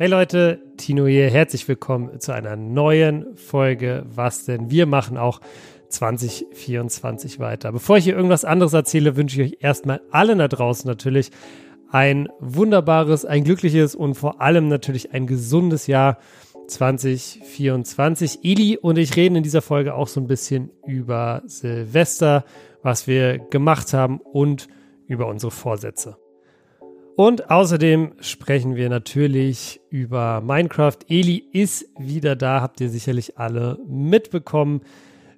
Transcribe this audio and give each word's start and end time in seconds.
Hey 0.00 0.08
Leute, 0.08 0.62
Tino 0.78 1.06
hier, 1.06 1.28
herzlich 1.28 1.68
willkommen 1.68 2.20
zu 2.20 2.32
einer 2.32 2.56
neuen 2.56 3.36
Folge 3.36 4.06
Was 4.08 4.46
denn? 4.46 4.70
Wir 4.70 4.86
machen 4.86 5.18
auch 5.18 5.42
2024 5.90 7.38
weiter. 7.38 7.70
Bevor 7.70 7.98
ich 7.98 8.04
hier 8.04 8.16
irgendwas 8.16 8.46
anderes 8.46 8.72
erzähle, 8.72 9.16
wünsche 9.16 9.42
ich 9.42 9.52
euch 9.52 9.58
erstmal 9.60 10.00
allen 10.10 10.38
da 10.38 10.48
draußen 10.48 10.88
natürlich 10.88 11.32
ein 11.90 12.30
wunderbares, 12.38 13.26
ein 13.26 13.44
glückliches 13.44 13.94
und 13.94 14.14
vor 14.14 14.40
allem 14.40 14.68
natürlich 14.68 15.12
ein 15.12 15.26
gesundes 15.26 15.86
Jahr 15.86 16.16
2024. 16.66 18.38
Eli 18.42 18.78
und 18.78 18.96
ich 18.96 19.16
reden 19.16 19.36
in 19.36 19.42
dieser 19.42 19.60
Folge 19.60 19.92
auch 19.92 20.08
so 20.08 20.18
ein 20.18 20.28
bisschen 20.28 20.70
über 20.86 21.42
Silvester, 21.44 22.46
was 22.82 23.06
wir 23.06 23.36
gemacht 23.38 23.92
haben 23.92 24.18
und 24.18 24.68
über 25.06 25.26
unsere 25.26 25.50
Vorsätze. 25.50 26.16
Und 27.16 27.50
außerdem 27.50 28.14
sprechen 28.20 28.76
wir 28.76 28.88
natürlich 28.88 29.80
über 29.90 30.40
Minecraft. 30.40 30.96
Eli 31.08 31.44
ist 31.52 31.86
wieder 31.98 32.36
da, 32.36 32.60
habt 32.60 32.80
ihr 32.80 32.88
sicherlich 32.88 33.38
alle 33.38 33.78
mitbekommen. 33.86 34.82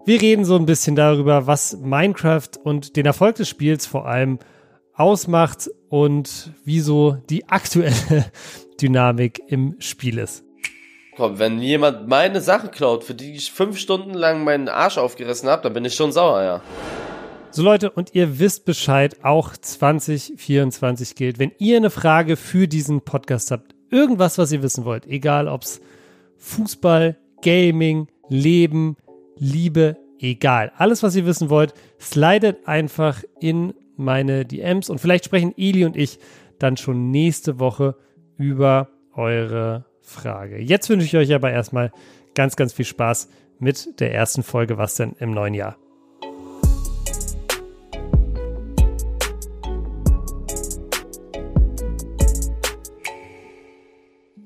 Wir 0.05 0.21
reden 0.21 0.45
so 0.45 0.57
ein 0.57 0.67
bisschen 0.67 0.97
darüber, 0.97 1.47
was 1.47 1.77
Minecraft 1.79 2.51
und 2.63 2.97
den 2.97 3.07
Erfolg 3.07 3.37
des 3.37 3.49
Spiels 3.49 3.87
vor 3.87 4.07
allem 4.07 4.39
ausmacht 4.95 5.71
und 5.89 6.53
wieso 6.65 7.17
die 7.31 7.49
aktuelle 7.49 8.27
Dynamik 8.81 9.41
im 9.49 9.77
Spiel 9.79 10.19
ist. 10.19 10.45
Komm, 11.17 11.39
wenn 11.39 11.61
jemand 11.61 12.09
meine 12.09 12.41
Sachen 12.41 12.71
klaut, 12.71 13.05
für 13.05 13.15
die 13.15 13.35
ich 13.35 13.53
fünf 13.53 13.79
Stunden 13.79 14.15
lang 14.15 14.45
meinen 14.45 14.69
Arsch 14.69 14.99
aufgerissen 14.99 15.49
habe, 15.49 15.63
dann 15.63 15.75
bin 15.75 15.85
ich 15.85 15.95
schon 15.95 16.11
sauer, 16.11 16.43
ja. 16.43 16.63
So 17.55 17.63
Leute, 17.63 17.91
und 17.91 18.15
ihr 18.15 18.39
wisst 18.39 18.65
Bescheid, 18.65 19.23
auch 19.25 19.55
2024 19.55 21.15
gilt. 21.15 21.39
Wenn 21.39 21.53
ihr 21.59 21.77
eine 21.77 21.91
Frage 21.91 22.37
für 22.37 22.67
diesen 22.67 23.03
Podcast 23.03 23.51
habt, 23.51 23.75
irgendwas, 23.91 24.39
was 24.39 24.53
ihr 24.53 24.63
wissen 24.63 24.87
wollt, 24.87 25.07
egal 25.07 25.49
ob's 25.49 25.83
Fußball, 26.39 27.19
Gaming, 27.43 28.09
Leben, 28.31 28.97
Liebe, 29.37 29.99
egal. 30.19 30.73
Alles, 30.79 31.03
was 31.03 31.15
ihr 31.15 31.27
wissen 31.27 31.51
wollt, 31.51 31.75
slidet 32.01 32.67
einfach 32.67 33.23
in 33.39 33.75
meine 33.97 34.47
DMs 34.47 34.89
und 34.89 34.99
vielleicht 34.99 35.27
sprechen 35.27 35.53
Eli 35.59 35.85
und 35.85 35.95
ich 35.95 36.21
dann 36.59 36.79
schon 36.79 37.11
nächste 37.11 37.59
Woche 37.59 37.97
über 38.39 38.89
eure 39.13 39.85
Frage. 40.01 40.59
Jetzt 40.59 40.89
wünsche 40.89 41.05
ich 41.05 41.17
euch 41.19 41.35
aber 41.35 41.51
erstmal 41.51 41.93
ganz, 42.35 42.57
ganz 42.57 42.73
viel 42.73 42.87
Spaß 42.87 43.29
mit 43.59 44.01
der 44.01 44.15
ersten 44.15 44.43
Folge 44.43 44.79
Was 44.79 44.95
denn 44.95 45.17
im 45.19 45.33
neuen 45.33 45.53
Jahr. 45.53 45.77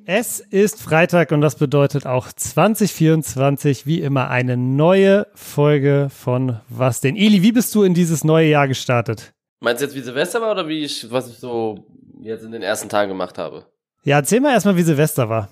Es 0.08 0.38
ist 0.38 0.80
Freitag 0.80 1.32
und 1.32 1.40
das 1.40 1.56
bedeutet 1.56 2.06
auch 2.06 2.28
2024 2.30 3.86
wie 3.86 4.00
immer 4.00 4.30
eine 4.30 4.56
neue 4.56 5.26
Folge 5.34 6.10
von 6.16 6.60
Was 6.68 7.00
denn? 7.00 7.16
Eli, 7.16 7.42
wie 7.42 7.50
bist 7.50 7.74
du 7.74 7.82
in 7.82 7.92
dieses 7.92 8.22
neue 8.22 8.46
Jahr 8.46 8.68
gestartet? 8.68 9.34
Meinst 9.58 9.82
du 9.82 9.86
jetzt 9.86 9.96
wie 9.96 10.00
Silvester 10.02 10.40
war 10.40 10.52
oder 10.52 10.68
wie 10.68 10.84
ich, 10.84 11.10
was 11.10 11.28
ich 11.28 11.38
so 11.38 11.84
jetzt 12.20 12.44
in 12.44 12.52
den 12.52 12.62
ersten 12.62 12.88
Tagen 12.88 13.08
gemacht 13.08 13.36
habe? 13.36 13.66
Ja, 14.04 14.18
erzähl 14.18 14.38
mal 14.38 14.52
erstmal, 14.52 14.76
wie 14.76 14.82
Silvester 14.82 15.28
war. 15.28 15.48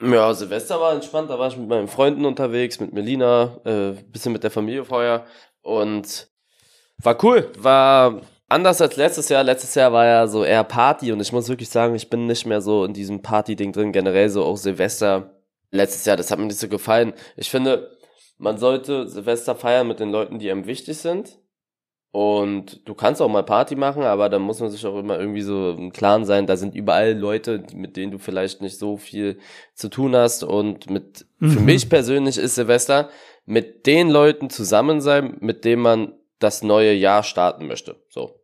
Ja, 0.00 0.34
Silvester 0.34 0.80
war 0.80 0.94
entspannt, 0.94 1.30
da 1.30 1.38
war 1.38 1.46
ich 1.46 1.56
mit 1.56 1.68
meinen 1.68 1.86
Freunden 1.86 2.24
unterwegs, 2.24 2.80
mit 2.80 2.92
Melina, 2.92 3.56
äh, 3.64 3.92
bisschen 4.10 4.32
mit 4.32 4.42
der 4.42 4.50
Familie 4.50 4.84
vorher 4.84 5.26
und 5.60 6.26
war 6.98 7.24
cool, 7.24 7.52
war 7.56 8.20
anders 8.52 8.80
als 8.80 8.96
letztes 8.96 9.28
Jahr. 9.28 9.42
Letztes 9.42 9.74
Jahr 9.74 9.92
war 9.92 10.06
ja 10.06 10.26
so 10.26 10.44
eher 10.44 10.64
Party 10.64 11.10
und 11.12 11.20
ich 11.20 11.32
muss 11.32 11.48
wirklich 11.48 11.68
sagen, 11.68 11.94
ich 11.94 12.10
bin 12.10 12.26
nicht 12.26 12.46
mehr 12.46 12.60
so 12.60 12.84
in 12.84 12.92
diesem 12.92 13.22
Party-Ding 13.22 13.72
drin, 13.72 13.92
generell 13.92 14.28
so 14.28 14.44
auch 14.44 14.56
Silvester. 14.56 15.38
Letztes 15.70 16.04
Jahr, 16.04 16.16
das 16.18 16.30
hat 16.30 16.38
mir 16.38 16.46
nicht 16.46 16.58
so 16.58 16.68
gefallen. 16.68 17.14
Ich 17.36 17.50
finde, 17.50 17.96
man 18.36 18.58
sollte 18.58 19.08
Silvester 19.08 19.56
feiern 19.56 19.88
mit 19.88 20.00
den 20.00 20.10
Leuten, 20.10 20.38
die 20.38 20.50
einem 20.50 20.66
wichtig 20.66 20.98
sind. 20.98 21.38
Und 22.10 22.86
du 22.86 22.94
kannst 22.94 23.22
auch 23.22 23.28
mal 23.28 23.42
Party 23.42 23.74
machen, 23.74 24.02
aber 24.02 24.28
dann 24.28 24.42
muss 24.42 24.60
man 24.60 24.68
sich 24.68 24.84
auch 24.84 24.98
immer 24.98 25.18
irgendwie 25.18 25.40
so 25.40 25.70
im 25.70 25.92
Klaren 25.92 26.26
sein, 26.26 26.46
da 26.46 26.58
sind 26.58 26.74
überall 26.74 27.14
Leute, 27.14 27.64
mit 27.74 27.96
denen 27.96 28.12
du 28.12 28.18
vielleicht 28.18 28.60
nicht 28.60 28.78
so 28.78 28.98
viel 28.98 29.38
zu 29.74 29.88
tun 29.88 30.14
hast. 30.14 30.44
Und 30.44 30.90
mit, 30.90 31.24
mhm. 31.38 31.50
für 31.52 31.60
mich 31.60 31.88
persönlich 31.88 32.36
ist 32.36 32.56
Silvester 32.56 33.08
mit 33.46 33.86
den 33.86 34.10
Leuten 34.10 34.50
zusammen 34.50 35.00
sein, 35.00 35.38
mit 35.40 35.64
denen 35.64 35.80
man 35.80 36.12
das 36.38 36.62
neue 36.62 36.92
Jahr 36.92 37.22
starten 37.22 37.66
möchte. 37.66 37.96
So. 38.10 38.41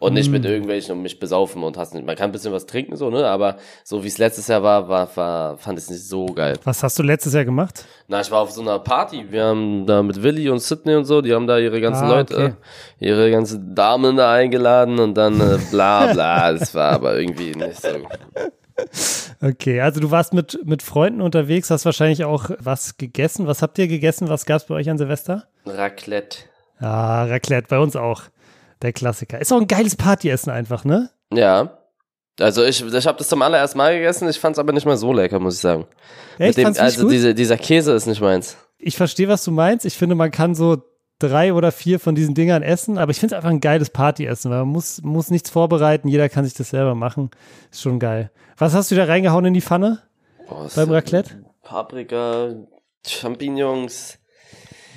Und 0.00 0.14
nicht 0.14 0.30
mit 0.30 0.44
hm. 0.44 0.52
irgendwelchen 0.52 0.96
und 0.96 1.02
mich 1.02 1.18
besaufen 1.18 1.64
und 1.64 1.76
hast 1.76 1.92
nicht. 1.92 2.06
Man 2.06 2.14
kann 2.14 2.30
ein 2.30 2.32
bisschen 2.32 2.52
was 2.52 2.66
trinken, 2.66 2.96
so, 2.96 3.10
ne? 3.10 3.26
Aber 3.26 3.56
so 3.82 4.04
wie 4.04 4.06
es 4.06 4.18
letztes 4.18 4.46
Jahr 4.46 4.62
war, 4.62 4.88
war, 4.88 5.16
war 5.16 5.58
fand 5.58 5.76
ich 5.76 5.86
es 5.86 5.90
nicht 5.90 6.06
so 6.06 6.26
geil. 6.26 6.56
Was 6.62 6.84
hast 6.84 6.98
du 7.00 7.02
letztes 7.02 7.34
Jahr 7.34 7.44
gemacht? 7.44 7.84
Na, 8.06 8.20
ich 8.20 8.30
war 8.30 8.42
auf 8.42 8.52
so 8.52 8.60
einer 8.60 8.78
Party. 8.78 9.26
Wir 9.28 9.46
haben 9.46 9.86
da 9.86 10.02
mit 10.04 10.22
Willi 10.22 10.48
und 10.50 10.60
Sydney 10.60 10.94
und 10.94 11.04
so, 11.04 11.20
die 11.20 11.34
haben 11.34 11.48
da 11.48 11.58
ihre 11.58 11.80
ganzen 11.80 12.04
ah, 12.04 12.08
Leute, 12.08 12.34
okay. 12.34 12.52
ihre 13.00 13.30
ganzen 13.32 13.74
Damen 13.74 14.16
da 14.16 14.32
eingeladen 14.32 15.00
und 15.00 15.14
dann 15.14 15.40
äh, 15.40 15.58
bla 15.70 16.12
bla. 16.12 16.52
das 16.52 16.72
war 16.76 16.92
aber 16.92 17.18
irgendwie 17.18 17.54
nicht 17.56 17.82
so. 17.82 17.88
Okay, 19.40 19.80
also 19.80 20.00
du 20.00 20.10
warst 20.10 20.32
mit, 20.32 20.60
mit 20.64 20.82
Freunden 20.82 21.20
unterwegs, 21.20 21.70
hast 21.70 21.84
wahrscheinlich 21.84 22.24
auch 22.24 22.50
was 22.60 22.96
gegessen. 22.96 23.46
Was 23.46 23.60
habt 23.62 23.78
ihr 23.78 23.88
gegessen? 23.88 24.28
Was 24.28 24.46
gab's 24.46 24.66
bei 24.66 24.74
euch 24.76 24.88
an 24.88 24.98
Silvester? 24.98 25.48
Raclette. 25.66 26.38
Ah, 26.78 27.24
Raclette, 27.24 27.66
bei 27.68 27.78
uns 27.78 27.96
auch. 27.96 28.22
Der 28.82 28.92
Klassiker. 28.92 29.40
Ist 29.40 29.52
auch 29.52 29.60
ein 29.60 29.66
geiles 29.66 29.96
Partyessen 29.96 30.50
einfach, 30.50 30.84
ne? 30.84 31.10
Ja. 31.32 31.78
Also 32.40 32.64
ich, 32.64 32.84
ich 32.84 33.06
habe 33.06 33.18
das 33.18 33.28
zum 33.28 33.42
allerersten 33.42 33.78
Mal 33.78 33.96
gegessen, 33.96 34.28
ich 34.28 34.38
fand 34.38 34.54
es 34.54 34.60
aber 34.60 34.72
nicht 34.72 34.86
mal 34.86 34.96
so 34.96 35.12
lecker, 35.12 35.40
muss 35.40 35.56
ich 35.56 35.60
sagen. 35.60 35.86
Echt? 36.38 36.56
Dem, 36.58 36.66
also 36.66 37.08
diese, 37.08 37.34
dieser 37.34 37.56
Käse 37.56 37.92
ist 37.92 38.06
nicht 38.06 38.20
meins. 38.20 38.56
Ich 38.78 38.96
verstehe, 38.96 39.26
was 39.26 39.42
du 39.42 39.50
meinst. 39.50 39.84
Ich 39.84 39.96
finde, 39.96 40.14
man 40.14 40.30
kann 40.30 40.54
so 40.54 40.82
drei 41.18 41.52
oder 41.52 41.72
vier 41.72 41.98
von 41.98 42.14
diesen 42.14 42.34
Dingern 42.34 42.62
essen, 42.62 42.96
aber 42.96 43.10
ich 43.10 43.18
finde 43.18 43.34
es 43.34 43.36
einfach 43.38 43.50
ein 43.50 43.60
geiles 43.60 43.90
Partyessen, 43.90 44.50
weil 44.52 44.60
man 44.60 44.68
muss, 44.68 45.02
muss 45.02 45.30
nichts 45.30 45.50
vorbereiten, 45.50 46.06
jeder 46.06 46.28
kann 46.28 46.44
sich 46.44 46.54
das 46.54 46.70
selber 46.70 46.94
machen. 46.94 47.30
Ist 47.72 47.82
schon 47.82 47.98
geil. 47.98 48.30
Was 48.56 48.74
hast 48.74 48.90
du 48.90 48.94
da 48.94 49.04
reingehauen 49.04 49.44
in 49.46 49.54
die 49.54 49.60
Pfanne? 49.60 50.02
Oh, 50.48 50.66
beim 50.74 50.90
Raclette? 50.90 51.42
Paprika, 51.62 52.54
Champignons, 53.06 54.18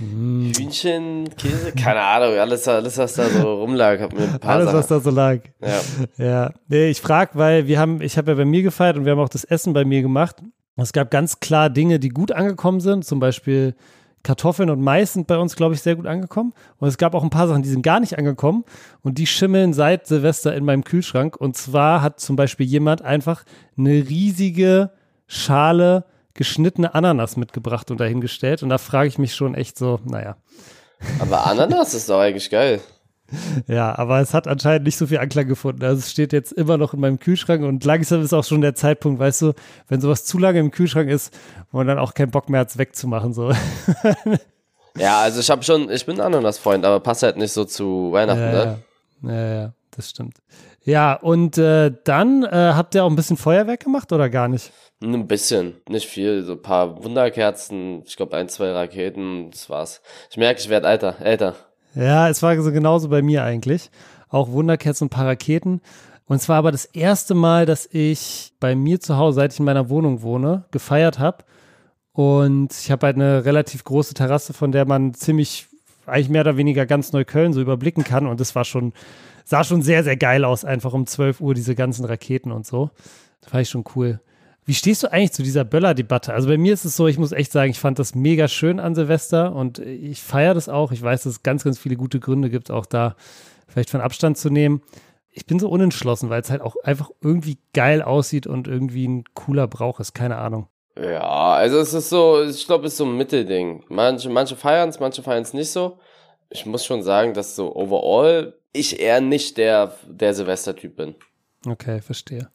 Mm. 0.02 0.52
Hühnchen, 0.58 1.30
Käse, 1.38 1.72
keine 1.74 2.02
Ahnung, 2.02 2.38
alles, 2.38 2.68
alles 2.68 2.98
was 2.98 3.14
da 3.14 3.30
so 3.30 3.62
rumlag, 3.62 4.00
hat 4.00 4.14
mir 4.14 4.24
ein 4.24 4.40
paar 4.40 4.56
Alles, 4.56 4.66
Sachen. 4.66 4.80
was 4.80 4.88
da 4.88 5.00
so 5.00 5.10
lag. 5.12 5.40
Ja. 5.62 6.26
Ja. 6.26 6.52
Nee, 6.68 6.90
ich 6.90 7.02
frage, 7.02 7.32
weil 7.36 7.68
wir 7.68 7.80
haben, 7.80 8.02
ich 8.02 8.18
habe 8.18 8.32
ja 8.32 8.38
bei 8.38 8.46
mir 8.46 8.64
gefeiert 8.64 8.98
und 8.98 9.06
wir 9.06 9.12
haben 9.12 9.20
auch 9.20 9.30
das 9.30 9.44
Essen 9.44 9.74
bei 9.74 9.86
mir 9.86 10.02
gemacht. 10.02 10.38
Es 10.78 10.94
gab 10.94 11.12
ganz 11.12 11.40
klar 11.40 11.70
Dinge, 11.70 12.00
die 12.00 12.10
gut 12.10 12.32
angekommen 12.32 12.80
sind, 12.80 13.06
zum 13.06 13.20
Beispiel 13.20 13.76
Kartoffeln 14.24 14.70
und 14.70 14.82
Mais 14.82 15.14
sind 15.14 15.28
bei 15.28 15.38
uns, 15.38 15.56
glaube 15.56 15.76
ich, 15.76 15.82
sehr 15.82 15.96
gut 15.96 16.06
angekommen. 16.08 16.54
Und 16.78 16.88
es 16.88 16.98
gab 16.98 17.14
auch 17.14 17.24
ein 17.24 17.30
paar 17.30 17.48
Sachen, 17.48 17.64
die 17.64 17.70
sind 17.70 17.82
gar 17.82 18.00
nicht 18.00 18.18
angekommen 18.18 18.64
und 19.02 19.18
die 19.18 19.28
schimmeln 19.28 19.74
seit 19.74 20.08
Silvester 20.08 20.56
in 20.56 20.66
meinem 20.66 20.84
Kühlschrank. 20.84 21.36
Und 21.38 21.56
zwar 21.58 22.02
hat 22.02 22.20
zum 22.20 22.36
Beispiel 22.36 22.66
jemand 22.66 23.02
einfach 23.02 23.44
eine 23.78 23.92
riesige 23.92 24.92
Schale 25.28 26.06
geschnittene 26.34 26.94
Ananas 26.94 27.38
mitgebracht 27.38 27.92
und 27.92 28.00
dahingestellt. 28.00 28.64
Und 28.64 28.69
da 28.69 28.78
frage 28.78 29.08
ich 29.08 29.18
mich 29.18 29.36
schon 29.36 29.56
echt 29.56 29.78
so, 29.78 30.00
naja. 30.06 30.38
Aber 31.19 31.47
Ananas 31.47 31.94
ist 31.94 32.09
doch 32.09 32.19
eigentlich 32.19 32.50
geil. 32.50 32.81
Ja, 33.66 33.97
aber 33.97 34.19
es 34.19 34.34
hat 34.34 34.46
anscheinend 34.46 34.86
nicht 34.86 34.97
so 34.97 35.08
viel 35.08 35.20
Anklang 35.20 35.47
gefunden. 35.47 35.86
Also 35.86 36.00
es 36.00 36.12
steht 36.12 36.34
jetzt 36.34 36.52
immer 36.52 36.78
noch 36.78 36.94
in 36.94 37.00
meinem 37.00 37.18
Kühlschrank 37.18 37.64
und 37.64 37.81
langsam 37.86 38.22
ist 38.22 38.34
auch 38.34 38.44
schon 38.44 38.59
der 38.59 38.75
Zeitpunkt, 38.75 39.22
weißt 39.22 39.44
du, 39.44 39.53
wenn 39.88 40.02
sowas 40.02 40.25
zu 40.25 40.38
lange 40.38 40.59
im 40.59 40.70
Kühlschrank 40.70 41.09
ist, 41.09 41.34
wo 41.72 41.78
man 41.78 41.88
dann 41.88 41.97
auch 41.97 42.14
keinen 42.14 42.31
Bock 42.31 42.50
mehr 42.50 42.59
hat, 42.59 42.72
es 42.72 42.78
wegzumachen. 42.78 43.34
So. 43.34 43.53
Ja, 44.97 45.22
also 45.22 45.40
ich 45.40 45.50
habe 45.50 45.64
schon, 45.64 45.90
ich 45.90 46.06
bin 46.06 46.20
Ananas-Freund, 46.20 46.84
aber 46.84 47.00
passt 47.00 47.24
halt 47.24 47.38
nicht 47.38 47.53
so 47.53 47.64
zu 47.64 48.12
Weihnachten, 48.12 48.41
ja, 48.41 48.66
ne? 48.66 48.78
Ja, 49.22 49.31
ja, 49.31 49.53
ja, 49.62 49.74
das 49.96 50.09
stimmt. 50.09 50.38
Ja, 50.84 51.13
und 51.13 51.57
äh, 51.57 51.91
dann 52.03 52.44
äh, 52.44 52.50
habt 52.50 52.96
ihr 52.96 53.03
auch 53.03 53.09
ein 53.09 53.16
bisschen 53.16 53.38
Feuerwerk 53.38 53.84
gemacht 53.84 54.12
oder 54.12 54.29
gar 54.29 54.47
nicht? 54.47 54.72
Ein 55.03 55.28
bisschen, 55.28 55.78
nicht 55.90 56.08
viel, 56.08 56.43
so 56.43 56.53
ein 56.53 56.61
paar 56.61 57.03
Wunderkerzen, 57.03 58.03
ich 58.05 58.16
glaube 58.17 58.38
ein, 58.38 58.49
zwei 58.49 58.72
Raketen, 58.72 59.52
das 59.52 59.70
war's. 59.70 60.02
Ich 60.29 60.38
merke, 60.38 60.59
ich 60.59 60.70
werde 60.70 60.88
älter, 60.88 61.16
älter. 61.22 61.55
Ja, 61.96 62.29
es 62.29 62.41
war 62.41 62.59
so 62.61 62.72
genauso 62.72 63.09
bei 63.09 63.22
mir 63.22 63.43
eigentlich. 63.43 63.90
Auch 64.29 64.52
Wunderkerzen 64.52 65.05
und 65.05 65.11
ein 65.11 65.16
paar 65.16 65.28
Raketen. 65.28 65.82
Und 66.26 66.41
zwar 66.41 66.58
aber 66.58 66.72
das 66.72 66.85
erste 66.85 67.34
Mal, 67.34 67.66
dass 67.66 67.90
ich 67.91 68.53
bei 68.59 68.76
mir 68.76 69.02
zu 69.02 69.17
Hause, 69.17 69.35
seit 69.35 69.53
ich 69.53 69.59
in 69.59 69.66
meiner 69.66 69.90
Wohnung 69.90 70.22
wohne, 70.22 70.64
gefeiert 70.72 71.20
habe. 71.20 71.44
Und 72.14 72.72
ich 72.72 72.91
habe 72.91 73.08
halt 73.08 73.16
eine 73.16 73.44
relativ 73.44 73.84
große 73.84 74.14
Terrasse, 74.14 74.53
von 74.53 74.72
der 74.72 74.85
man 74.85 75.14
ziemlich, 75.14 75.67
eigentlich 76.05 76.29
mehr 76.29 76.41
oder 76.41 76.58
weniger 76.58 76.85
ganz 76.85 77.11
Neukölln 77.11 77.53
so 77.53 77.59
überblicken 77.59 78.03
kann. 78.03 78.28
Und 78.28 78.40
das 78.40 78.55
war 78.55 78.64
schon, 78.64 78.94
sah 79.46 79.64
schon 79.64 79.82
sehr, 79.82 80.03
sehr 80.03 80.17
geil 80.17 80.46
aus, 80.46 80.66
einfach 80.66 80.93
um 80.93 81.05
12 81.05 81.41
Uhr 81.41 81.53
diese 81.53 81.76
ganzen 81.76 82.05
Raketen 82.05 82.52
und 82.52 82.66
so. 82.66 82.91
Das 83.41 83.52
fand 83.52 83.64
ich 83.64 83.70
schon 83.70 83.84
cool. 83.96 84.20
Wie 84.66 84.76
stehst 84.76 85.02
du 85.03 85.11
eigentlich 85.11 85.32
zu 85.32 85.41
dieser 85.41 85.66
Böller-Debatte? 85.66 86.34
Also 86.34 86.47
bei 86.47 86.58
mir 86.58 86.73
ist 86.73 86.85
es 86.85 86.96
so, 86.96 87.08
ich 87.08 87.17
muss 87.17 87.32
echt 87.32 87.52
sagen, 87.52 87.72
ich 87.72 87.79
fand 87.79 87.97
das 87.97 88.14
mega 88.14 88.47
schön 88.47 88.79
an 88.79 88.93
Silvester 88.93 89.55
und 89.55 89.79
ich 89.79 90.22
feiere 90.22 90.53
das 90.53 90.70
auch. 90.70 90.91
Ich 90.91 91.02
weiß, 91.02 91.23
dass 91.23 91.34
es 91.34 91.43
ganz, 91.43 91.64
ganz 91.64 91.79
viele 91.79 91.96
gute 91.96 92.20
Gründe 92.20 92.49
gibt, 92.49 92.70
auch 92.70 92.85
da 92.85 93.16
vielleicht 93.67 93.90
von 93.90 94.02
Abstand 94.02 94.38
zu 94.38 94.49
nehmen. 94.49 94.82
ich 95.34 95.46
bin 95.46 95.59
so 95.59 95.70
unentschlossen, 95.70 96.29
weil 96.29 96.41
es 96.41 96.52
halt 96.52 96.61
auch 96.61 96.76
einfach 96.84 97.09
irgendwie 97.22 97.58
geil 97.73 98.02
aussieht 98.02 98.47
und 98.47 98.67
irgendwie 98.67 99.08
ein 99.08 99.23
cooler 99.34 99.67
Brauch 99.67 99.99
ist, 99.99 100.14
keine 100.14 100.37
Ahnung. 100.37 100.67
Ja, 100.99 101.53
also 101.53 101.79
es 101.79 101.94
ist 101.94 102.09
so, 102.09 102.44
ich 102.44 102.66
glaube, 102.66 102.85
es 102.85 102.94
ist 102.94 102.97
so 102.97 103.05
ein 103.05 103.17
Mittelding. 103.17 103.85
Manche, 103.87 104.29
manche 104.29 104.55
feiern 104.55 104.90
es, 104.90 104.99
manche 104.99 105.23
feiern 105.23 105.41
es 105.41 105.53
nicht 105.53 105.72
so. 105.72 105.99
Ich 106.49 106.66
muss 106.66 106.85
schon 106.85 107.02
sagen, 107.02 107.34
dass 107.34 107.55
so 107.55 107.73
overall 107.76 108.53
ich 108.73 109.00
eher 109.00 109.22
nicht 109.22 109.58
der, 109.58 109.96
der 110.08 110.34
Silvester-Typ 110.34 110.96
bin. 110.96 111.16
Okay, 111.66 112.02
verstehe. 112.02 112.50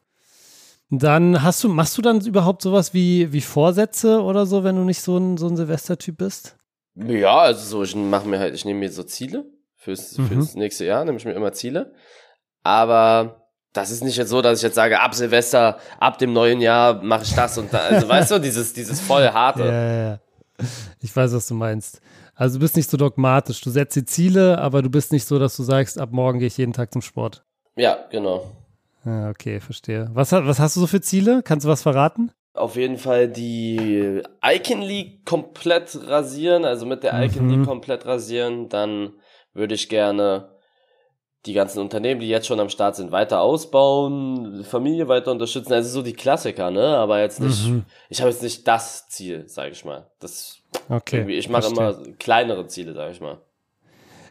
Dann 0.89 1.43
hast 1.43 1.63
du, 1.63 1.69
machst 1.69 1.97
du 1.97 2.01
dann 2.01 2.21
überhaupt 2.21 2.61
sowas 2.61 2.93
wie, 2.93 3.31
wie 3.33 3.41
Vorsätze 3.41 4.21
oder 4.21 4.45
so, 4.45 4.63
wenn 4.63 4.75
du 4.75 4.83
nicht 4.83 5.01
so 5.01 5.17
ein, 5.17 5.37
so 5.37 5.47
ein 5.47 5.57
Silvester-Typ 5.57 6.17
bist? 6.17 6.55
Ja, 6.95 7.39
also 7.39 7.63
so, 7.63 7.83
ich 7.83 7.95
mache 7.95 8.27
mir 8.27 8.39
halt, 8.39 8.55
ich 8.55 8.65
nehme 8.65 8.79
mir 8.79 8.91
so 8.91 9.03
Ziele 9.03 9.45
fürs, 9.75 10.17
mhm. 10.17 10.27
fürs 10.27 10.55
nächste 10.55 10.85
Jahr, 10.85 11.05
nehme 11.05 11.17
ich 11.17 11.25
mir 11.25 11.33
immer 11.33 11.51
Ziele. 11.51 11.93
Aber 12.63 13.47
das 13.73 13.91
ist 13.91 14.03
nicht 14.03 14.17
jetzt 14.17 14.29
so, 14.29 14.41
dass 14.41 14.59
ich 14.59 14.63
jetzt 14.63 14.75
sage, 14.75 14.99
ab 14.99 15.13
Silvester, 15.13 15.77
ab 15.99 16.17
dem 16.17 16.33
neuen 16.33 16.61
Jahr 16.61 17.01
mache 17.03 17.23
ich 17.23 17.33
das 17.35 17.57
und 17.57 17.71
da. 17.71 17.79
Also 17.79 18.07
weißt 18.07 18.31
du, 18.31 18.39
dieses, 18.41 18.73
dieses 18.73 18.99
voll 18.99 19.27
harte. 19.29 19.63
Ja, 19.63 19.71
ja, 19.71 20.09
ja. 20.09 20.19
Ich 21.01 21.15
weiß, 21.15 21.33
was 21.33 21.47
du 21.47 21.53
meinst. 21.53 22.01
Also 22.37 22.59
du 22.59 22.61
bist 22.61 22.75
nicht 22.75 22.89
so 22.89 22.97
dogmatisch. 22.97 23.59
Du 23.61 23.71
setzt 23.71 23.95
dir 23.95 24.05
Ziele, 24.05 24.59
aber 24.59 24.83
du 24.83 24.89
bist 24.89 25.11
nicht 25.11 25.25
so, 25.25 25.39
dass 25.39 25.57
du 25.57 25.63
sagst, 25.63 25.99
ab 25.99 26.09
morgen 26.11 26.37
gehe 26.37 26.47
ich 26.47 26.57
jeden 26.57 26.71
Tag 26.71 26.93
zum 26.93 27.01
Sport. 27.01 27.43
Ja, 27.75 27.97
genau. 28.11 28.45
Ja, 29.03 29.29
okay, 29.29 29.59
verstehe. 29.59 30.09
Was, 30.13 30.31
was 30.31 30.59
hast 30.59 30.75
du 30.75 30.81
so 30.81 30.87
für 30.87 31.01
Ziele? 31.01 31.41
Kannst 31.43 31.65
du 31.65 31.69
was 31.69 31.81
verraten? 31.81 32.31
Auf 32.53 32.75
jeden 32.75 32.97
Fall 32.97 33.27
die 33.27 34.21
Icon 34.43 34.81
League 34.81 35.25
komplett 35.25 35.97
rasieren, 36.07 36.63
also 36.63 36.85
mit 36.85 37.03
der 37.03 37.23
Icon 37.23 37.47
mhm. 37.47 37.49
League 37.49 37.67
komplett 37.67 38.05
rasieren. 38.05 38.69
Dann 38.69 39.13
würde 39.53 39.73
ich 39.73 39.89
gerne 39.89 40.49
die 41.47 41.53
ganzen 41.53 41.79
Unternehmen, 41.79 42.19
die 42.19 42.29
jetzt 42.29 42.45
schon 42.45 42.59
am 42.59 42.69
Start 42.69 42.95
sind, 42.95 43.11
weiter 43.11 43.41
ausbauen, 43.41 44.63
Familie 44.63 45.07
weiter 45.07 45.31
unterstützen. 45.31 45.73
Also 45.73 45.89
so 45.89 46.01
die 46.01 46.13
Klassiker, 46.13 46.69
ne? 46.69 46.97
Aber 46.97 47.21
jetzt 47.21 47.39
nicht, 47.39 47.67
mhm. 47.67 47.85
ich 48.09 48.19
habe 48.19 48.29
jetzt 48.29 48.43
nicht 48.43 48.67
das 48.67 49.07
Ziel, 49.07 49.47
sage 49.47 49.71
ich 49.71 49.85
mal. 49.85 50.11
Das 50.19 50.59
okay, 50.89 51.25
ich 51.29 51.49
mache 51.49 51.67
immer 51.67 51.97
kleinere 52.19 52.67
Ziele, 52.67 52.93
sage 52.93 53.11
ich 53.11 53.21
mal. 53.21 53.37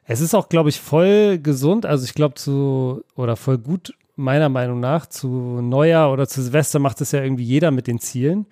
Es 0.05 0.21
ist 0.21 0.35
auch, 0.35 0.49
glaube 0.49 0.69
ich, 0.69 0.81
voll 0.81 1.39
gesund. 1.39 1.85
Also 1.85 2.05
ich 2.05 2.15
glaube 2.15 2.35
zu 2.35 3.03
oder 3.17 3.37
voll 3.37 3.59
gut 3.59 3.93
meiner 4.15 4.49
Meinung 4.49 4.81
nach 4.81 5.07
zu 5.07 5.29
Neujahr 5.29 6.13
oder 6.13 6.27
zu 6.27 6.43
Silvester 6.43 6.79
macht 6.79 7.01
es 7.01 7.13
ja 7.13 7.23
irgendwie 7.23 7.45
jeder 7.45 7.71
mit 7.71 7.87
den 7.87 7.99
Zielen. 7.99 8.47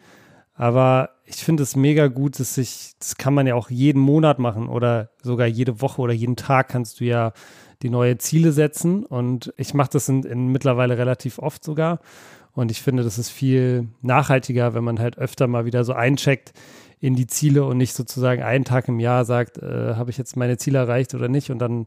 Aber 0.54 1.10
ich 1.24 1.36
finde 1.36 1.62
es 1.62 1.74
mega 1.74 2.08
gut, 2.08 2.38
dass 2.38 2.56
sich, 2.56 2.92
das 2.98 3.16
kann 3.16 3.34
man 3.34 3.46
ja 3.46 3.54
auch 3.54 3.70
jeden 3.70 4.00
Monat 4.00 4.38
machen 4.38 4.68
oder 4.68 5.10
sogar 5.22 5.46
jede 5.46 5.80
Woche 5.80 6.02
oder 6.02 6.12
jeden 6.12 6.36
Tag 6.36 6.68
kannst 6.68 7.00
du 7.00 7.04
ja 7.04 7.32
die 7.82 7.90
neue 7.90 8.18
Ziele 8.18 8.52
setzen. 8.52 9.04
Und 9.04 9.52
ich 9.56 9.74
mache 9.74 9.90
das 9.92 10.08
in, 10.08 10.22
in 10.24 10.48
mittlerweile 10.48 10.98
relativ 10.98 11.38
oft 11.38 11.64
sogar. 11.64 12.00
Und 12.52 12.70
ich 12.70 12.82
finde, 12.82 13.02
das 13.02 13.18
ist 13.18 13.30
viel 13.30 13.88
nachhaltiger, 14.02 14.74
wenn 14.74 14.84
man 14.84 15.00
halt 15.00 15.18
öfter 15.18 15.46
mal 15.46 15.64
wieder 15.64 15.82
so 15.82 15.92
eincheckt 15.92 16.52
in 17.04 17.16
die 17.16 17.26
Ziele 17.26 17.64
und 17.64 17.76
nicht 17.76 17.92
sozusagen 17.92 18.42
einen 18.42 18.64
Tag 18.64 18.88
im 18.88 18.98
Jahr 18.98 19.26
sagt, 19.26 19.58
äh, 19.58 19.94
habe 19.94 20.10
ich 20.10 20.16
jetzt 20.16 20.38
meine 20.38 20.56
Ziele 20.56 20.78
erreicht 20.78 21.14
oder 21.14 21.28
nicht 21.28 21.50
und 21.50 21.58
dann, 21.58 21.86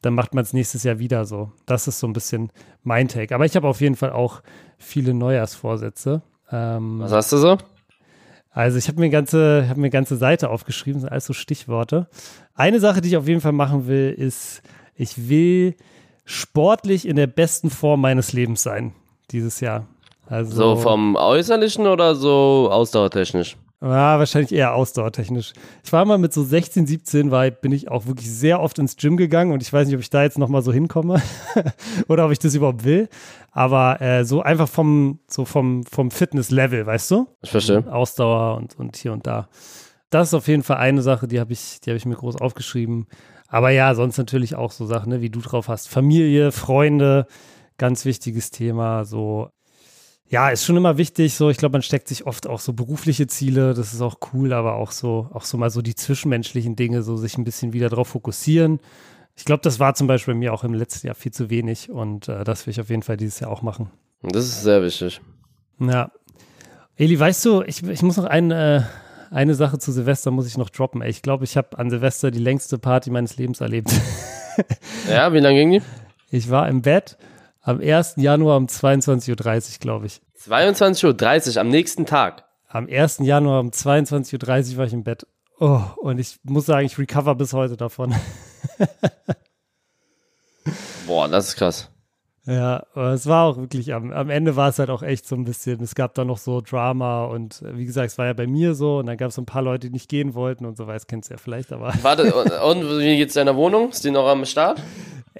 dann 0.00 0.14
macht 0.14 0.32
man 0.32 0.42
es 0.42 0.54
nächstes 0.54 0.84
Jahr 0.84 0.98
wieder 0.98 1.26
so. 1.26 1.52
Das 1.66 1.86
ist 1.86 1.98
so 1.98 2.06
ein 2.06 2.14
bisschen 2.14 2.50
mein 2.82 3.08
Take. 3.08 3.34
Aber 3.34 3.44
ich 3.44 3.56
habe 3.56 3.68
auf 3.68 3.82
jeden 3.82 3.94
Fall 3.94 4.10
auch 4.10 4.40
viele 4.78 5.12
Neujahrsvorsätze. 5.12 6.22
Ähm, 6.50 6.98
Was 7.00 7.12
hast 7.12 7.32
du 7.32 7.36
so? 7.36 7.58
Also 8.50 8.78
ich 8.78 8.88
habe 8.88 9.00
mir 9.00 9.10
ganze, 9.10 9.66
habe 9.68 9.80
mir 9.80 9.90
ganze 9.90 10.16
Seite 10.16 10.48
aufgeschrieben, 10.48 11.02
sind 11.02 11.10
alles 11.10 11.26
so 11.26 11.34
Stichworte. 11.34 12.08
Eine 12.54 12.80
Sache, 12.80 13.02
die 13.02 13.08
ich 13.08 13.18
auf 13.18 13.28
jeden 13.28 13.42
Fall 13.42 13.52
machen 13.52 13.86
will, 13.86 14.14
ist, 14.16 14.62
ich 14.94 15.28
will 15.28 15.74
sportlich 16.24 17.06
in 17.06 17.16
der 17.16 17.26
besten 17.26 17.68
Form 17.68 18.00
meines 18.00 18.32
Lebens 18.32 18.62
sein 18.62 18.94
dieses 19.30 19.60
Jahr. 19.60 19.86
Also, 20.26 20.56
so 20.56 20.76
vom 20.76 21.16
Äußerlichen 21.16 21.86
oder 21.86 22.14
so 22.14 22.70
ausdauertechnisch? 22.72 23.58
Ja, 23.80 24.18
wahrscheinlich 24.18 24.52
eher 24.52 24.74
ausdauertechnisch. 24.74 25.52
Ich 25.84 25.92
war 25.92 26.04
mal 26.04 26.18
mit 26.18 26.32
so 26.32 26.42
16, 26.42 26.86
17, 26.86 27.30
war, 27.30 27.48
bin 27.50 27.70
ich 27.70 27.88
auch 27.88 28.06
wirklich 28.06 28.28
sehr 28.28 28.60
oft 28.60 28.78
ins 28.80 28.96
Gym 28.96 29.16
gegangen 29.16 29.52
und 29.52 29.62
ich 29.62 29.72
weiß 29.72 29.86
nicht, 29.86 29.94
ob 29.94 30.00
ich 30.00 30.10
da 30.10 30.24
jetzt 30.24 30.36
nochmal 30.36 30.62
so 30.62 30.72
hinkomme 30.72 31.22
oder 32.08 32.26
ob 32.26 32.32
ich 32.32 32.40
das 32.40 32.54
überhaupt 32.54 32.84
will. 32.84 33.08
Aber 33.52 34.00
äh, 34.00 34.24
so 34.24 34.42
einfach 34.42 34.68
vom, 34.68 35.20
so 35.28 35.44
vom, 35.44 35.84
vom 35.84 36.10
Fitness-Level, 36.10 36.86
weißt 36.86 37.10
du? 37.12 37.28
Ich 37.42 37.50
verstehe. 37.50 37.86
Ausdauer 37.92 38.56
und, 38.56 38.76
und 38.76 38.96
hier 38.96 39.12
und 39.12 39.28
da. 39.28 39.48
Das 40.10 40.28
ist 40.28 40.34
auf 40.34 40.48
jeden 40.48 40.64
Fall 40.64 40.78
eine 40.78 41.02
Sache, 41.02 41.28
die 41.28 41.38
habe 41.38 41.52
ich, 41.52 41.80
die 41.80 41.90
habe 41.90 41.98
ich 41.98 42.06
mir 42.06 42.16
groß 42.16 42.36
aufgeschrieben. 42.36 43.06
Aber 43.46 43.70
ja, 43.70 43.94
sonst 43.94 44.18
natürlich 44.18 44.56
auch 44.56 44.72
so 44.72 44.86
Sachen, 44.86 45.10
ne, 45.10 45.20
wie 45.20 45.30
du 45.30 45.40
drauf 45.40 45.68
hast. 45.68 45.88
Familie, 45.88 46.50
Freunde, 46.50 47.26
ganz 47.76 48.04
wichtiges 48.04 48.50
Thema. 48.50 49.04
So 49.04 49.50
ja, 50.30 50.50
ist 50.50 50.64
schon 50.64 50.76
immer 50.76 50.98
wichtig. 50.98 51.34
So, 51.34 51.48
ich 51.48 51.56
glaube, 51.56 51.72
man 51.72 51.82
steckt 51.82 52.08
sich 52.08 52.26
oft 52.26 52.46
auch 52.46 52.60
so 52.60 52.72
berufliche 52.74 53.26
Ziele. 53.26 53.72
Das 53.74 53.94
ist 53.94 54.02
auch 54.02 54.18
cool, 54.32 54.52
aber 54.52 54.74
auch 54.74 54.90
so, 54.90 55.28
auch 55.32 55.44
so 55.44 55.56
mal 55.56 55.70
so 55.70 55.80
die 55.80 55.94
zwischenmenschlichen 55.94 56.76
Dinge, 56.76 57.02
so 57.02 57.16
sich 57.16 57.38
ein 57.38 57.44
bisschen 57.44 57.72
wieder 57.72 57.88
drauf 57.88 58.08
fokussieren. 58.08 58.80
Ich 59.36 59.44
glaube, 59.44 59.62
das 59.62 59.80
war 59.80 59.94
zum 59.94 60.06
Beispiel 60.06 60.34
bei 60.34 60.38
mir 60.40 60.52
auch 60.52 60.64
im 60.64 60.74
letzten 60.74 61.06
Jahr 61.06 61.14
viel 61.14 61.32
zu 61.32 61.48
wenig 61.48 61.90
und 61.90 62.28
äh, 62.28 62.44
das 62.44 62.66
will 62.66 62.72
ich 62.72 62.80
auf 62.80 62.90
jeden 62.90 63.02
Fall 63.02 63.16
dieses 63.16 63.40
Jahr 63.40 63.50
auch 63.50 63.62
machen. 63.62 63.90
Das 64.22 64.44
ist 64.44 64.62
sehr 64.62 64.82
wichtig. 64.82 65.20
Ja. 65.78 66.10
Eli, 66.96 67.18
weißt 67.18 67.44
du, 67.44 67.62
ich, 67.62 67.82
ich 67.84 68.02
muss 68.02 68.16
noch 68.16 68.24
ein, 68.24 68.50
äh, 68.50 68.82
eine 69.30 69.54
Sache 69.54 69.78
zu 69.78 69.92
Silvester 69.92 70.30
muss 70.30 70.46
ich 70.46 70.58
noch 70.58 70.70
droppen. 70.70 71.00
Ey, 71.00 71.10
ich 71.10 71.22
glaube, 71.22 71.44
ich 71.44 71.56
habe 71.56 71.78
an 71.78 71.88
Silvester 71.88 72.30
die 72.30 72.40
längste 72.40 72.78
Party 72.78 73.10
meines 73.10 73.36
Lebens 73.36 73.60
erlebt. 73.60 73.92
ja, 75.08 75.32
wie 75.32 75.38
lange 75.38 75.58
ging 75.60 75.70
die? 75.70 75.82
Ich 76.30 76.50
war 76.50 76.68
im 76.68 76.82
Bett 76.82 77.16
am 77.68 77.80
1. 77.82 78.14
Januar 78.16 78.56
um 78.56 78.64
22.30 78.64 79.30
Uhr, 79.30 79.78
glaube 79.78 80.06
ich. 80.06 80.22
22.30 80.40 81.54
Uhr 81.54 81.60
am 81.60 81.68
nächsten 81.68 82.06
Tag. 82.06 82.44
Am 82.66 82.88
1. 82.90 83.18
Januar 83.18 83.60
um 83.60 83.68
22.30 83.68 84.72
Uhr 84.72 84.78
war 84.78 84.86
ich 84.86 84.94
im 84.94 85.04
Bett. 85.04 85.26
Oh, 85.60 85.82
und 85.98 86.18
ich 86.18 86.38
muss 86.44 86.64
sagen, 86.64 86.86
ich 86.86 86.98
recover 86.98 87.34
bis 87.34 87.52
heute 87.52 87.76
davon. 87.76 88.14
Boah, 91.06 91.28
das 91.28 91.48
ist 91.48 91.56
krass. 91.56 91.90
Ja, 92.46 92.86
es 93.12 93.26
war 93.26 93.44
auch 93.44 93.58
wirklich, 93.58 93.92
am, 93.92 94.10
am 94.12 94.30
Ende 94.30 94.56
war 94.56 94.70
es 94.70 94.78
halt 94.78 94.88
auch 94.88 95.02
echt 95.02 95.28
so 95.28 95.36
ein 95.36 95.44
bisschen, 95.44 95.82
es 95.82 95.94
gab 95.94 96.14
da 96.14 96.24
noch 96.24 96.38
so 96.38 96.62
Drama 96.62 97.26
und 97.26 97.62
wie 97.74 97.84
gesagt, 97.84 98.12
es 98.12 98.16
war 98.16 98.24
ja 98.24 98.32
bei 98.32 98.46
mir 98.46 98.74
so 98.74 99.00
und 99.00 99.06
dann 99.06 99.18
gab 99.18 99.28
es 99.28 99.34
so 99.34 99.42
ein 99.42 99.46
paar 99.46 99.60
Leute, 99.60 99.88
die 99.88 99.92
nicht 99.92 100.08
gehen 100.08 100.32
wollten 100.32 100.64
und 100.64 100.78
so 100.78 100.86
weiter, 100.86 101.04
kennst 101.06 101.28
du 101.28 101.34
ja 101.34 101.38
vielleicht, 101.38 101.72
aber. 101.72 101.92
Warte, 102.00 102.34
und, 102.34 102.50
und 102.84 102.98
wie 103.00 103.18
geht's 103.18 103.34
deiner 103.34 103.54
Wohnung? 103.54 103.90
Ist 103.90 104.02
die 104.02 104.10
noch 104.10 104.26
am 104.26 104.46
Start? 104.46 104.82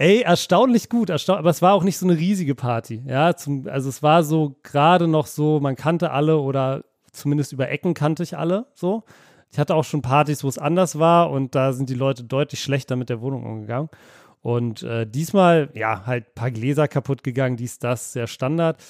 Ey, 0.01 0.21
erstaunlich 0.21 0.89
gut, 0.89 1.11
erstaun 1.11 1.39
aber 1.39 1.51
es 1.51 1.61
war 1.61 1.75
auch 1.75 1.83
nicht 1.83 1.99
so 1.99 2.07
eine 2.07 2.17
riesige 2.17 2.55
Party. 2.55 3.03
Ja, 3.05 3.35
zum, 3.35 3.67
also 3.67 3.89
es 3.89 4.01
war 4.01 4.23
so 4.23 4.55
gerade 4.63 5.09
noch 5.09 5.27
so, 5.27 5.59
man 5.59 5.75
kannte 5.75 6.13
alle 6.13 6.39
oder 6.39 6.85
zumindest 7.11 7.53
über 7.53 7.69
Ecken 7.69 7.95
kannte 7.95 8.23
ich 8.23 8.39
alle 8.39 8.67
so. 8.75 9.03
Ich 9.51 9.59
hatte 9.59 9.75
auch 9.75 9.83
schon 9.83 10.01
Partys, 10.01 10.45
wo 10.45 10.49
es 10.49 10.57
anders 10.57 11.01
war 11.01 11.33
und 11.33 11.57
da 11.57 11.73
sind 11.73 11.91
die 11.91 11.97
Leute 11.97 12.23
deutlich 12.23 12.63
schlechter 12.63 12.95
mit 12.95 13.09
der 13.09 13.21
Wohnung 13.21 13.45
umgegangen. 13.45 13.89
Und 14.41 14.85
äh, 14.85 15.05
diesmal, 15.05 15.69
ja, 15.75 16.07
halt 16.07 16.29
ein 16.29 16.35
paar 16.37 16.53
Gläser 16.53 16.87
kaputt 16.87 17.25
gegangen, 17.25 17.57
dies, 17.57 17.81
das, 17.81 18.13
sehr 18.13 18.29
Standard. 18.29 18.81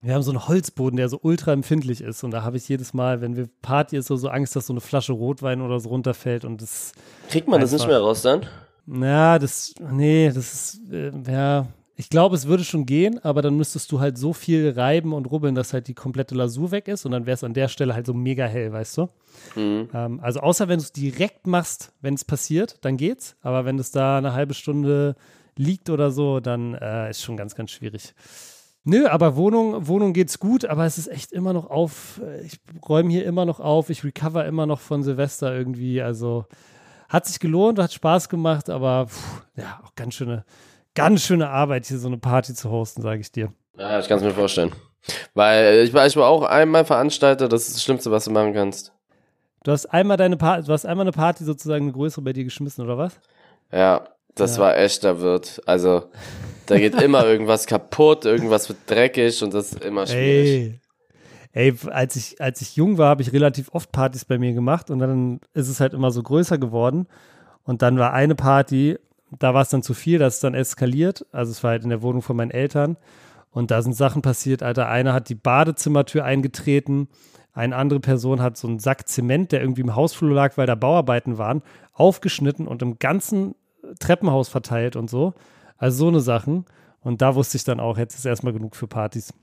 Wir 0.00 0.12
haben 0.12 0.22
so 0.22 0.32
einen 0.32 0.48
Holzboden, 0.48 0.96
der 0.96 1.08
so 1.08 1.20
ultra 1.22 1.52
empfindlich 1.52 2.00
ist. 2.00 2.24
Und 2.24 2.32
da 2.32 2.42
habe 2.42 2.56
ich 2.56 2.68
jedes 2.68 2.94
Mal, 2.94 3.20
wenn 3.20 3.36
wir 3.36 3.48
Party 3.62 3.96
ist, 3.96 4.08
so, 4.08 4.16
so 4.16 4.28
Angst, 4.28 4.56
dass 4.56 4.66
so 4.66 4.72
eine 4.72 4.80
Flasche 4.80 5.12
Rotwein 5.12 5.60
oder 5.60 5.78
so 5.78 5.90
runterfällt. 5.90 6.44
Und 6.44 6.60
das. 6.60 6.90
Kriegt 7.28 7.46
man 7.46 7.60
das 7.60 7.70
nicht 7.70 7.86
mehr 7.86 8.00
raus 8.00 8.22
dann? 8.22 8.44
Na, 8.86 9.38
das, 9.38 9.74
nee, 9.92 10.30
das 10.32 10.52
ist, 10.52 10.92
äh, 10.92 11.12
ja, 11.30 11.66
ich 11.94 12.08
glaube, 12.08 12.34
es 12.34 12.46
würde 12.46 12.64
schon 12.64 12.86
gehen, 12.86 13.22
aber 13.22 13.42
dann 13.42 13.56
müsstest 13.56 13.92
du 13.92 14.00
halt 14.00 14.18
so 14.18 14.32
viel 14.32 14.70
reiben 14.70 15.12
und 15.12 15.26
rubbeln, 15.26 15.54
dass 15.54 15.72
halt 15.72 15.88
die 15.88 15.94
komplette 15.94 16.34
Lasur 16.34 16.70
weg 16.70 16.88
ist 16.88 17.04
und 17.04 17.12
dann 17.12 17.26
wäre 17.26 17.34
es 17.34 17.44
an 17.44 17.54
der 17.54 17.68
Stelle 17.68 17.94
halt 17.94 18.06
so 18.06 18.14
mega 18.14 18.46
hell, 18.46 18.72
weißt 18.72 18.98
du? 18.98 19.08
Mhm. 19.54 19.88
Ähm, 19.94 20.20
also 20.20 20.40
außer 20.40 20.68
wenn 20.68 20.78
du 20.78 20.84
es 20.84 20.92
direkt 20.92 21.46
machst, 21.46 21.92
wenn 22.00 22.14
es 22.14 22.24
passiert, 22.24 22.78
dann 22.84 22.96
geht's. 22.96 23.36
Aber 23.42 23.64
wenn 23.64 23.78
es 23.78 23.92
da 23.92 24.18
eine 24.18 24.32
halbe 24.32 24.54
Stunde 24.54 25.16
liegt 25.56 25.90
oder 25.90 26.10
so, 26.10 26.40
dann 26.40 26.74
äh, 26.74 27.10
ist 27.10 27.22
schon 27.22 27.36
ganz, 27.36 27.54
ganz 27.54 27.70
schwierig. 27.70 28.14
Nö, 28.84 29.06
aber 29.06 29.36
Wohnung, 29.36 29.86
Wohnung 29.86 30.12
geht's 30.12 30.40
gut, 30.40 30.64
aber 30.64 30.86
es 30.86 30.98
ist 30.98 31.06
echt 31.06 31.30
immer 31.30 31.52
noch 31.52 31.70
auf. 31.70 32.20
Ich 32.44 32.58
räume 32.88 33.10
hier 33.10 33.24
immer 33.26 33.44
noch 33.44 33.60
auf, 33.60 33.90
ich 33.90 34.02
recover 34.02 34.44
immer 34.44 34.66
noch 34.66 34.80
von 34.80 35.04
Silvester 35.04 35.54
irgendwie. 35.54 36.02
Also 36.02 36.46
hat 37.12 37.26
sich 37.26 37.38
gelohnt, 37.38 37.78
hat 37.78 37.92
Spaß 37.92 38.30
gemacht, 38.30 38.70
aber 38.70 39.06
pff, 39.06 39.44
ja, 39.56 39.80
auch 39.84 39.94
ganz 39.94 40.14
schöne, 40.14 40.44
ganz 40.94 41.22
schöne 41.22 41.50
Arbeit, 41.50 41.84
hier 41.84 41.98
so 41.98 42.08
eine 42.08 42.16
Party 42.16 42.54
zu 42.54 42.70
hosten, 42.70 43.02
sage 43.02 43.20
ich 43.20 43.30
dir. 43.30 43.52
Ja, 43.76 43.98
ich 44.00 44.08
kann 44.08 44.16
es 44.18 44.24
mir 44.24 44.30
vorstellen. 44.30 44.72
Weil 45.34 45.82
ich 45.84 45.92
war, 45.92 46.06
ich 46.06 46.16
war 46.16 46.28
auch 46.28 46.42
einmal 46.42 46.86
Veranstalter, 46.86 47.48
das 47.48 47.66
ist 47.66 47.76
das 47.76 47.82
Schlimmste, 47.82 48.10
was 48.10 48.24
du 48.24 48.30
machen 48.30 48.54
kannst. 48.54 48.92
Du 49.62 49.72
hast 49.72 49.86
einmal 49.86 50.16
deine 50.16 50.38
Party, 50.38 50.66
du 50.66 50.72
hast 50.72 50.86
einmal 50.86 51.04
eine 51.04 51.12
Party 51.12 51.44
sozusagen 51.44 51.84
eine 51.84 51.92
größere 51.92 52.22
bei 52.22 52.32
dir 52.32 52.44
geschmissen, 52.44 52.82
oder 52.82 52.96
was? 52.96 53.20
Ja, 53.70 54.04
das 54.34 54.56
ja. 54.56 54.62
war 54.62 54.78
echter 54.78 55.20
Wirt. 55.20 55.60
Also, 55.66 56.04
da 56.66 56.78
geht 56.78 57.00
immer 57.00 57.26
irgendwas 57.26 57.66
kaputt, 57.66 58.24
irgendwas 58.24 58.70
wird 58.70 58.78
dreckig 58.86 59.42
und 59.42 59.52
das 59.52 59.72
ist 59.72 59.84
immer 59.84 60.06
schwierig. 60.06 60.48
Ey, 60.48 60.80
ey, 61.52 61.74
als 61.90 62.16
ich, 62.16 62.40
als 62.40 62.60
ich 62.60 62.76
jung 62.76 62.98
war, 62.98 63.10
habe 63.10 63.22
ich 63.22 63.32
relativ 63.32 63.70
oft 63.72 63.92
Partys 63.92 64.24
bei 64.24 64.38
mir 64.38 64.52
gemacht 64.52 64.90
und 64.90 64.98
dann 64.98 65.40
ist 65.54 65.68
es 65.68 65.80
halt 65.80 65.94
immer 65.94 66.10
so 66.10 66.22
größer 66.22 66.58
geworden. 66.58 67.06
Und 67.64 67.82
dann 67.82 67.98
war 67.98 68.12
eine 68.12 68.34
Party, 68.34 68.98
da 69.38 69.54
war 69.54 69.62
es 69.62 69.68
dann 69.68 69.82
zu 69.82 69.94
viel, 69.94 70.18
das 70.18 70.34
ist 70.34 70.44
dann 70.44 70.54
eskaliert. 70.54 71.26
Also 71.32 71.52
es 71.52 71.62
war 71.62 71.72
halt 71.72 71.84
in 71.84 71.90
der 71.90 72.02
Wohnung 72.02 72.22
von 72.22 72.36
meinen 72.36 72.50
Eltern. 72.50 72.96
Und 73.50 73.70
da 73.70 73.82
sind 73.82 73.94
Sachen 73.94 74.22
passiert, 74.22 74.62
Alter. 74.62 74.88
Einer 74.88 75.12
hat 75.12 75.28
die 75.28 75.34
Badezimmertür 75.34 76.24
eingetreten, 76.24 77.08
eine 77.54 77.76
andere 77.76 78.00
Person 78.00 78.40
hat 78.40 78.56
so 78.56 78.66
einen 78.66 78.78
Sack 78.78 79.08
Zement, 79.08 79.52
der 79.52 79.60
irgendwie 79.60 79.82
im 79.82 79.94
Hausflur 79.94 80.32
lag, 80.32 80.56
weil 80.56 80.66
da 80.66 80.74
Bauarbeiten 80.74 81.36
waren, 81.36 81.62
aufgeschnitten 81.92 82.66
und 82.66 82.80
im 82.80 82.98
ganzen 82.98 83.54
Treppenhaus 84.00 84.48
verteilt 84.48 84.96
und 84.96 85.10
so. 85.10 85.34
Also 85.76 85.98
so 85.98 86.08
eine 86.08 86.20
Sachen. 86.20 86.64
Und 87.00 87.20
da 87.20 87.34
wusste 87.34 87.56
ich 87.58 87.64
dann 87.64 87.80
auch, 87.80 87.98
jetzt 87.98 88.14
ist 88.14 88.24
erstmal 88.24 88.54
genug 88.54 88.74
für 88.74 88.86
Partys. 88.86 89.34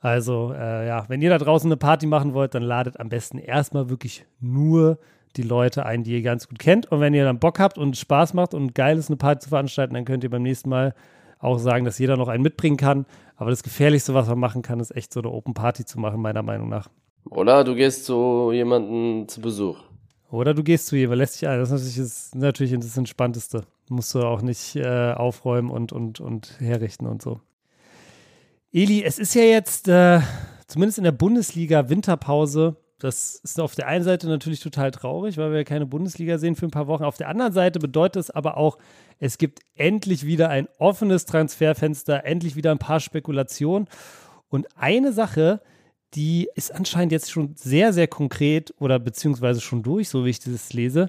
Also, 0.00 0.52
äh, 0.54 0.86
ja, 0.86 1.04
wenn 1.08 1.20
ihr 1.20 1.30
da 1.30 1.38
draußen 1.38 1.68
eine 1.68 1.76
Party 1.76 2.06
machen 2.06 2.32
wollt, 2.32 2.54
dann 2.54 2.62
ladet 2.62 2.98
am 2.98 3.10
besten 3.10 3.38
erstmal 3.38 3.90
wirklich 3.90 4.24
nur 4.40 4.98
die 5.36 5.42
Leute 5.42 5.84
ein, 5.86 6.02
die 6.02 6.12
ihr 6.12 6.22
ganz 6.22 6.48
gut 6.48 6.58
kennt. 6.58 6.90
Und 6.90 7.00
wenn 7.00 7.14
ihr 7.14 7.24
dann 7.24 7.38
Bock 7.38 7.58
habt 7.58 7.78
und 7.78 7.96
Spaß 7.96 8.34
macht 8.34 8.54
und 8.54 8.74
geil 8.74 8.96
ist, 8.98 9.08
eine 9.08 9.16
Party 9.16 9.44
zu 9.44 9.50
veranstalten, 9.50 9.94
dann 9.94 10.04
könnt 10.04 10.24
ihr 10.24 10.30
beim 10.30 10.42
nächsten 10.42 10.70
Mal 10.70 10.94
auch 11.38 11.58
sagen, 11.58 11.84
dass 11.84 11.98
jeder 11.98 12.16
noch 12.16 12.28
einen 12.28 12.42
mitbringen 12.42 12.76
kann. 12.76 13.06
Aber 13.36 13.50
das 13.50 13.62
Gefährlichste, 13.62 14.14
was 14.14 14.28
man 14.28 14.38
machen 14.38 14.62
kann, 14.62 14.80
ist 14.80 14.94
echt 14.94 15.12
so 15.12 15.20
eine 15.20 15.30
Open 15.30 15.54
Party 15.54 15.84
zu 15.84 16.00
machen, 16.00 16.20
meiner 16.20 16.42
Meinung 16.42 16.68
nach. 16.68 16.88
Oder 17.28 17.64
du 17.64 17.74
gehst 17.74 18.06
zu 18.06 18.50
jemandem 18.52 19.28
zu 19.28 19.40
Besuch. 19.40 19.78
Oder 20.30 20.54
du 20.54 20.62
gehst 20.62 20.86
zu 20.86 20.96
jemandem, 20.96 21.20
lässt 21.20 21.40
dich 21.40 21.48
ein. 21.48 21.58
Das 21.58 21.70
ist 21.70 21.80
natürlich, 21.80 21.98
ist 21.98 22.34
natürlich 22.34 22.72
das 22.72 22.96
Entspannteste. 22.96 23.64
Musst 23.88 24.14
du 24.14 24.20
auch 24.20 24.42
nicht 24.42 24.76
äh, 24.76 25.12
aufräumen 25.12 25.70
und, 25.70 25.92
und, 25.92 26.20
und 26.20 26.56
herrichten 26.60 27.06
und 27.06 27.20
so. 27.20 27.40
Eli, 28.72 29.02
es 29.02 29.18
ist 29.18 29.34
ja 29.34 29.42
jetzt 29.42 29.88
äh, 29.88 30.20
zumindest 30.68 30.98
in 30.98 31.04
der 31.04 31.10
Bundesliga 31.10 31.88
Winterpause. 31.88 32.76
Das 33.00 33.34
ist 33.42 33.58
auf 33.58 33.74
der 33.74 33.88
einen 33.88 34.04
Seite 34.04 34.28
natürlich 34.28 34.60
total 34.60 34.92
traurig, 34.92 35.38
weil 35.38 35.52
wir 35.52 35.64
keine 35.64 35.86
Bundesliga 35.86 36.38
sehen 36.38 36.54
für 36.54 36.66
ein 36.66 36.70
paar 36.70 36.86
Wochen. 36.86 37.02
Auf 37.02 37.16
der 37.16 37.28
anderen 37.28 37.52
Seite 37.52 37.80
bedeutet 37.80 38.20
es 38.20 38.30
aber 38.30 38.56
auch, 38.56 38.78
es 39.18 39.38
gibt 39.38 39.58
endlich 39.74 40.24
wieder 40.24 40.50
ein 40.50 40.68
offenes 40.78 41.24
Transferfenster, 41.24 42.24
endlich 42.24 42.54
wieder 42.54 42.70
ein 42.70 42.78
paar 42.78 43.00
Spekulationen. 43.00 43.88
Und 44.48 44.68
eine 44.76 45.12
Sache, 45.12 45.60
die 46.14 46.48
ist 46.54 46.72
anscheinend 46.72 47.10
jetzt 47.10 47.32
schon 47.32 47.56
sehr, 47.56 47.92
sehr 47.92 48.06
konkret 48.06 48.72
oder 48.78 49.00
beziehungsweise 49.00 49.60
schon 49.60 49.82
durch, 49.82 50.08
so 50.08 50.24
wie 50.24 50.30
ich 50.30 50.38
das 50.38 50.72
lese. 50.72 51.08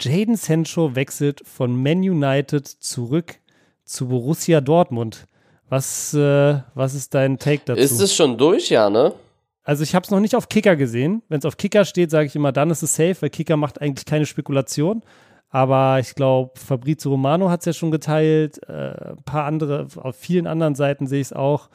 Jaden 0.00 0.34
Sancho 0.34 0.96
wechselt 0.96 1.42
von 1.46 1.80
Man 1.80 1.98
United 1.98 2.66
zurück 2.66 3.36
zu 3.84 4.08
Borussia 4.08 4.60
Dortmund. 4.60 5.28
Was, 5.70 6.12
äh, 6.14 6.58
was 6.74 6.94
ist 6.94 7.14
dein 7.14 7.38
Take 7.38 7.62
dazu? 7.64 7.80
Ist 7.80 8.00
es 8.00 8.14
schon 8.14 8.36
durch, 8.36 8.68
ja, 8.70 8.90
ne? 8.90 9.14
Also 9.62 9.84
ich 9.84 9.94
habe 9.94 10.04
es 10.04 10.10
noch 10.10 10.20
nicht 10.20 10.34
auf 10.34 10.48
Kicker 10.48 10.74
gesehen. 10.74 11.22
Wenn 11.28 11.38
es 11.38 11.44
auf 11.44 11.56
Kicker 11.56 11.84
steht, 11.84 12.10
sage 12.10 12.26
ich 12.26 12.34
immer, 12.34 12.50
dann 12.50 12.70
ist 12.70 12.82
es 12.82 12.94
safe, 12.94 13.16
weil 13.20 13.30
Kicker 13.30 13.56
macht 13.56 13.80
eigentlich 13.80 14.04
keine 14.04 14.26
Spekulation. 14.26 15.02
Aber 15.48 15.98
ich 16.00 16.14
glaube, 16.14 16.58
Fabrizio 16.58 17.12
Romano 17.12 17.50
hat 17.50 17.60
es 17.60 17.66
ja 17.66 17.72
schon 17.72 17.92
geteilt. 17.92 18.60
Äh, 18.68 19.12
ein 19.12 19.22
paar 19.24 19.44
andere, 19.44 19.86
auf 19.96 20.16
vielen 20.16 20.48
anderen 20.48 20.74
Seiten 20.74 21.06
sehe 21.06 21.20
ich 21.20 21.28
es 21.28 21.32
auch. 21.32 21.68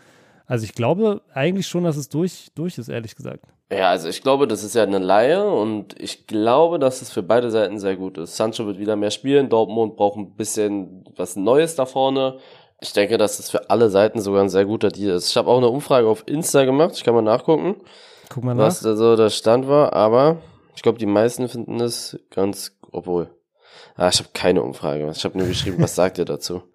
Also 0.45 0.65
ich 0.65 0.73
glaube 0.73 1.21
eigentlich 1.33 1.67
schon, 1.67 1.85
dass 1.85 1.95
es 1.95 2.09
durch, 2.09 2.49
durch 2.53 2.77
ist, 2.77 2.89
ehrlich 2.89 3.15
gesagt. 3.15 3.45
Ja, 3.71 3.89
also 3.89 4.09
ich 4.09 4.21
glaube, 4.21 4.47
das 4.47 4.63
ist 4.63 4.75
ja 4.75 4.83
eine 4.83 4.99
Laie 4.99 5.49
und 5.49 5.99
ich 5.99 6.27
glaube, 6.27 6.77
dass 6.77 7.01
es 7.01 7.11
für 7.11 7.23
beide 7.23 7.49
Seiten 7.49 7.79
sehr 7.79 7.95
gut 7.95 8.17
ist. 8.17 8.35
Sancho 8.35 8.67
wird 8.67 8.77
wieder 8.77 8.95
mehr 8.95 9.09
spielen, 9.09 9.49
Dortmund 9.49 9.95
braucht 9.95 10.17
ein 10.17 10.35
bisschen 10.35 11.05
was 11.15 11.35
Neues 11.35 11.75
da 11.75 11.85
vorne. 11.85 12.37
Ich 12.85 12.93
denke, 12.93 13.17
dass 13.17 13.39
es 13.39 13.49
für 13.49 13.69
alle 13.71 13.89
Seiten 13.89 14.21
sogar 14.21 14.41
ein 14.43 14.49
sehr 14.49 14.65
guter 14.65 14.89
Deal 14.89 15.15
ist. 15.15 15.31
Ich 15.31 15.37
habe 15.37 15.49
auch 15.49 15.57
eine 15.57 15.69
Umfrage 15.69 16.07
auf 16.07 16.23
Insta 16.27 16.65
gemacht, 16.65 16.91
ich 16.95 17.03
kann 17.03 17.15
mal 17.15 17.23
nachgucken, 17.23 17.77
Guck 18.29 18.43
mal 18.43 18.53
nach. 18.53 18.65
was 18.65 18.81
da 18.81 18.95
so 18.95 19.15
der 19.15 19.31
Stand 19.31 19.67
war, 19.67 19.93
aber 19.93 20.37
ich 20.75 20.83
glaube, 20.83 20.99
die 20.99 21.07
meisten 21.07 21.49
finden 21.49 21.79
es 21.79 22.19
ganz, 22.29 22.73
obwohl. 22.91 23.31
Ah, 23.95 24.09
ich 24.09 24.19
habe 24.19 24.29
keine 24.33 24.61
Umfrage. 24.61 25.09
Ich 25.15 25.23
habe 25.25 25.35
nur 25.37 25.47
geschrieben, 25.47 25.81
was 25.81 25.95
sagt 25.95 26.17
ihr 26.19 26.25
dazu? 26.25 26.61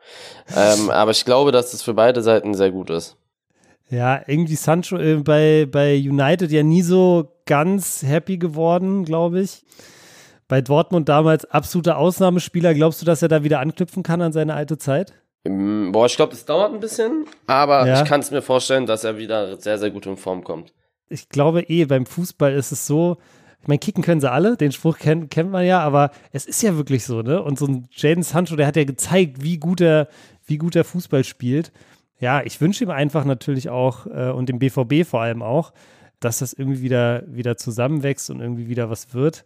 Ähm, 0.56 0.90
aber 0.90 1.12
ich 1.12 1.24
glaube, 1.24 1.52
dass 1.52 1.72
es 1.74 1.82
für 1.82 1.94
beide 1.94 2.22
Seiten 2.22 2.54
sehr 2.54 2.72
gut 2.72 2.90
ist. 2.90 3.16
Ja, 3.88 4.20
irgendwie 4.26 4.56
Sancho 4.56 4.96
äh, 4.98 5.14
bei, 5.16 5.68
bei 5.70 5.96
United 5.96 6.50
ja 6.50 6.64
nie 6.64 6.82
so 6.82 7.28
ganz 7.46 8.02
happy 8.02 8.36
geworden, 8.36 9.04
glaube 9.04 9.42
ich. 9.42 9.62
Bei 10.48 10.60
Dortmund 10.60 11.08
damals 11.08 11.44
absoluter 11.44 11.98
Ausnahmespieler. 11.98 12.74
Glaubst 12.74 13.00
du, 13.00 13.06
dass 13.06 13.22
er 13.22 13.28
da 13.28 13.44
wieder 13.44 13.60
anknüpfen 13.60 14.02
kann 14.02 14.20
an 14.22 14.32
seine 14.32 14.54
alte 14.54 14.76
Zeit? 14.76 15.12
Ähm, 15.44 15.90
Boah, 15.92 16.06
ich 16.06 16.16
glaube, 16.16 16.32
das 16.32 16.44
dauert 16.44 16.72
ein 16.72 16.80
bisschen, 16.80 17.24
aber 17.46 17.86
Ja. 17.86 18.02
ich 18.02 18.08
kann 18.08 18.20
es 18.20 18.30
mir 18.30 18.42
vorstellen, 18.42 18.86
dass 18.86 19.04
er 19.04 19.16
wieder 19.18 19.56
sehr, 19.60 19.78
sehr 19.78 19.90
gut 19.90 20.06
in 20.06 20.16
Form 20.16 20.44
kommt. 20.44 20.72
Ich 21.08 21.28
glaube 21.28 21.62
eh, 21.62 21.84
beim 21.86 22.06
Fußball 22.06 22.52
ist 22.52 22.72
es 22.72 22.86
so, 22.86 23.16
ich 23.62 23.68
meine, 23.68 23.78
kicken 23.78 24.02
können 24.02 24.20
sie 24.20 24.30
alle, 24.30 24.56
den 24.56 24.72
Spruch 24.72 24.98
kennt, 24.98 25.30
kennt 25.30 25.50
man 25.50 25.66
ja, 25.66 25.80
aber 25.80 26.10
es 26.32 26.46
ist 26.46 26.62
ja 26.62 26.76
wirklich 26.76 27.04
so, 27.04 27.22
ne? 27.22 27.42
Und 27.42 27.58
so 27.58 27.66
ein 27.66 27.88
Jaden 27.90 28.22
Sancho, 28.22 28.56
der 28.56 28.66
hat 28.66 28.76
ja 28.76 28.84
gezeigt, 28.84 29.42
wie 29.42 29.58
gut 29.58 29.80
er, 29.80 30.08
wie 30.46 30.56
gut 30.58 30.76
er 30.76 30.84
Fußball 30.84 31.24
spielt. 31.24 31.72
Ja, 32.20 32.42
ich 32.42 32.60
wünsche 32.60 32.84
ihm 32.84 32.90
einfach 32.90 33.24
natürlich 33.24 33.68
auch 33.70 34.06
äh, 34.06 34.30
und 34.30 34.48
dem 34.48 34.58
BVB 34.58 35.06
vor 35.06 35.22
allem 35.22 35.42
auch, 35.42 35.72
dass 36.20 36.38
das 36.40 36.52
irgendwie 36.52 36.82
wieder, 36.82 37.22
wieder 37.26 37.56
zusammenwächst 37.56 38.30
und 38.30 38.40
irgendwie 38.40 38.68
wieder 38.68 38.88
was 38.90 39.14
wird. 39.14 39.44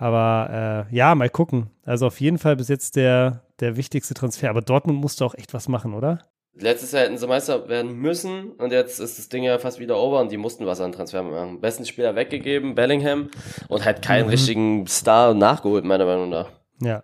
Aber 0.00 0.86
äh, 0.90 0.96
ja, 0.96 1.14
mal 1.14 1.28
gucken. 1.28 1.68
Also 1.84 2.06
auf 2.06 2.20
jeden 2.22 2.38
Fall 2.38 2.56
bis 2.56 2.68
jetzt 2.68 2.96
der, 2.96 3.42
der 3.60 3.76
wichtigste 3.76 4.14
Transfer. 4.14 4.48
Aber 4.48 4.62
Dortmund 4.62 4.98
musste 4.98 5.26
auch 5.26 5.34
echt 5.34 5.52
was 5.52 5.68
machen, 5.68 5.92
oder? 5.92 6.20
Letztes 6.54 6.92
Jahr 6.92 7.02
hätten 7.04 7.18
sie 7.18 7.26
Meister 7.26 7.68
werden 7.68 7.92
müssen 7.96 8.52
und 8.52 8.72
jetzt 8.72 8.98
ist 8.98 9.18
das 9.18 9.28
Ding 9.28 9.44
ja 9.44 9.58
fast 9.58 9.78
wieder 9.78 9.98
over 9.98 10.20
und 10.20 10.32
die 10.32 10.38
mussten 10.38 10.64
was 10.66 10.80
an 10.80 10.92
Transfer 10.92 11.22
machen. 11.22 11.60
Besten 11.60 11.84
Spieler 11.84 12.16
weggegeben, 12.16 12.74
Bellingham 12.74 13.28
und 13.68 13.84
halt 13.84 14.00
keinen 14.02 14.24
Mhm. 14.24 14.30
richtigen 14.30 14.86
Star 14.86 15.34
nachgeholt, 15.34 15.84
meiner 15.84 16.06
Meinung 16.06 16.30
nach. 16.30 16.48
Ja. 16.80 17.02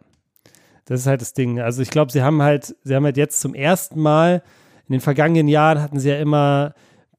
Das 0.86 1.00
ist 1.00 1.06
halt 1.06 1.20
das 1.20 1.34
Ding. 1.34 1.60
Also 1.60 1.82
ich 1.82 1.90
glaube, 1.90 2.12
sie 2.12 2.22
haben 2.22 2.40
halt, 2.42 2.74
sie 2.82 2.94
haben 2.94 3.04
halt 3.04 3.16
jetzt 3.18 3.40
zum 3.40 3.54
ersten 3.54 4.00
Mal, 4.00 4.42
in 4.88 4.92
den 4.92 5.00
vergangenen 5.00 5.48
Jahren 5.48 5.82
hatten 5.82 5.98
sie 6.00 6.08
ja 6.10 6.16
immer 6.18 6.72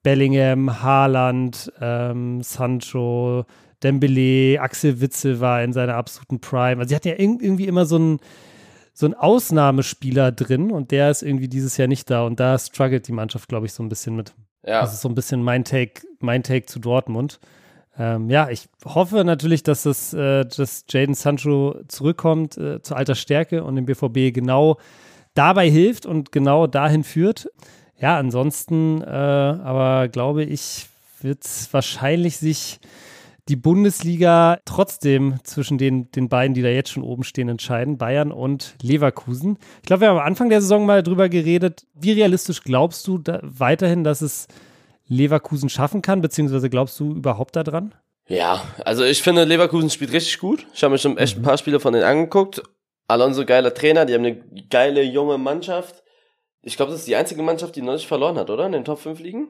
Bellingham, 0.03 0.81
Haaland, 0.81 1.71
ähm, 1.81 2.41
Sancho, 2.41 3.45
Dembele, 3.83 4.59
Axel 4.61 5.01
Witzel 5.01 5.39
war 5.39 5.63
in 5.63 5.73
seiner 5.73 5.95
absoluten 5.95 6.39
Prime. 6.39 6.77
Also 6.79 6.89
sie 6.89 6.95
hatten 6.95 7.07
ja 7.07 7.13
irg- 7.15 7.41
irgendwie 7.41 7.67
immer 7.67 7.85
so 7.85 7.95
einen, 7.97 8.19
so 8.93 9.05
einen 9.05 9.13
Ausnahmespieler 9.15 10.31
drin 10.31 10.71
und 10.71 10.91
der 10.91 11.11
ist 11.11 11.21
irgendwie 11.21 11.47
dieses 11.47 11.77
Jahr 11.77 11.87
nicht 11.87 12.09
da 12.09 12.23
und 12.25 12.39
da 12.39 12.57
struggelt 12.57 13.07
die 13.07 13.11
Mannschaft, 13.13 13.47
glaube 13.49 13.65
ich, 13.67 13.73
so 13.73 13.83
ein 13.83 13.89
bisschen 13.89 14.15
mit. 14.15 14.33
Ja, 14.65 14.81
Das 14.81 14.93
ist 14.93 15.01
so 15.01 15.09
ein 15.09 15.15
bisschen 15.15 15.43
mein 15.43 15.63
Take, 15.63 16.01
mein 16.19 16.43
Take 16.43 16.65
zu 16.65 16.79
Dortmund. 16.79 17.39
Ähm, 17.99 18.29
ja, 18.29 18.49
ich 18.49 18.67
hoffe 18.85 19.23
natürlich, 19.23 19.63
dass 19.63 19.83
das, 19.83 20.13
äh, 20.13 20.45
dass 20.45 20.85
Jaden 20.89 21.15
Sancho 21.15 21.75
zurückkommt 21.87 22.57
äh, 22.57 22.81
zu 22.81 22.95
alter 22.95 23.15
Stärke 23.15 23.63
und 23.63 23.75
dem 23.75 23.85
BVB 23.85 24.33
genau 24.33 24.77
dabei 25.33 25.69
hilft 25.69 26.05
und 26.05 26.31
genau 26.31 26.67
dahin 26.67 27.03
führt. 27.03 27.49
Ja, 27.99 28.17
ansonsten, 28.19 29.01
äh, 29.01 29.05
aber 29.07 30.07
glaube 30.09 30.43
ich, 30.43 30.87
wird 31.21 31.43
wahrscheinlich 31.71 32.37
sich 32.37 32.79
die 33.47 33.55
Bundesliga 33.55 34.59
trotzdem 34.65 35.39
zwischen 35.43 35.77
den, 35.77 36.11
den 36.11 36.29
beiden, 36.29 36.53
die 36.53 36.61
da 36.61 36.69
jetzt 36.69 36.91
schon 36.91 37.03
oben 37.03 37.23
stehen, 37.23 37.49
entscheiden, 37.49 37.97
Bayern 37.97 38.31
und 38.31 38.75
Leverkusen. 38.81 39.57
Ich 39.81 39.87
glaube, 39.87 40.01
wir 40.01 40.09
haben 40.09 40.17
am 40.17 40.25
Anfang 40.25 40.49
der 40.49 40.61
Saison 40.61 40.85
mal 40.85 41.03
drüber 41.03 41.29
geredet. 41.29 41.85
Wie 41.93 42.11
realistisch 42.11 42.63
glaubst 42.63 43.07
du 43.07 43.17
da 43.17 43.39
weiterhin, 43.43 44.03
dass 44.03 44.21
es 44.21 44.47
Leverkusen 45.07 45.69
schaffen 45.69 46.01
kann, 46.01 46.21
beziehungsweise 46.21 46.69
glaubst 46.69 46.99
du 46.99 47.13
überhaupt 47.13 47.55
daran? 47.55 47.93
ja, 48.27 48.61
also 48.83 49.03
ich 49.03 49.23
finde, 49.23 49.45
Leverkusen 49.45 49.89
spielt 49.89 50.11
richtig 50.11 50.39
gut. 50.39 50.65
Ich 50.73 50.83
habe 50.83 50.91
mir 50.91 50.97
schon 50.97 51.17
echt 51.17 51.37
ein 51.37 51.43
paar 51.43 51.57
Spiele 51.57 51.79
von 51.79 51.93
denen 51.93 52.05
angeguckt. 52.05 52.61
Alonso 53.07 53.45
geiler 53.45 53.73
Trainer, 53.73 54.05
die 54.05 54.13
haben 54.13 54.25
eine 54.25 54.43
geile 54.69 55.01
junge 55.01 55.37
Mannschaft. 55.37 56.03
Ich 56.61 56.75
glaube, 56.75 56.91
das 56.91 57.01
ist 57.01 57.07
die 57.07 57.15
einzige 57.15 57.41
Mannschaft, 57.41 57.75
die 57.77 57.81
noch 57.81 57.93
nicht 57.93 58.07
verloren 58.07 58.37
hat, 58.37 58.49
oder? 58.49 58.65
In 58.65 58.73
den 58.73 58.83
Top 58.83 58.99
5 58.99 59.19
liegen? 59.19 59.47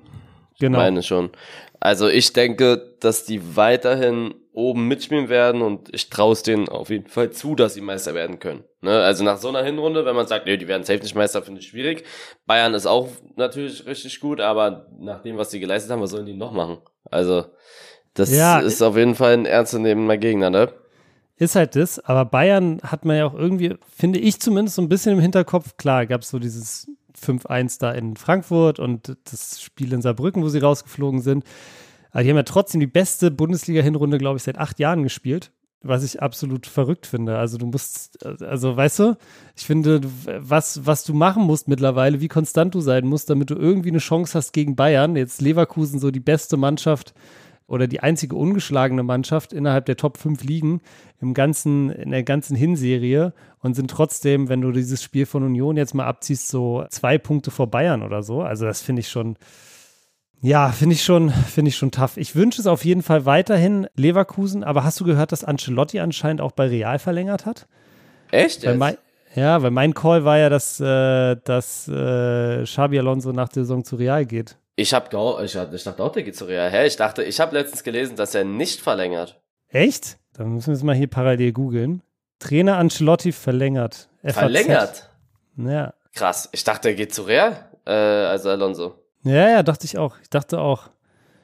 Genau. 0.59 0.77
Meine 0.77 1.01
schon. 1.01 1.31
Also 1.79 2.07
ich 2.07 2.33
denke, 2.33 2.95
dass 2.99 3.25
die 3.25 3.55
weiterhin 3.55 4.33
oben 4.51 4.87
mitspielen 4.87 5.29
werden 5.29 5.61
und 5.61 5.93
ich 5.93 6.09
traue 6.09 6.33
es 6.33 6.41
denen 6.41 6.67
auf 6.67 6.89
jeden 6.89 7.07
Fall 7.07 7.29
zu, 7.29 7.53
dass 7.53 7.75
sie 7.75 7.81
Meister 7.81 8.15
werden 8.15 8.39
können. 8.39 8.63
Ne? 8.81 8.91
Also 9.03 9.23
nach 9.23 9.37
so 9.37 9.49
einer 9.49 9.63
Hinrunde, 9.63 10.03
wenn 10.05 10.15
man 10.15 10.25
sagt, 10.25 10.47
nee, 10.47 10.57
die 10.57 10.67
werden 10.67 10.83
safe 10.83 10.99
nicht 10.99 11.13
Meister, 11.13 11.43
finde 11.43 11.61
ich 11.61 11.67
schwierig. 11.67 12.03
Bayern 12.47 12.73
ist 12.73 12.87
auch 12.87 13.07
natürlich 13.35 13.85
richtig 13.85 14.19
gut, 14.19 14.41
aber 14.41 14.87
nach 14.99 15.21
dem, 15.21 15.37
was 15.37 15.51
sie 15.51 15.59
geleistet 15.59 15.91
haben, 15.91 16.01
was 16.01 16.09
sollen 16.09 16.25
die 16.25 16.33
noch 16.33 16.51
machen? 16.53 16.79
Also 17.11 17.45
das 18.15 18.31
Ja. 18.35 18.59
ist 18.59 18.81
auf 18.81 18.97
jeden 18.97 19.13
Fall 19.13 19.33
ein 19.33 19.45
ernstzunehmender 19.45 20.17
Gegner, 20.17 20.49
ne? 20.49 20.69
Ist 21.39 21.55
halt 21.55 21.75
das, 21.75 21.99
aber 21.99 22.25
Bayern 22.25 22.81
hat 22.81 23.05
man 23.05 23.15
ja 23.15 23.27
auch 23.27 23.35
irgendwie, 23.35 23.75
finde 23.95 24.17
ich 24.17 24.39
zumindest 24.39 24.75
so 24.75 24.81
ein 24.81 24.89
bisschen 24.89 25.13
im 25.13 25.19
Hinterkopf, 25.19 25.77
klar, 25.77 26.07
gab 26.07 26.21
es 26.21 26.29
so 26.31 26.39
dieses 26.39 26.87
5-1 27.21 27.79
da 27.79 27.91
in 27.91 28.15
Frankfurt 28.15 28.79
und 28.79 29.17
das 29.29 29.61
Spiel 29.61 29.93
in 29.93 30.01
Saarbrücken, 30.01 30.43
wo 30.43 30.49
sie 30.49 30.59
rausgeflogen 30.59 31.21
sind. 31.21 31.43
Aber 32.11 32.23
die 32.23 32.29
haben 32.29 32.37
ja 32.37 32.43
trotzdem 32.43 32.79
die 32.79 32.87
beste 32.87 33.31
Bundesliga-Hinrunde, 33.31 34.17
glaube 34.17 34.37
ich, 34.37 34.43
seit 34.43 34.57
acht 34.57 34.79
Jahren 34.79 35.03
gespielt, 35.03 35.51
was 35.81 36.03
ich 36.03 36.21
absolut 36.21 36.65
verrückt 36.65 37.05
finde. 37.05 37.37
Also 37.37 37.57
du 37.57 37.67
musst, 37.67 38.25
also 38.25 38.75
weißt 38.75 38.99
du, 38.99 39.17
ich 39.55 39.65
finde, 39.65 40.01
was, 40.25 40.85
was 40.85 41.03
du 41.03 41.13
machen 41.13 41.43
musst 41.43 41.67
mittlerweile, 41.67 42.21
wie 42.21 42.27
konstant 42.27 42.73
du 42.73 42.81
sein 42.81 43.05
musst, 43.05 43.29
damit 43.29 43.49
du 43.49 43.55
irgendwie 43.55 43.89
eine 43.89 43.99
Chance 43.99 44.37
hast 44.37 44.53
gegen 44.53 44.75
Bayern. 44.75 45.15
Jetzt 45.15 45.41
Leverkusen 45.41 45.99
so 45.99 46.11
die 46.11 46.19
beste 46.19 46.57
Mannschaft 46.57 47.13
oder 47.67 47.87
die 47.87 47.99
einzige 47.99 48.35
ungeschlagene 48.35 49.03
Mannschaft 49.03 49.53
innerhalb 49.53 49.85
der 49.85 49.97
Top 49.97 50.17
5 50.17 50.43
Ligen 50.43 50.81
im 51.19 51.33
ganzen, 51.33 51.89
in 51.89 52.11
der 52.11 52.23
ganzen 52.23 52.55
Hinserie 52.55 53.33
und 53.59 53.75
sind 53.75 53.91
trotzdem, 53.91 54.49
wenn 54.49 54.61
du 54.61 54.71
dieses 54.71 55.03
Spiel 55.03 55.25
von 55.25 55.43
Union 55.43 55.77
jetzt 55.77 55.93
mal 55.93 56.05
abziehst, 56.05 56.47
so 56.47 56.85
zwei 56.89 57.17
Punkte 57.17 57.51
vor 57.51 57.67
Bayern 57.67 58.03
oder 58.03 58.23
so. 58.23 58.41
Also 58.41 58.65
das 58.65 58.81
finde 58.81 59.01
ich 59.01 59.09
schon, 59.09 59.35
ja, 60.41 60.69
finde 60.69 60.95
ich 60.95 61.03
schon, 61.03 61.29
finde 61.29 61.69
ich 61.69 61.75
schon 61.75 61.91
tough. 61.91 62.15
Ich 62.17 62.35
wünsche 62.35 62.61
es 62.61 62.67
auf 62.67 62.85
jeden 62.85 63.03
Fall 63.03 63.25
weiterhin 63.25 63.87
Leverkusen, 63.95 64.63
aber 64.63 64.83
hast 64.83 64.99
du 64.99 65.03
gehört, 65.03 65.31
dass 65.31 65.43
Ancelotti 65.43 65.99
anscheinend 65.99 66.41
auch 66.41 66.53
bei 66.53 66.67
Real 66.67 66.99
verlängert 66.99 67.45
hat? 67.45 67.67
Echt? 68.31 68.65
Mein, 68.75 68.97
ja, 69.35 69.61
weil 69.61 69.71
mein 69.71 69.93
Call 69.93 70.25
war 70.25 70.37
ja, 70.37 70.49
dass, 70.49 70.79
äh, 70.79 71.35
dass 71.43 71.87
äh, 71.87 72.63
Xabi 72.63 72.99
Alonso 72.99 73.31
nach 73.33 73.49
der 73.49 73.63
Saison 73.63 73.83
zu 73.83 73.95
Real 73.97 74.25
geht. 74.25 74.57
Ich, 74.79 74.93
hab, 74.93 75.11
ich, 75.43 75.55
ich 75.55 75.83
dachte 75.83 76.03
auch, 76.03 76.11
der 76.11 76.21
geht 76.21 76.35
zu 76.35 76.45
Real. 76.45 76.69
Hä? 76.69 76.85
Ich 76.85 76.97
dachte, 76.97 77.23
ich 77.23 77.39
habe 77.39 77.55
letztens 77.55 77.83
gelesen, 77.83 78.15
dass 78.15 78.35
er 78.35 78.43
nicht 78.43 78.79
verlängert. 78.79 79.41
Echt? 79.69 80.19
Dann 80.33 80.49
müssen 80.53 80.67
wir 80.67 80.75
es 80.75 80.83
mal 80.83 80.95
hier 80.95 81.07
parallel 81.07 81.51
googeln. 81.51 82.03
Trainer 82.37 82.77
Ancelotti 82.77 83.31
verlängert. 83.31 84.07
FAZ. 84.21 84.35
Verlängert? 84.35 85.09
Ja. 85.57 85.95
Krass. 86.13 86.49
Ich 86.51 86.63
dachte, 86.63 86.89
er 86.89 86.93
geht 86.93 87.11
zu 87.11 87.23
Real, 87.23 87.67
äh, 87.87 87.91
also 87.91 88.51
Alonso. 88.51 88.93
Ja, 89.23 89.49
ja, 89.49 89.63
dachte 89.63 89.85
ich 89.85 89.97
auch. 89.97 90.15
Ich 90.21 90.29
dachte 90.29 90.59
auch. 90.59 90.91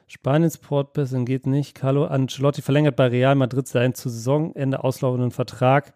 Spaniens 0.06 0.58
Portbessin 0.58 1.26
geht 1.26 1.48
nicht. 1.48 1.74
Carlo 1.74 2.04
Ancelotti 2.04 2.62
verlängert 2.62 2.94
bei 2.94 3.08
Real 3.08 3.34
Madrid 3.34 3.66
seinen 3.66 3.94
zu 3.94 4.10
Saisonende 4.10 4.84
auslaufenden 4.84 5.32
Vertrag 5.32 5.92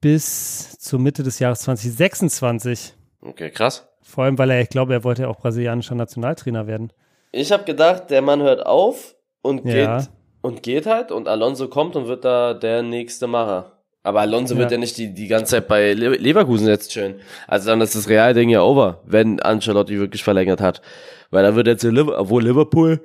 bis 0.00 0.78
zur 0.78 1.00
Mitte 1.00 1.24
des 1.24 1.40
Jahres 1.40 1.62
2026. 1.62 2.94
Okay, 3.22 3.50
krass. 3.50 3.88
Vor 4.02 4.24
allem, 4.24 4.38
weil 4.38 4.50
er, 4.50 4.60
ich 4.60 4.68
glaube, 4.68 4.92
er 4.92 5.04
wollte 5.04 5.22
ja 5.22 5.28
auch 5.28 5.38
brasilianischer 5.38 5.94
Nationaltrainer 5.94 6.66
werden. 6.66 6.92
Ich 7.30 7.52
habe 7.52 7.64
gedacht, 7.64 8.10
der 8.10 8.20
Mann 8.20 8.42
hört 8.42 8.66
auf 8.66 9.14
und 9.40 9.64
geht 9.64 9.76
ja. 9.76 10.06
und 10.42 10.62
geht 10.62 10.86
halt 10.86 11.10
und 11.10 11.28
Alonso 11.28 11.68
kommt 11.68 11.96
und 11.96 12.06
wird 12.08 12.24
da 12.24 12.54
der 12.54 12.82
nächste 12.82 13.26
Macher. 13.26 13.72
Aber 14.02 14.20
Alonso 14.20 14.54
ja. 14.54 14.60
wird 14.60 14.72
ja 14.72 14.78
nicht 14.78 14.98
die, 14.98 15.14
die 15.14 15.28
ganze 15.28 15.52
Zeit 15.52 15.68
bei 15.68 15.92
Leverkusen 15.94 16.66
jetzt 16.66 16.92
schön. 16.92 17.20
Also 17.46 17.70
dann 17.70 17.80
ist 17.80 17.94
das 17.94 18.08
Real-Ding 18.08 18.48
ja 18.50 18.62
over, 18.62 19.00
wenn 19.04 19.40
Ancelotti 19.40 19.98
wirklich 19.98 20.24
verlängert 20.24 20.60
hat. 20.60 20.82
Weil 21.30 21.44
dann 21.44 21.54
wird 21.54 21.68
jetzt 21.68 21.84
Liverpool, 21.84 22.14
obwohl 22.14 22.42
Liverpool, 22.42 23.00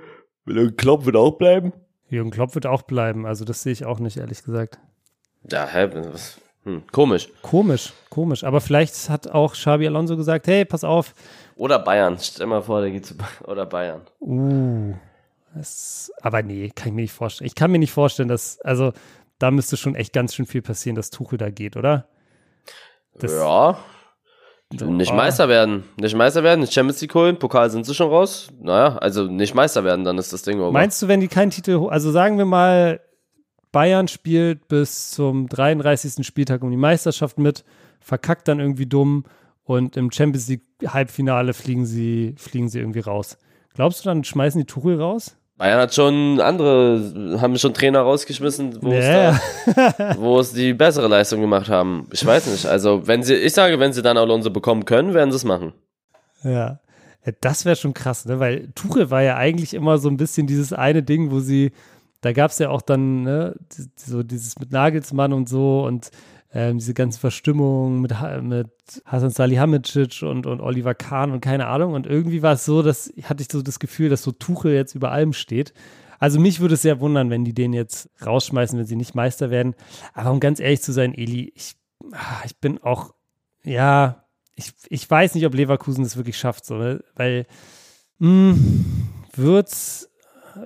Jürgen 0.47 0.75
Klopp 0.75 1.05
wird 1.05 1.15
auch 1.15 1.37
bleiben. 1.37 1.73
Jürgen 2.09 2.31
Klopp 2.31 2.55
wird 2.55 2.65
auch 2.65 2.81
bleiben, 2.81 3.25
also 3.25 3.45
das 3.45 3.63
sehe 3.63 3.73
ich 3.73 3.85
auch 3.85 3.99
nicht, 3.99 4.17
ehrlich 4.17 4.43
gesagt. 4.43 4.79
Ja, 5.51 5.67
hä, 5.67 5.89
was, 6.11 6.39
hm, 6.67 6.83
komisch. 6.91 7.29
Komisch, 7.41 7.93
komisch. 8.09 8.43
Aber 8.43 8.59
vielleicht 8.59 9.09
hat 9.09 9.29
auch 9.29 9.53
Xabi 9.53 9.87
Alonso 9.87 10.17
gesagt, 10.17 10.47
hey, 10.47 10.65
pass 10.65 10.83
auf. 10.83 11.13
Oder 11.55 11.79
Bayern. 11.79 12.17
Stell 12.19 12.45
mal 12.45 12.61
vor, 12.61 12.81
der 12.81 12.91
geht 12.91 13.05
zu 13.05 13.15
Bayern. 13.15 13.31
Oder 13.45 13.65
Bayern. 13.65 14.01
Uh. 14.19 14.93
Das, 15.55 16.11
aber 16.21 16.43
nee, 16.43 16.69
kann 16.75 16.89
ich 16.89 16.93
mir 16.93 17.01
nicht 17.03 17.13
vorstellen. 17.13 17.47
Ich 17.47 17.55
kann 17.55 17.71
mir 17.71 17.79
nicht 17.79 17.93
vorstellen, 17.93 18.27
dass, 18.27 18.59
also 18.61 18.91
da 19.39 19.49
müsste 19.49 19.77
schon 19.77 19.95
echt 19.95 20.11
ganz 20.11 20.35
schön 20.35 20.45
viel 20.45 20.61
passieren, 20.61 20.97
dass 20.97 21.09
Tuchel 21.09 21.37
da 21.37 21.49
geht, 21.49 21.77
oder? 21.77 22.09
Das, 23.17 23.31
ja. 23.31 23.77
Nicht 24.69 25.11
oh. 25.11 25.15
Meister 25.15 25.47
werden. 25.47 25.85
Nicht 25.95 26.15
Meister 26.15 26.43
werden, 26.43 26.59
nicht 26.59 26.73
Champions 26.73 26.99
League 26.99 27.15
holen. 27.15 27.39
Pokal 27.39 27.69
sind 27.69 27.85
sie 27.85 27.95
schon 27.95 28.09
raus. 28.09 28.49
Naja, 28.59 28.97
also 28.97 29.23
nicht 29.23 29.55
Meister 29.55 29.85
werden, 29.85 30.03
dann 30.03 30.17
ist 30.17 30.33
das 30.33 30.41
Ding 30.41 30.59
over. 30.59 30.73
Meinst 30.73 31.01
du, 31.01 31.07
wenn 31.07 31.21
die 31.21 31.29
keinen 31.29 31.51
Titel, 31.51 31.87
also 31.89 32.11
sagen 32.11 32.37
wir 32.37 32.45
mal, 32.45 32.99
Bayern 33.71 34.07
spielt 34.07 34.67
bis 34.67 35.11
zum 35.11 35.47
33. 35.49 36.25
Spieltag 36.25 36.61
um 36.63 36.71
die 36.71 36.77
Meisterschaft 36.77 37.37
mit, 37.37 37.63
verkackt 37.99 38.47
dann 38.47 38.59
irgendwie 38.59 38.85
dumm 38.85 39.25
und 39.63 39.97
im 39.97 40.11
Champions 40.11 40.47
League 40.47 40.63
Halbfinale 40.85 41.53
fliegen 41.53 41.85
sie, 41.85 42.35
fliegen 42.37 42.69
sie 42.69 42.79
irgendwie 42.79 43.01
raus. 43.01 43.37
Glaubst 43.73 44.03
du, 44.03 44.09
dann 44.09 44.23
schmeißen 44.23 44.59
die 44.59 44.65
Tuchel 44.65 44.99
raus? 44.99 45.35
Bayern 45.57 45.81
hat 45.81 45.93
schon 45.93 46.39
andere, 46.39 47.39
haben 47.41 47.57
schon 47.57 47.73
Trainer 47.73 48.01
rausgeschmissen, 48.01 48.81
wo, 48.81 48.91
yeah. 48.91 49.39
es, 49.65 49.75
da, 49.75 50.15
wo 50.17 50.39
es 50.39 50.53
die 50.53 50.73
bessere 50.73 51.07
Leistung 51.07 51.41
gemacht 51.41 51.67
haben. 51.67 52.07
Ich 52.11 52.23
weiß 52.23 52.47
nicht. 52.47 52.67
Also, 52.67 53.07
wenn 53.07 53.23
sie, 53.23 53.33
ich 53.33 53.53
sage, 53.53 53.79
wenn 53.79 53.91
sie 53.91 54.03
dann 54.03 54.17
Alonso 54.17 54.51
bekommen 54.51 54.85
können, 54.85 55.15
werden 55.15 55.31
sie 55.31 55.37
es 55.37 55.43
machen. 55.43 55.73
Ja. 56.43 56.79
Das 57.41 57.65
wäre 57.65 57.75
schon 57.75 57.93
krass, 57.93 58.25
ne? 58.25 58.39
Weil 58.39 58.69
Tuchel 58.73 59.11
war 59.11 59.21
ja 59.21 59.35
eigentlich 59.35 59.73
immer 59.73 59.97
so 59.97 60.07
ein 60.09 60.15
bisschen 60.15 60.47
dieses 60.47 60.71
eine 60.71 61.03
Ding, 61.03 61.29
wo 61.29 61.39
sie 61.39 61.71
da 62.27 62.33
gab 62.33 62.51
es 62.51 62.59
ja 62.59 62.69
auch 62.69 62.81
dann 62.81 63.23
ne, 63.23 63.55
so 63.95 64.21
dieses 64.21 64.59
mit 64.59 64.73
Nagelsmann 64.73 65.31
und 65.31 65.47
so 65.47 65.85
und 65.85 66.11
ähm, 66.53 66.77
diese 66.77 66.93
ganze 66.93 67.21
Verstimmung 67.21 68.01
mit, 68.01 68.13
mit 68.41 68.69
Hasan 69.05 69.29
Salihamidzic 69.29 70.23
und, 70.23 70.45
und 70.45 70.59
Oliver 70.59 70.93
Kahn 70.93 71.31
und 71.31 71.39
keine 71.39 71.67
Ahnung. 71.67 71.93
Und 71.93 72.05
irgendwie 72.05 72.41
war 72.41 72.53
es 72.53 72.65
so, 72.65 72.81
dass 72.81 73.13
hatte 73.23 73.41
ich 73.41 73.47
so 73.49 73.61
das 73.61 73.79
Gefühl, 73.79 74.09
dass 74.09 74.23
so 74.23 74.33
Tuchel 74.33 74.73
jetzt 74.73 74.93
über 74.93 75.09
allem 75.11 75.31
steht. 75.31 75.73
Also 76.19 76.37
mich 76.37 76.59
würde 76.59 76.73
es 76.73 76.81
sehr 76.81 76.99
wundern, 76.99 77.29
wenn 77.29 77.45
die 77.45 77.53
den 77.53 77.71
jetzt 77.71 78.09
rausschmeißen, 78.25 78.77
wenn 78.77 78.85
sie 78.85 78.97
nicht 78.97 79.15
Meister 79.15 79.49
werden. 79.49 79.73
Aber 80.13 80.31
um 80.31 80.41
ganz 80.41 80.59
ehrlich 80.59 80.81
zu 80.81 80.91
sein, 80.91 81.13
Eli, 81.13 81.53
ich, 81.55 81.77
ah, 82.11 82.41
ich 82.43 82.59
bin 82.59 82.77
auch, 82.83 83.13
ja, 83.63 84.25
ich, 84.55 84.73
ich 84.89 85.09
weiß 85.09 85.35
nicht, 85.35 85.45
ob 85.45 85.53
Leverkusen 85.53 86.03
das 86.03 86.17
wirklich 86.17 86.37
schafft, 86.37 86.65
so, 86.65 86.77
weil 87.15 87.45
mh, 88.19 88.51
hm, 88.51 89.09
wird's 89.33 90.09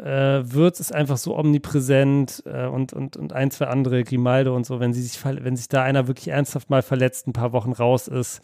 äh, 0.03 0.53
Würz 0.53 0.79
ist 0.79 0.93
einfach 0.93 1.17
so 1.17 1.37
omnipräsent 1.37 2.43
äh, 2.45 2.65
und, 2.65 2.93
und, 2.93 3.17
und 3.17 3.33
ein, 3.33 3.51
zwei 3.51 3.67
andere, 3.67 4.03
Grimaldo 4.03 4.55
und 4.55 4.65
so, 4.65 4.79
wenn, 4.79 4.93
sie 4.93 5.01
sich, 5.01 5.23
wenn 5.23 5.55
sich 5.55 5.69
da 5.69 5.83
einer 5.83 6.07
wirklich 6.07 6.29
ernsthaft 6.29 6.69
mal 6.69 6.81
verletzt, 6.81 7.27
ein 7.27 7.33
paar 7.33 7.53
Wochen 7.53 7.71
raus 7.71 8.07
ist, 8.07 8.41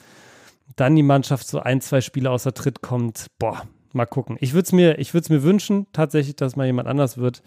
dann 0.76 0.96
die 0.96 1.04
Mannschaft 1.04 1.48
so 1.48 1.60
ein, 1.60 1.82
zwei 1.82 2.02
Spiele 2.02 2.30
außer 2.30 2.54
Tritt 2.54 2.82
kommt, 2.82 3.28
boah, 3.40 3.64
mal 3.94 4.06
gucken. 4.06 4.38
Ich 4.40 4.54
würde 4.54 4.66
es 4.66 4.72
mir, 4.72 4.98
mir 5.30 5.44
wünschen, 5.44 5.88
tatsächlich, 5.94 6.36
dass 6.36 6.56
mal 6.56 6.66
jemand 6.66 6.88
anders 6.88 7.18
wird. 7.18 7.42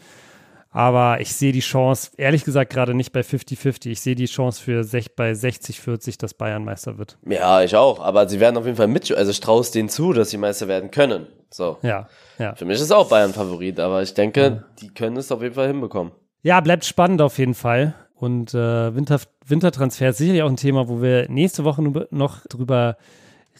Aber 0.73 1.21
ich 1.21 1.35
sehe 1.35 1.51
die 1.53 1.61
Chance, 1.61 2.13
ehrlich 2.17 2.45
gesagt, 2.45 2.73
gerade 2.73 2.95
nicht 2.95 3.13
bei 3.13 3.21
50-50. 3.21 3.91
Ich 3.91 4.01
sehe 4.01 4.15
die 4.15 4.27
Chance 4.27 4.63
für 4.63 4.85
sech, 4.85 5.17
bei 5.17 5.33
60-40, 5.33 6.19
dass 6.19 6.35
Bayern 6.35 6.65
Meister 6.65 6.97
wird. 6.97 7.19
Ja, 7.27 7.63
ich 7.63 7.75
auch. 7.75 7.99
Aber 8.01 8.29
sie 8.29 8.39
werden 8.39 8.57
auf 8.57 8.67
jeden 8.67 8.77
Fall 8.77 8.87
mit, 8.87 9.11
also 9.11 9.31
ich 9.33 9.41
traue 9.41 9.61
es 9.63 9.73
denen 9.73 9.89
zu, 9.89 10.13
dass 10.13 10.31
sie 10.31 10.37
Meister 10.37 10.69
werden 10.69 10.93
können. 10.93 11.27
So. 11.51 11.79
Ja, 11.83 12.09
ja. 12.39 12.55
Für 12.55 12.65
mich 12.65 12.81
ist 12.81 12.93
auch 12.93 13.09
Bayern 13.09 13.33
Favorit, 13.33 13.81
aber 13.81 14.03
ich 14.03 14.15
denke, 14.15 14.41
ja. 14.41 14.65
die 14.81 14.95
können 14.95 15.17
es 15.17 15.33
auf 15.33 15.43
jeden 15.43 15.57
Fall 15.57 15.67
hinbekommen. 15.67 16.13
Ja, 16.43 16.61
bleibt 16.61 16.85
spannend 16.85 17.21
auf 17.21 17.39
jeden 17.39 17.55
Fall. 17.55 17.95
Und 18.15 18.55
äh, 18.55 18.95
Winter, 18.95 19.19
Wintertransfer 19.47 20.11
ist 20.11 20.19
sicherlich 20.19 20.43
auch 20.43 20.49
ein 20.49 20.57
Thema, 20.57 20.89
wo 20.89 21.03
wir 21.03 21.29
nächste 21.29 21.65
Woche 21.65 21.83
noch 22.11 22.47
drüber 22.47 22.97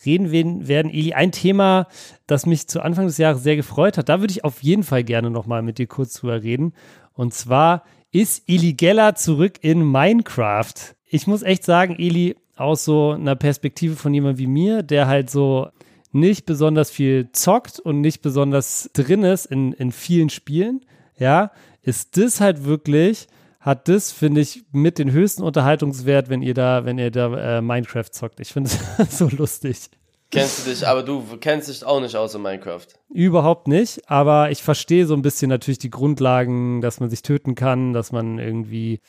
reden 0.05 0.69
werden. 0.69 0.91
Eli, 0.91 1.13
ein 1.13 1.33
Thema, 1.33 1.87
das 2.27 2.47
mich 2.47 2.69
zu 2.69 2.81
Anfang 2.81 3.07
des 3.07 3.19
Jahres 3.19 3.43
sehr 3.43 3.57
gefreut 3.57 3.99
hat, 3.99 4.09
da 4.09 4.21
würde 4.21 4.33
ich 4.33 4.45
auf 4.45 4.63
jeden 4.63 4.83
Fall 4.83 5.05
gerne 5.05 5.31
nochmal 5.31 5.63
mit 5.63 5.79
dir 5.79 5.87
kurz 5.87 6.15
drüber 6.15 6.43
reden. 6.43 6.73
Und 7.13 7.35
zwar 7.35 7.85
ist 8.13 8.45
Eli 8.49 8.73
Geller 8.73 9.15
zurück 9.15 9.55
in 9.61 9.91
Minecraft. 9.91 10.75
Ich 11.07 11.27
muss 11.27 11.43
echt 11.43 11.65
sagen, 11.65 11.97
Eli, 11.99 12.37
aus 12.57 12.85
so 12.85 13.13
einer 13.13 13.37
Perspektive 13.37 13.97
von 13.97 14.13
jemandem 14.13 14.39
wie 14.39 14.47
mir, 14.47 14.83
der 14.83 15.07
halt 15.07 15.31
so 15.31 15.69
nicht 16.13 16.45
besonders 16.45 16.91
viel 16.91 17.31
zockt 17.33 17.79
und 17.79 18.01
nicht 18.01 18.21
besonders 18.21 18.91
drin 18.93 19.23
ist 19.23 19.47
in, 19.47 19.73
in 19.73 19.93
vielen 19.93 20.29
Spielen, 20.29 20.85
ja, 21.19 21.53
ist 21.83 22.17
das 22.17 22.41
halt 22.41 22.65
wirklich, 22.65 23.29
hat 23.61 23.89
das, 23.89 24.11
finde 24.11 24.41
ich, 24.41 24.65
mit 24.73 24.99
den 24.99 25.13
höchsten 25.13 25.43
Unterhaltungswert, 25.43 26.31
wenn 26.31 26.43
ihr 26.43 26.55
da, 26.55 26.85
wenn 26.85 26.99
ihr 26.99 27.11
da 27.11 27.59
äh, 27.59 27.61
Minecraft 27.61 28.11
zockt. 28.11 28.41
Ich 28.41 28.53
finde 28.53 28.71
es 28.99 29.19
so 29.19 29.29
lustig. 29.29 29.91
Kennst 30.31 30.65
du 30.65 30.71
dich, 30.71 30.87
aber 30.87 31.03
du 31.03 31.25
kennst 31.41 31.69
dich 31.69 31.85
auch 31.85 32.01
nicht 32.01 32.15
aus 32.15 32.35
in 32.35 32.43
Minecraft. 32.43 32.87
Überhaupt 33.13 33.67
nicht, 33.67 34.09
aber 34.09 34.51
ich 34.51 34.63
verstehe 34.63 35.05
so 35.05 35.15
ein 35.15 35.23
bisschen 35.23 35.49
natürlich 35.49 35.79
die 35.79 35.91
Grundlagen, 35.91 36.81
dass 36.81 37.01
man 37.01 37.11
sich 37.11 37.23
töten 37.23 37.57
kann, 37.57 37.93
dass 37.93 38.13
man 38.13 38.39
irgendwie 38.39 39.01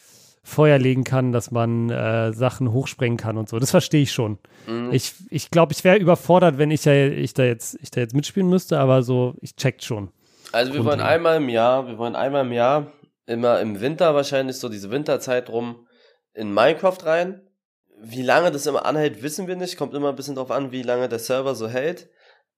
Feuer 0.43 0.79
legen 0.79 1.03
kann, 1.03 1.31
dass 1.31 1.51
man 1.51 1.91
äh, 1.91 2.33
Sachen 2.33 2.73
hochsprengen 2.73 3.17
kann 3.17 3.37
und 3.37 3.47
so. 3.47 3.59
Das 3.59 3.69
verstehe 3.69 4.01
ich 4.01 4.11
schon. 4.11 4.39
Mhm. 4.67 4.91
Ich 4.91 5.13
glaube, 5.13 5.27
ich, 5.29 5.51
glaub, 5.51 5.71
ich 5.71 5.83
wäre 5.83 5.97
überfordert, 5.97 6.57
wenn 6.57 6.71
ich, 6.71 6.85
ja, 6.85 6.93
ich, 6.93 7.35
da 7.35 7.43
jetzt, 7.43 7.77
ich 7.81 7.91
da 7.91 8.01
jetzt 8.01 8.15
mitspielen 8.15 8.49
müsste, 8.49 8.79
aber 8.79 9.03
so, 9.03 9.35
ich 9.41 9.55
checkt 9.55 9.83
schon. 9.83 10.09
Also 10.51 10.73
wir 10.73 10.83
wollen 10.83 10.99
einmal 10.99 11.37
im 11.37 11.49
Jahr, 11.49 11.87
wir 11.87 11.99
wollen 11.99 12.15
einmal 12.15 12.45
im 12.45 12.51
Jahr, 12.51 12.87
immer 13.25 13.59
im 13.59 13.81
Winter 13.81 14.15
wahrscheinlich, 14.15 14.57
so 14.57 14.69
diese 14.69 14.91
Winterzeit 14.91 15.49
rum, 15.49 15.87
in 16.33 16.53
Minecraft 16.53 16.97
rein 17.03 17.41
wie 18.01 18.23
lange 18.23 18.51
das 18.51 18.65
immer 18.65 18.85
anhält, 18.85 19.21
wissen 19.21 19.47
wir 19.47 19.55
nicht. 19.55 19.77
Kommt 19.77 19.93
immer 19.93 20.09
ein 20.09 20.15
bisschen 20.15 20.35
drauf 20.35 20.51
an, 20.51 20.71
wie 20.71 20.81
lange 20.81 21.07
der 21.07 21.19
Server 21.19 21.53
so 21.53 21.67
hält. 21.67 22.09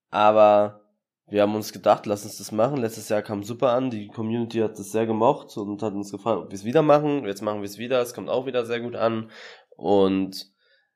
Aber 0.09 0.81
wir 1.27 1.41
haben 1.41 1.55
uns 1.55 1.73
gedacht, 1.73 2.05
lass 2.05 2.23
uns 2.23 2.37
das 2.37 2.51
machen. 2.51 2.77
Letztes 2.77 3.09
Jahr 3.09 3.21
kam 3.21 3.43
super 3.43 3.71
an. 3.71 3.89
Die 3.89 4.07
Community 4.07 4.59
hat 4.59 4.79
das 4.79 4.91
sehr 4.91 5.05
gemocht 5.05 5.55
und 5.57 5.81
hat 5.81 5.93
uns 5.93 6.11
gefragt, 6.11 6.37
ob 6.45 6.49
wir 6.49 6.55
es 6.55 6.63
wieder 6.63 6.81
machen. 6.81 7.25
Jetzt 7.25 7.41
machen 7.41 7.61
wir 7.61 7.67
es 7.67 7.77
wieder. 7.77 8.01
Es 8.01 8.13
kommt 8.13 8.29
auch 8.29 8.45
wieder 8.45 8.65
sehr 8.65 8.79
gut 8.79 8.95
an. 8.95 9.29
Und 9.75 10.49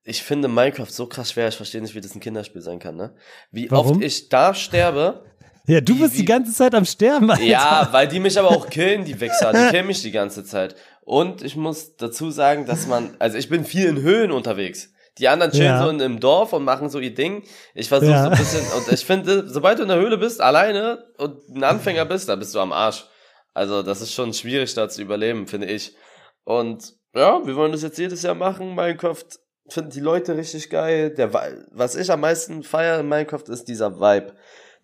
ich 0.04 0.24
finde 0.24 0.48
Minecraft 0.48 0.90
so 0.90 1.08
krass 1.08 1.32
schwer. 1.32 1.50
Ich 1.50 1.58
verstehe 1.58 1.82
nicht, 1.82 1.96
wie 1.96 2.02
das 2.02 2.16
ein 2.16 2.22
Kinderspiel 2.22 2.62
sein 2.62 2.80
kann, 2.80 2.96
ne? 2.96 3.16
Wie 3.52 3.70
Warum? 3.70 3.98
oft 3.98 4.02
ich 4.02 4.30
da 4.30 4.54
sterbe. 4.54 5.26
Ja, 5.68 5.82
du 5.82 6.00
bist 6.00 6.14
wie, 6.14 6.20
die 6.20 6.26
ganze 6.26 6.54
Zeit 6.54 6.74
am 6.74 6.86
Sterben, 6.86 7.30
Alter. 7.30 7.44
Ja, 7.44 7.90
weil 7.92 8.08
die 8.08 8.20
mich 8.20 8.40
aber 8.40 8.50
auch 8.50 8.70
killen, 8.70 9.04
die 9.04 9.20
Wichser. 9.20 9.52
Die 9.52 9.70
killen 9.70 9.88
mich 9.88 10.02
die 10.02 10.12
ganze 10.12 10.46
Zeit. 10.46 10.76
Und 11.02 11.44
ich 11.44 11.56
muss 11.56 11.98
dazu 11.98 12.32
sagen, 12.32 12.66
dass 12.66 12.88
man, 12.88 13.16
also 13.20 13.38
ich 13.38 13.50
bin 13.50 13.66
viel 13.66 13.86
in 13.88 14.02
Höhen 14.02 14.32
unterwegs. 14.32 14.90
Die 15.18 15.28
anderen 15.28 15.52
chillen 15.52 15.66
ja. 15.66 15.84
so 15.84 15.90
in, 15.90 16.00
im 16.00 16.20
Dorf 16.20 16.54
und 16.54 16.64
machen 16.64 16.90
so 16.90 17.00
ihr 17.00 17.14
Ding. 17.14 17.44
Ich 17.74 17.90
versuche 17.90 18.12
ja. 18.12 18.24
so 18.24 18.30
ein 18.30 18.38
bisschen, 18.38 18.66
und 18.78 18.92
ich 18.92 19.06
finde, 19.06 19.48
sobald 19.48 19.80
du 19.80 19.84
in 19.84 19.90
der 19.90 19.98
Höhle 19.98 20.18
bist, 20.18 20.42
alleine 20.42 21.04
und 21.18 21.50
ein 21.50 21.64
Anfänger 21.64 22.06
bist, 22.06 22.30
da 22.30 22.36
bist 22.36 22.56
du 22.56 22.60
am 22.60 22.72
Arsch. 22.72 23.06
Also 23.54 23.84
das 23.84 24.02
ist 24.02 24.14
schon 24.14 24.34
schwierig 24.34 24.74
da 24.74 24.88
zu 24.88 25.02
überleben, 25.02 25.48
finde 25.48 25.68
ich. 25.68 25.96
Und 26.44 26.94
ja, 27.16 27.46
wir 27.46 27.56
wollen 27.56 27.72
das 27.72 27.82
jetzt 27.82 27.98
jedes 27.98 28.22
Jahr 28.22 28.36
machen. 28.36 28.76
Minecraft 28.76 29.26
finden 29.68 29.90
die 29.90 30.00
Leute 30.00 30.38
richtig 30.38 30.70
geil. 30.70 31.10
Der, 31.10 31.34
was 31.72 31.96
ich 31.96 32.12
am 32.12 32.22
meisten 32.22 32.64
feiere 32.64 33.00
in 33.00 33.10
Minecraft 33.10 33.50
ist 33.50 33.66
dieser 33.66 34.00
Vibe. 34.00 34.34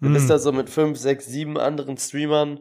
Du 0.04 0.10
mm. 0.10 0.14
bist 0.14 0.30
da 0.30 0.38
so 0.38 0.52
mit 0.52 0.70
fünf, 0.70 0.98
sechs, 1.00 1.26
sieben 1.26 1.58
anderen 1.58 1.98
Streamern. 1.98 2.60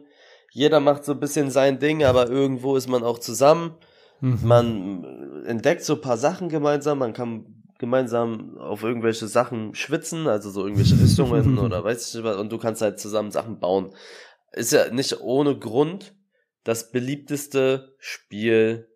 Jeder 0.51 0.79
macht 0.79 1.03
so 1.03 1.11
ein 1.11 1.19
bisschen 1.19 1.51
sein 1.51 1.79
Ding, 1.79 2.03
aber 2.03 2.29
irgendwo 2.29 2.75
ist 2.77 2.87
man 2.87 3.03
auch 3.03 3.19
zusammen. 3.19 3.75
Mhm. 4.21 4.39
Man 4.43 5.43
entdeckt 5.45 5.83
so 5.83 5.95
ein 5.95 6.01
paar 6.01 6.17
Sachen 6.17 6.47
gemeinsam. 6.47 6.99
Man 6.99 7.13
kann 7.13 7.63
gemeinsam 7.79 8.57
auf 8.57 8.83
irgendwelche 8.83 9.27
Sachen 9.27 9.75
schwitzen, 9.75 10.27
also 10.27 10.49
so 10.49 10.63
irgendwelche 10.63 10.97
Richtungen 10.97 11.57
oder 11.59 11.83
weiß 11.83 12.07
ich 12.07 12.15
nicht 12.15 12.23
was. 12.23 12.37
Und 12.37 12.51
du 12.51 12.57
kannst 12.57 12.81
halt 12.81 12.99
zusammen 12.99 13.31
Sachen 13.31 13.59
bauen. 13.59 13.93
Ist 14.53 14.71
ja 14.71 14.89
nicht 14.89 15.19
ohne 15.19 15.57
Grund 15.57 16.15
das 16.63 16.91
beliebteste 16.91 17.95
Spiel 17.97 18.87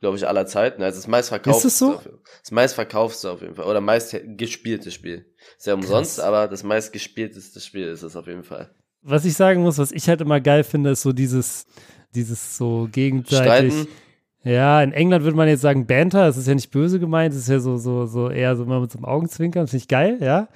glaube 0.00 0.16
ich, 0.16 0.26
aller 0.26 0.46
Zeiten. 0.46 0.82
Also 0.82 0.98
das 0.98 1.06
meistverkaufte. 1.06 1.66
Ist 1.68 1.74
es 1.74 1.78
so? 1.78 2.00
Das 2.40 2.50
meistverkaufte 2.50 3.30
auf 3.30 3.42
jeden 3.42 3.54
Fall. 3.54 3.66
Oder 3.66 3.80
meist 3.80 4.16
gespielte 4.36 4.90
Spiel. 4.90 5.26
Sehr 5.58 5.74
umsonst, 5.74 6.16
Krass. 6.16 6.24
aber 6.24 6.48
das 6.48 6.62
meistgespielteste 6.62 7.60
Spiel 7.60 7.88
ist 7.88 8.02
es 8.02 8.16
auf 8.16 8.26
jeden 8.26 8.42
Fall. 8.42 8.70
Was 9.02 9.24
ich 9.24 9.34
sagen 9.34 9.62
muss, 9.62 9.78
was 9.78 9.92
ich 9.92 10.08
halt 10.08 10.20
immer 10.20 10.40
geil 10.40 10.64
finde, 10.64 10.90
ist 10.90 11.02
so 11.02 11.12
dieses, 11.12 11.66
dieses 12.14 12.56
so 12.56 12.88
gegenseitig. 12.90 13.72
Streiten. 13.72 13.88
Ja, 14.42 14.82
in 14.82 14.92
England 14.92 15.24
würde 15.24 15.36
man 15.36 15.48
jetzt 15.48 15.60
sagen 15.60 15.86
Banter, 15.86 16.26
das 16.26 16.38
ist 16.38 16.48
ja 16.48 16.54
nicht 16.54 16.70
böse 16.70 16.98
gemeint, 16.98 17.34
das 17.34 17.42
ist 17.42 17.48
ja 17.48 17.60
so, 17.60 17.76
so, 17.76 18.06
so 18.06 18.30
eher 18.30 18.56
so 18.56 18.62
immer 18.64 18.80
mit 18.80 18.90
so 18.90 18.98
einem 18.98 19.04
Augenzwinkern, 19.04 19.66
finde 19.66 19.82
ich 19.82 19.88
geil, 19.88 20.16
ja. 20.20 20.48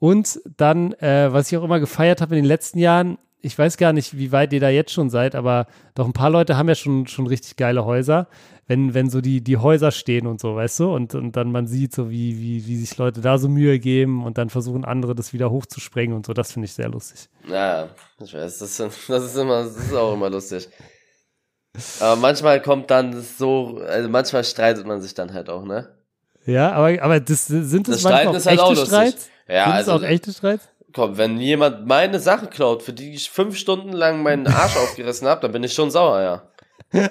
Und 0.00 0.40
dann, 0.56 0.94
äh, 0.94 1.32
was 1.32 1.50
ich 1.50 1.56
auch 1.56 1.62
immer 1.62 1.78
gefeiert 1.78 2.20
habe 2.20 2.34
in 2.34 2.42
den 2.42 2.48
letzten 2.48 2.80
Jahren, 2.80 3.18
ich 3.42 3.58
weiß 3.58 3.76
gar 3.76 3.92
nicht, 3.92 4.16
wie 4.16 4.32
weit 4.32 4.52
ihr 4.52 4.60
da 4.60 4.68
jetzt 4.68 4.92
schon 4.92 5.10
seid, 5.10 5.34
aber 5.34 5.66
doch 5.94 6.06
ein 6.06 6.12
paar 6.12 6.30
Leute 6.30 6.56
haben 6.56 6.68
ja 6.68 6.74
schon, 6.74 7.06
schon 7.06 7.26
richtig 7.26 7.56
geile 7.56 7.84
Häuser 7.84 8.28
wenn, 8.70 8.94
wenn 8.94 9.10
so 9.10 9.20
die, 9.20 9.40
die 9.42 9.56
Häuser 9.56 9.90
stehen 9.90 10.28
und 10.28 10.40
so, 10.40 10.54
weißt 10.54 10.78
du, 10.78 10.94
und, 10.94 11.16
und 11.16 11.34
dann 11.34 11.50
man 11.50 11.66
sieht 11.66 11.92
so, 11.92 12.08
wie, 12.08 12.38
wie, 12.38 12.68
wie 12.68 12.76
sich 12.76 12.96
Leute 12.98 13.20
da 13.20 13.36
so 13.36 13.48
Mühe 13.48 13.80
geben 13.80 14.24
und 14.24 14.38
dann 14.38 14.48
versuchen 14.48 14.84
andere 14.84 15.16
das 15.16 15.32
wieder 15.32 15.50
hochzusprengen 15.50 16.14
und 16.14 16.24
so, 16.24 16.32
das 16.34 16.52
finde 16.52 16.66
ich 16.66 16.74
sehr 16.74 16.88
lustig. 16.88 17.28
Ja, 17.48 17.88
ich 18.22 18.32
weiß, 18.32 18.58
das, 18.58 18.76
das 18.76 19.24
ist 19.24 19.36
immer, 19.36 19.64
das 19.64 19.76
ist 19.76 19.92
auch 19.92 20.14
immer 20.14 20.30
lustig. 20.30 20.68
Aber 21.98 22.14
manchmal 22.14 22.62
kommt 22.62 22.92
dann 22.92 23.20
so, 23.20 23.82
also 23.88 24.08
manchmal 24.08 24.44
streitet 24.44 24.86
man 24.86 25.00
sich 25.00 25.14
dann 25.14 25.34
halt 25.34 25.50
auch, 25.50 25.64
ne? 25.64 25.88
Ja, 26.46 26.70
aber, 26.70 27.02
aber 27.02 27.18
das, 27.18 27.48
sind 27.48 27.88
das, 27.88 28.02
das 28.02 28.04
manchmal 28.04 28.28
auch 28.28 28.32
halt 28.34 28.46
echte 28.46 28.62
auch 28.62 28.86
Streits? 28.86 29.30
Ja, 29.48 29.64
sind 29.64 29.74
also, 29.74 29.92
auch 29.94 30.02
echte 30.04 30.32
Streits? 30.32 30.68
Komm, 30.92 31.18
wenn 31.18 31.38
jemand 31.38 31.86
meine 31.86 32.18
Sachen 32.18 32.50
klaut, 32.50 32.82
für 32.82 32.92
die 32.92 33.14
ich 33.14 33.30
fünf 33.30 33.56
Stunden 33.56 33.92
lang 33.92 34.22
meinen 34.22 34.46
Arsch 34.46 34.76
aufgerissen 34.82 35.28
habe, 35.28 35.42
dann 35.42 35.52
bin 35.52 35.64
ich 35.64 35.72
schon 35.72 35.90
sauer, 35.90 36.20
ja. 36.92 37.08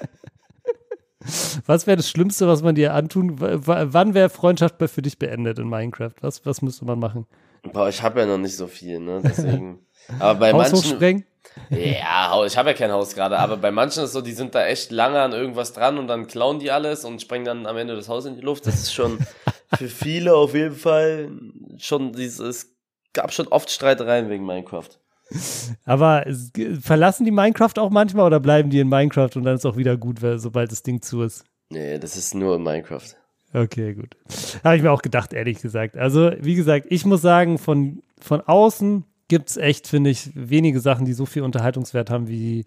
Was 1.66 1.86
wäre 1.86 1.98
das 1.98 2.08
Schlimmste, 2.08 2.48
was 2.48 2.62
man 2.62 2.74
dir 2.74 2.94
antun? 2.94 3.34
wann 3.38 4.14
wäre 4.14 4.30
Freundschaft 4.30 4.76
für 4.78 5.02
dich 5.02 5.18
beendet 5.18 5.58
in 5.58 5.68
Minecraft? 5.68 6.14
Was, 6.22 6.46
was 6.46 6.62
müsste 6.62 6.86
man 6.86 6.98
machen? 6.98 7.26
Boah, 7.72 7.90
ich 7.90 8.02
habe 8.02 8.20
ja 8.20 8.26
noch 8.26 8.38
nicht 8.38 8.56
so 8.56 8.66
viel, 8.66 9.00
ne? 9.00 9.20
Deswegen. 9.22 9.86
aber 10.18 10.40
bei 10.40 10.52
Haus 10.52 10.72
manchen. 10.72 11.24
Ja, 11.68 12.44
ich 12.46 12.56
habe 12.56 12.70
ja 12.70 12.74
kein 12.74 12.92
Haus 12.92 13.14
gerade, 13.14 13.38
aber 13.38 13.56
bei 13.56 13.70
manchen 13.70 14.04
ist 14.04 14.12
so, 14.12 14.20
die 14.20 14.32
sind 14.32 14.54
da 14.54 14.64
echt 14.66 14.92
lange 14.92 15.20
an 15.20 15.32
irgendwas 15.32 15.72
dran 15.72 15.98
und 15.98 16.06
dann 16.06 16.26
klauen 16.26 16.58
die 16.58 16.70
alles 16.70 17.04
und 17.04 17.20
sprengen 17.20 17.44
dann 17.44 17.66
am 17.66 17.76
Ende 17.76 17.96
das 17.96 18.08
Haus 18.08 18.24
in 18.24 18.36
die 18.36 18.40
Luft. 18.40 18.66
Das 18.66 18.74
ist 18.74 18.94
schon 18.94 19.18
für 19.76 19.88
viele 19.88 20.34
auf 20.34 20.54
jeden 20.54 20.76
Fall 20.76 21.30
schon 21.76 22.12
dieses, 22.12 22.38
es 22.38 22.79
gab 23.12 23.32
schon 23.32 23.48
oft 23.48 23.70
Streitereien 23.70 24.28
wegen 24.28 24.44
Minecraft. 24.44 24.88
Aber 25.84 26.24
verlassen 26.80 27.24
die 27.24 27.30
Minecraft 27.30 27.78
auch 27.78 27.90
manchmal 27.90 28.26
oder 28.26 28.40
bleiben 28.40 28.70
die 28.70 28.80
in 28.80 28.88
Minecraft 28.88 29.30
und 29.36 29.44
dann 29.44 29.56
ist 29.56 29.66
auch 29.66 29.76
wieder 29.76 29.96
gut, 29.96 30.18
sobald 30.36 30.72
das 30.72 30.82
Ding 30.82 31.02
zu 31.02 31.22
ist? 31.22 31.44
Nee, 31.68 31.98
das 31.98 32.16
ist 32.16 32.34
nur 32.34 32.56
in 32.56 32.62
Minecraft. 32.62 33.14
Okay, 33.52 33.94
gut. 33.94 34.16
Habe 34.62 34.76
ich 34.76 34.82
mir 34.82 34.90
auch 34.90 35.02
gedacht, 35.02 35.32
ehrlich 35.32 35.60
gesagt. 35.60 35.96
Also, 35.96 36.32
wie 36.40 36.54
gesagt, 36.54 36.86
ich 36.88 37.04
muss 37.04 37.22
sagen, 37.22 37.58
von, 37.58 38.02
von 38.20 38.40
außen 38.40 39.04
gibt 39.28 39.50
es 39.50 39.56
echt, 39.56 39.86
finde 39.86 40.10
ich, 40.10 40.30
wenige 40.34 40.80
Sachen, 40.80 41.04
die 41.04 41.12
so 41.12 41.26
viel 41.26 41.42
Unterhaltungswert 41.42 42.10
haben 42.10 42.28
wie, 42.28 42.64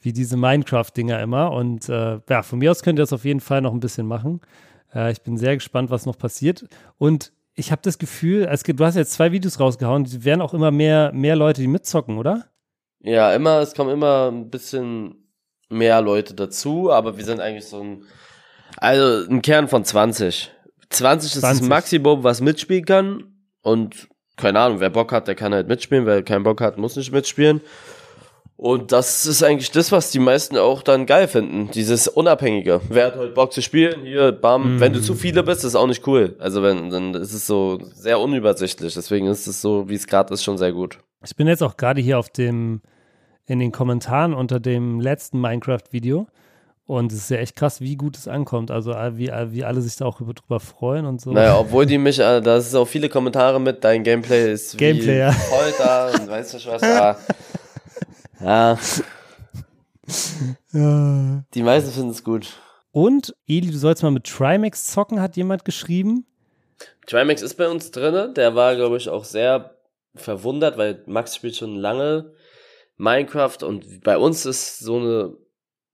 wie 0.00 0.12
diese 0.12 0.36
Minecraft-Dinger 0.36 1.20
immer. 1.20 1.52
Und 1.52 1.88
äh, 1.88 2.20
ja, 2.28 2.42
von 2.42 2.58
mir 2.58 2.70
aus 2.70 2.82
könnt 2.82 2.98
ihr 2.98 3.02
das 3.02 3.12
auf 3.12 3.24
jeden 3.24 3.40
Fall 3.40 3.60
noch 3.60 3.72
ein 3.72 3.80
bisschen 3.80 4.06
machen. 4.06 4.40
Äh, 4.94 5.12
ich 5.12 5.22
bin 5.22 5.36
sehr 5.36 5.54
gespannt, 5.54 5.90
was 5.90 6.06
noch 6.06 6.18
passiert. 6.18 6.66
Und 6.98 7.32
ich 7.54 7.70
habe 7.70 7.82
das 7.82 7.98
Gefühl, 7.98 8.48
es 8.50 8.64
gibt, 8.64 8.80
du 8.80 8.84
hast 8.84 8.96
jetzt 8.96 9.12
zwei 9.12 9.32
Videos 9.32 9.60
rausgehauen, 9.60 10.04
die 10.04 10.24
werden 10.24 10.40
auch 10.40 10.54
immer 10.54 10.70
mehr, 10.70 11.12
mehr 11.12 11.36
Leute, 11.36 11.60
die 11.60 11.68
mitzocken, 11.68 12.18
oder? 12.18 12.46
Ja, 13.00 13.32
immer, 13.34 13.60
es 13.60 13.74
kommen 13.74 13.90
immer 13.90 14.30
ein 14.30 14.50
bisschen 14.50 15.28
mehr 15.68 16.00
Leute 16.00 16.34
dazu, 16.34 16.90
aber 16.90 17.16
wir 17.16 17.24
sind 17.24 17.40
eigentlich 17.40 17.66
so 17.66 17.82
ein, 17.82 18.04
also 18.76 19.28
ein 19.30 19.42
Kern 19.42 19.68
von 19.68 19.84
20. 19.84 20.50
20 20.90 21.34
ist 21.34 21.40
20. 21.40 21.60
das 21.60 21.68
Maximum, 21.68 22.24
was 22.24 22.40
mitspielen 22.40 22.84
kann 22.84 23.24
und 23.62 24.08
keine 24.36 24.58
Ahnung, 24.58 24.80
wer 24.80 24.90
Bock 24.90 25.12
hat, 25.12 25.28
der 25.28 25.36
kann 25.36 25.54
halt 25.54 25.68
mitspielen, 25.68 26.06
wer 26.06 26.22
keinen 26.22 26.42
Bock 26.42 26.60
hat, 26.60 26.76
muss 26.76 26.96
nicht 26.96 27.12
mitspielen. 27.12 27.60
Und 28.56 28.92
das 28.92 29.26
ist 29.26 29.42
eigentlich 29.42 29.72
das, 29.72 29.90
was 29.90 30.10
die 30.10 30.20
meisten 30.20 30.56
auch 30.56 30.82
dann 30.82 31.06
geil 31.06 31.26
finden. 31.26 31.70
Dieses 31.72 32.06
Unabhängige. 32.06 32.80
Wer 32.88 33.06
hat 33.06 33.16
heute 33.16 33.32
Bock 33.32 33.52
zu 33.52 33.60
spielen? 33.60 34.02
Hier, 34.02 34.30
bam. 34.30 34.76
Mm. 34.76 34.80
Wenn 34.80 34.92
du 34.92 35.02
zu 35.02 35.14
viele 35.14 35.42
bist, 35.42 35.64
ist 35.64 35.74
auch 35.74 35.88
nicht 35.88 36.06
cool. 36.06 36.36
Also 36.38 36.62
wenn, 36.62 36.88
dann 36.90 37.14
ist 37.14 37.32
es 37.32 37.46
so 37.46 37.80
sehr 37.94 38.20
unübersichtlich. 38.20 38.94
Deswegen 38.94 39.26
ist 39.26 39.48
es 39.48 39.60
so, 39.60 39.88
wie 39.88 39.94
es 39.94 40.06
gerade 40.06 40.32
ist, 40.32 40.44
schon 40.44 40.56
sehr 40.56 40.72
gut. 40.72 40.98
Ich 41.24 41.34
bin 41.34 41.48
jetzt 41.48 41.62
auch 41.62 41.76
gerade 41.76 42.00
hier 42.00 42.18
auf 42.18 42.30
dem, 42.30 42.80
in 43.46 43.58
den 43.58 43.72
Kommentaren 43.72 44.34
unter 44.34 44.60
dem 44.60 45.00
letzten 45.00 45.40
Minecraft-Video. 45.40 46.28
Und 46.86 47.12
es 47.12 47.18
ist 47.18 47.30
ja 47.30 47.38
echt 47.38 47.56
krass, 47.56 47.80
wie 47.80 47.96
gut 47.96 48.16
es 48.16 48.28
ankommt. 48.28 48.70
Also 48.70 48.92
wie, 48.92 49.32
wie 49.50 49.64
alle 49.64 49.80
sich 49.80 49.96
da 49.96 50.04
auch 50.04 50.20
drüber 50.20 50.60
freuen 50.60 51.06
und 51.06 51.20
so. 51.20 51.32
Naja, 51.32 51.58
obwohl 51.58 51.86
die 51.86 51.98
mich, 51.98 52.20
äh, 52.20 52.40
da 52.40 52.58
ist 52.58 52.74
auch 52.76 52.86
viele 52.86 53.08
Kommentare 53.08 53.60
mit, 53.60 53.82
dein 53.82 54.04
Gameplay 54.04 54.52
ist 54.52 54.78
Gameplay, 54.78 55.14
wie 55.14 55.18
ja. 55.18 55.32
Folter 55.32 56.12
und 56.20 56.28
weißt 56.28 56.54
du 56.54 56.70
was 56.70 56.80
da. 56.80 57.18
Ja. 58.40 58.78
ja. 60.72 61.44
Die 61.54 61.62
meisten 61.62 61.90
finden 61.90 62.10
es 62.10 62.24
gut. 62.24 62.60
Und, 62.90 63.34
Eli, 63.46 63.70
du 63.70 63.78
sollst 63.78 64.02
mal 64.02 64.10
mit 64.10 64.24
Trimax 64.24 64.86
zocken, 64.86 65.20
hat 65.20 65.36
jemand 65.36 65.64
geschrieben. 65.64 66.26
Trimax 67.06 67.42
ist 67.42 67.54
bei 67.54 67.68
uns 67.68 67.90
drin. 67.90 68.34
Der 68.34 68.54
war, 68.54 68.76
glaube 68.76 68.96
ich, 68.96 69.08
auch 69.08 69.24
sehr 69.24 69.76
verwundert, 70.14 70.78
weil 70.78 71.02
Max 71.06 71.34
spielt 71.34 71.56
schon 71.56 71.76
lange 71.76 72.32
Minecraft 72.96 73.62
und 73.62 74.02
bei 74.02 74.16
uns 74.16 74.46
ist 74.46 74.78
so 74.78 74.98
eine 74.98 75.36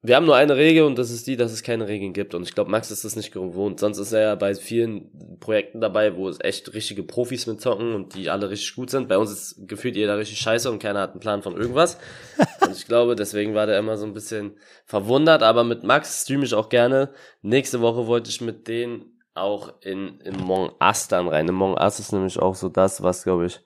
wir 0.03 0.17
haben 0.17 0.25
nur 0.25 0.37
eine 0.37 0.57
Regel 0.57 0.85
und 0.85 0.97
das 0.97 1.11
ist 1.11 1.27
die, 1.27 1.37
dass 1.37 1.53
es 1.53 1.63
keine 1.63 1.87
Regeln 1.87 2.15
gibt. 2.15 2.35
Und 2.35 2.43
ich 2.45 2.55
glaube, 2.55 2.71
Max 2.71 2.91
ist 2.91 3.05
das 3.05 3.17
nicht 3.17 3.33
gewohnt. 3.33 3.81
Sonst 3.81 3.99
ist 3.99 4.13
er 4.13 4.21
ja 4.23 4.35
bei 4.35 4.55
vielen 4.55 5.39
Projekten 5.41 5.83
dabei, 5.83 6.17
wo 6.17 6.27
es 6.27 6.41
echt 6.41 6.73
richtige 6.73 7.03
Profis 7.03 7.47
mitzocken 7.47 7.95
und 7.95 8.15
die 8.15 8.31
alle 8.31 8.49
richtig 8.49 8.75
gut 8.77 8.89
sind. 8.89 9.09
Bei 9.09 9.19
uns 9.19 9.31
ist 9.31 9.69
gefühlt 9.69 9.97
jeder 9.97 10.17
richtig 10.17 10.39
scheiße 10.39 10.71
und 10.71 10.79
keiner 10.79 11.01
hat 11.01 11.11
einen 11.11 11.21
Plan 11.21 11.43
von 11.43 11.55
irgendwas. 11.55 11.99
und 12.63 12.73
ich 12.73 12.87
glaube, 12.87 13.15
deswegen 13.15 13.55
war 13.55 13.67
der 13.67 13.79
immer 13.79 13.99
so 13.99 14.07
ein 14.07 14.15
bisschen 14.15 14.57
verwundert. 14.87 15.43
Aber 15.43 15.65
mit 15.65 15.85
Max 15.85 16.23
streame 16.23 16.47
ich 16.47 16.55
auch 16.55 16.71
gerne. 16.71 17.11
Nächste 17.43 17.83
Woche 17.83 18.07
wollte 18.07 18.31
ich 18.31 18.41
mit 18.41 18.69
denen 18.69 19.21
auch 19.35 19.75
in, 19.83 20.19
in 20.21 20.37
Mong 20.39 20.73
Us 20.81 21.09
dann 21.09 21.29
rein. 21.29 21.47
In 21.47 21.55
Mong 21.55 21.77
Us 21.79 22.01
ist 22.01 22.13
nämlich 22.13 22.39
auch 22.39 22.55
so 22.55 22.71
das, 22.71 23.03
was, 23.03 23.25
glaube 23.25 23.47
ich, 23.47 23.61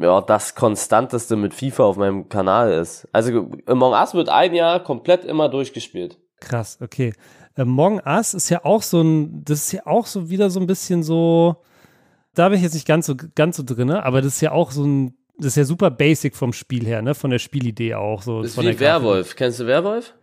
ja, 0.00 0.20
das 0.20 0.54
konstanteste 0.54 1.36
mit 1.36 1.54
FIFA 1.54 1.84
auf 1.84 1.96
meinem 1.96 2.28
Kanal 2.28 2.72
ist. 2.72 3.08
Also 3.12 3.50
Among 3.66 3.92
Us 3.92 4.14
wird 4.14 4.28
ein 4.28 4.54
Jahr 4.54 4.82
komplett 4.82 5.24
immer 5.24 5.48
durchgespielt. 5.48 6.18
Krass, 6.40 6.78
okay. 6.80 7.12
Among 7.56 8.00
Us 8.06 8.34
ist 8.34 8.48
ja 8.50 8.64
auch 8.64 8.82
so 8.82 9.00
ein, 9.00 9.44
das 9.44 9.66
ist 9.66 9.72
ja 9.72 9.86
auch 9.86 10.06
so 10.06 10.30
wieder 10.30 10.50
so 10.50 10.60
ein 10.60 10.66
bisschen 10.66 11.02
so, 11.02 11.56
da 12.34 12.48
bin 12.48 12.58
ich 12.58 12.62
jetzt 12.62 12.74
nicht 12.74 12.86
ganz 12.86 13.06
so, 13.06 13.14
ganz 13.34 13.56
so 13.56 13.64
drin, 13.64 13.90
aber 13.90 14.22
das 14.22 14.36
ist 14.36 14.40
ja 14.40 14.52
auch 14.52 14.70
so 14.70 14.84
ein, 14.84 15.14
das 15.36 15.48
ist 15.48 15.56
ja 15.56 15.64
super 15.64 15.90
basic 15.90 16.36
vom 16.36 16.52
Spiel 16.52 16.86
her, 16.86 17.02
ne, 17.02 17.14
von 17.14 17.30
der 17.30 17.38
Spielidee 17.38 17.94
auch 17.94 18.22
so. 18.22 18.42
Das 18.42 18.52
ist 18.52 18.62
wie 18.62 18.78
Werwolf. 18.80 19.36
Kennst 19.36 19.60
du 19.60 19.66
Werwolf? 19.66 20.14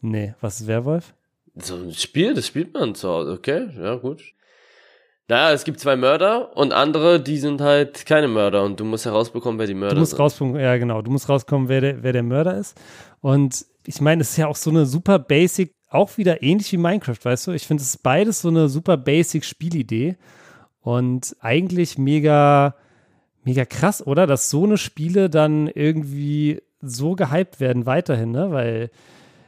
Nee, 0.00 0.34
was 0.40 0.60
ist 0.60 0.66
Werwolf? 0.66 1.14
So 1.56 1.76
ein 1.76 1.92
Spiel, 1.92 2.34
das 2.34 2.46
spielt 2.46 2.72
man 2.74 2.94
Hause, 2.94 3.32
okay, 3.32 3.68
ja 3.76 3.96
gut. 3.96 4.22
Naja, 5.30 5.52
es 5.52 5.62
gibt 5.62 5.78
zwei 5.78 5.94
Mörder 5.94 6.56
und 6.56 6.72
andere, 6.72 7.22
die 7.22 7.38
sind 7.38 7.60
halt 7.60 8.04
keine 8.04 8.26
Mörder 8.26 8.64
und 8.64 8.80
du 8.80 8.84
musst 8.84 9.04
herausbekommen, 9.04 9.60
wer 9.60 9.68
die 9.68 9.74
Mörder 9.74 9.94
du 9.94 10.00
musst 10.00 10.10
sind. 10.10 10.18
Rausbekommen, 10.18 10.60
ja, 10.60 10.76
genau. 10.76 11.02
Du 11.02 11.12
musst 11.12 11.28
rauskommen, 11.28 11.68
wer 11.68 11.80
der, 11.80 12.02
wer 12.02 12.12
der 12.12 12.24
Mörder 12.24 12.58
ist. 12.58 12.76
Und 13.20 13.64
ich 13.86 14.00
meine, 14.00 14.22
es 14.22 14.30
ist 14.30 14.38
ja 14.38 14.48
auch 14.48 14.56
so 14.56 14.70
eine 14.70 14.86
super 14.86 15.20
basic, 15.20 15.76
auch 15.88 16.18
wieder 16.18 16.42
ähnlich 16.42 16.72
wie 16.72 16.78
Minecraft, 16.78 17.18
weißt 17.22 17.46
du? 17.46 17.52
Ich 17.52 17.64
finde, 17.64 17.80
es 17.80 17.90
ist 17.90 18.02
beides 18.02 18.42
so 18.42 18.48
eine 18.48 18.68
super 18.68 18.96
basic 18.96 19.44
Spielidee 19.44 20.16
und 20.80 21.36
eigentlich 21.38 21.96
mega, 21.96 22.74
mega 23.44 23.64
krass, 23.64 24.04
oder? 24.04 24.26
Dass 24.26 24.50
so 24.50 24.64
eine 24.64 24.78
Spiele 24.78 25.30
dann 25.30 25.68
irgendwie 25.68 26.60
so 26.80 27.14
gehypt 27.14 27.60
werden 27.60 27.86
weiterhin, 27.86 28.32
ne? 28.32 28.50
Weil 28.50 28.90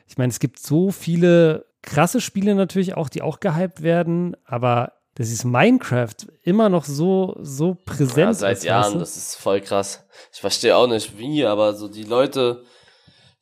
ich 0.07 0.17
meine, 0.17 0.31
es 0.31 0.39
gibt 0.39 0.61
so 0.61 0.93
viele 0.93 1.67
krasse 1.83 2.21
Spiele 2.21 2.55
natürlich 2.55 2.95
auch, 2.95 3.09
die 3.09 3.23
auch 3.23 3.41
gehypt 3.41 3.83
werden, 3.83 4.37
aber 4.45 4.93
dass 5.15 5.31
ist 5.31 5.45
Minecraft 5.45 6.17
immer 6.43 6.69
noch 6.69 6.85
so, 6.85 7.37
so 7.41 7.75
präsent 7.75 8.17
ja, 8.17 8.33
seit 8.33 8.59
ist. 8.59 8.65
Jahren, 8.65 8.99
das 8.99 9.17
ist 9.17 9.37
voll 9.37 9.61
krass. 9.61 10.07
Ich 10.33 10.41
verstehe 10.41 10.77
auch 10.77 10.87
nicht 10.87 11.19
wie, 11.19 11.45
aber 11.45 11.75
so 11.75 11.89
die 11.89 12.05
Leute 12.05 12.65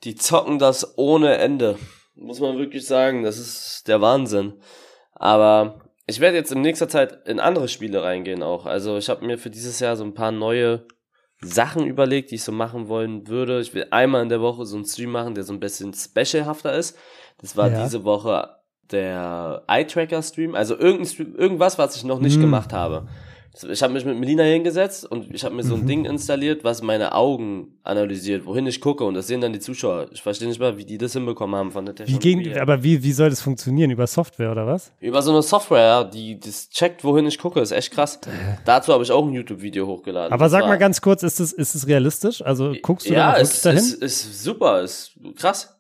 die 0.05 0.15
zocken 0.15 0.59
das 0.59 0.97
ohne 0.97 1.37
Ende. 1.37 1.79
Muss 2.15 2.41
man 2.41 2.59
wirklich 2.59 2.87
sagen, 2.87 3.23
das 3.23 3.39
ist 3.39 3.89
der 3.89 4.01
Wahnsinn. 4.01 4.55
Aber 5.15 5.81
ich 6.07 6.21
werde 6.21 6.37
jetzt 6.37 6.53
in 6.53 6.61
nächster 6.61 6.89
Zeit 6.89 7.27
in 7.27 7.41
andere 7.41 7.69
Spiele 7.69 8.03
reingehen 8.03 8.43
auch. 8.43 8.67
Also 8.67 8.97
ich 8.97 9.09
habe 9.09 9.25
mir 9.25 9.39
für 9.39 9.51
dieses 9.51 9.81
Jahr 9.81 9.97
so 9.97 10.05
ein 10.05 10.15
paar 10.15 10.33
neue 10.33 10.87
Sachen 11.43 11.87
überlegt, 11.87 12.31
die 12.31 12.35
ich 12.37 12.45
so 12.45 12.53
machen 12.53 12.89
wollen 12.89 13.27
würde. 13.29 13.61
Ich 13.61 13.73
will 13.75 13.87
einmal 13.91 14.23
in 14.23 14.29
der 14.29 14.41
Woche 14.41 14.67
so 14.67 14.77
einen 14.77 14.85
Stream 14.85 15.11
machen, 15.11 15.35
der 15.35 15.45
so 15.45 15.53
ein 15.53 15.61
bisschen 15.61 15.95
specialhafter 15.95 16.75
ist. 16.75 16.99
Das 17.39 17.57
war 17.57 17.71
ja. 17.71 17.83
diese 17.83 18.05
Woche 18.05 18.57
der 18.93 19.63
Eye-Tracker-Stream. 19.67 20.55
Also 20.55 20.77
irgendein 20.77 21.07
Stream, 21.07 21.35
irgendwas, 21.37 21.79
was 21.79 21.97
ich 21.97 22.05
noch 22.05 22.21
nicht 22.21 22.35
hm. 22.35 22.43
gemacht 22.43 22.73
habe. 22.73 23.07
Ich 23.69 23.83
habe 23.83 23.93
mich 23.93 24.05
mit 24.05 24.17
Melina 24.17 24.45
hingesetzt 24.45 25.05
und 25.11 25.35
ich 25.35 25.45
habe 25.45 25.57
mir 25.57 25.65
so 25.65 25.75
ein 25.75 25.83
mhm. 25.83 25.87
Ding 25.89 26.05
installiert, 26.05 26.63
was 26.63 26.83
meine 26.83 27.13
Augen 27.17 27.75
analysiert, 27.83 28.47
wohin 28.47 28.65
ich 28.69 28.81
gucke 28.81 29.03
und 29.03 29.15
das 29.15 29.27
sehen 29.27 29.41
dann 29.41 29.53
die 29.53 29.59
Zuschauer. 29.59 30.07
Ich 30.13 30.23
verstehe 30.23 30.47
nicht 30.47 30.61
mal, 30.61 30.79
wie 30.79 30.85
die 30.85 30.99
das 30.99 31.15
hinbekommen 31.15 31.57
haben 31.57 31.73
von 31.73 31.85
der 31.85 31.97
Technologie. 31.97 32.29
Wie 32.29 32.43
gegen, 32.45 32.59
aber 32.61 32.85
wie, 32.85 33.03
wie 33.03 33.13
soll 33.13 33.29
das 33.29 33.41
funktionieren? 33.41 33.91
Über 33.91 34.07
Software 34.07 34.53
oder 34.53 34.69
was? 34.69 34.93
Über 35.01 35.21
so 35.21 35.33
eine 35.33 35.43
Software, 35.43 36.05
die 36.05 36.39
das 36.39 36.71
checkt, 36.71 37.03
wohin 37.03 37.27
ich 37.27 37.39
gucke. 37.39 37.61
ist 37.61 37.73
echt 37.73 37.93
krass. 37.93 38.21
Dazu 38.65 38.93
habe 38.93 39.03
ich 39.03 39.11
auch 39.11 39.27
ein 39.27 39.33
YouTube-Video 39.33 39.85
hochgeladen. 39.85 40.33
Aber 40.33 40.49
sag 40.49 40.67
mal 40.67 40.79
ganz 40.79 41.01
kurz, 41.01 41.25
ist 41.25 41.41
es 41.41 41.53
ist 41.53 41.87
realistisch? 41.89 42.43
Also 42.43 42.73
guckst 42.81 43.09
du 43.09 43.15
ja, 43.15 43.33
da 43.33 43.39
wirklich 43.39 43.63
dahin? 43.63 43.79
Ja, 43.79 43.85
ist, 43.85 44.03
ist 44.03 44.45
super, 44.45 44.81
ist 44.83 45.19
krass. 45.37 45.77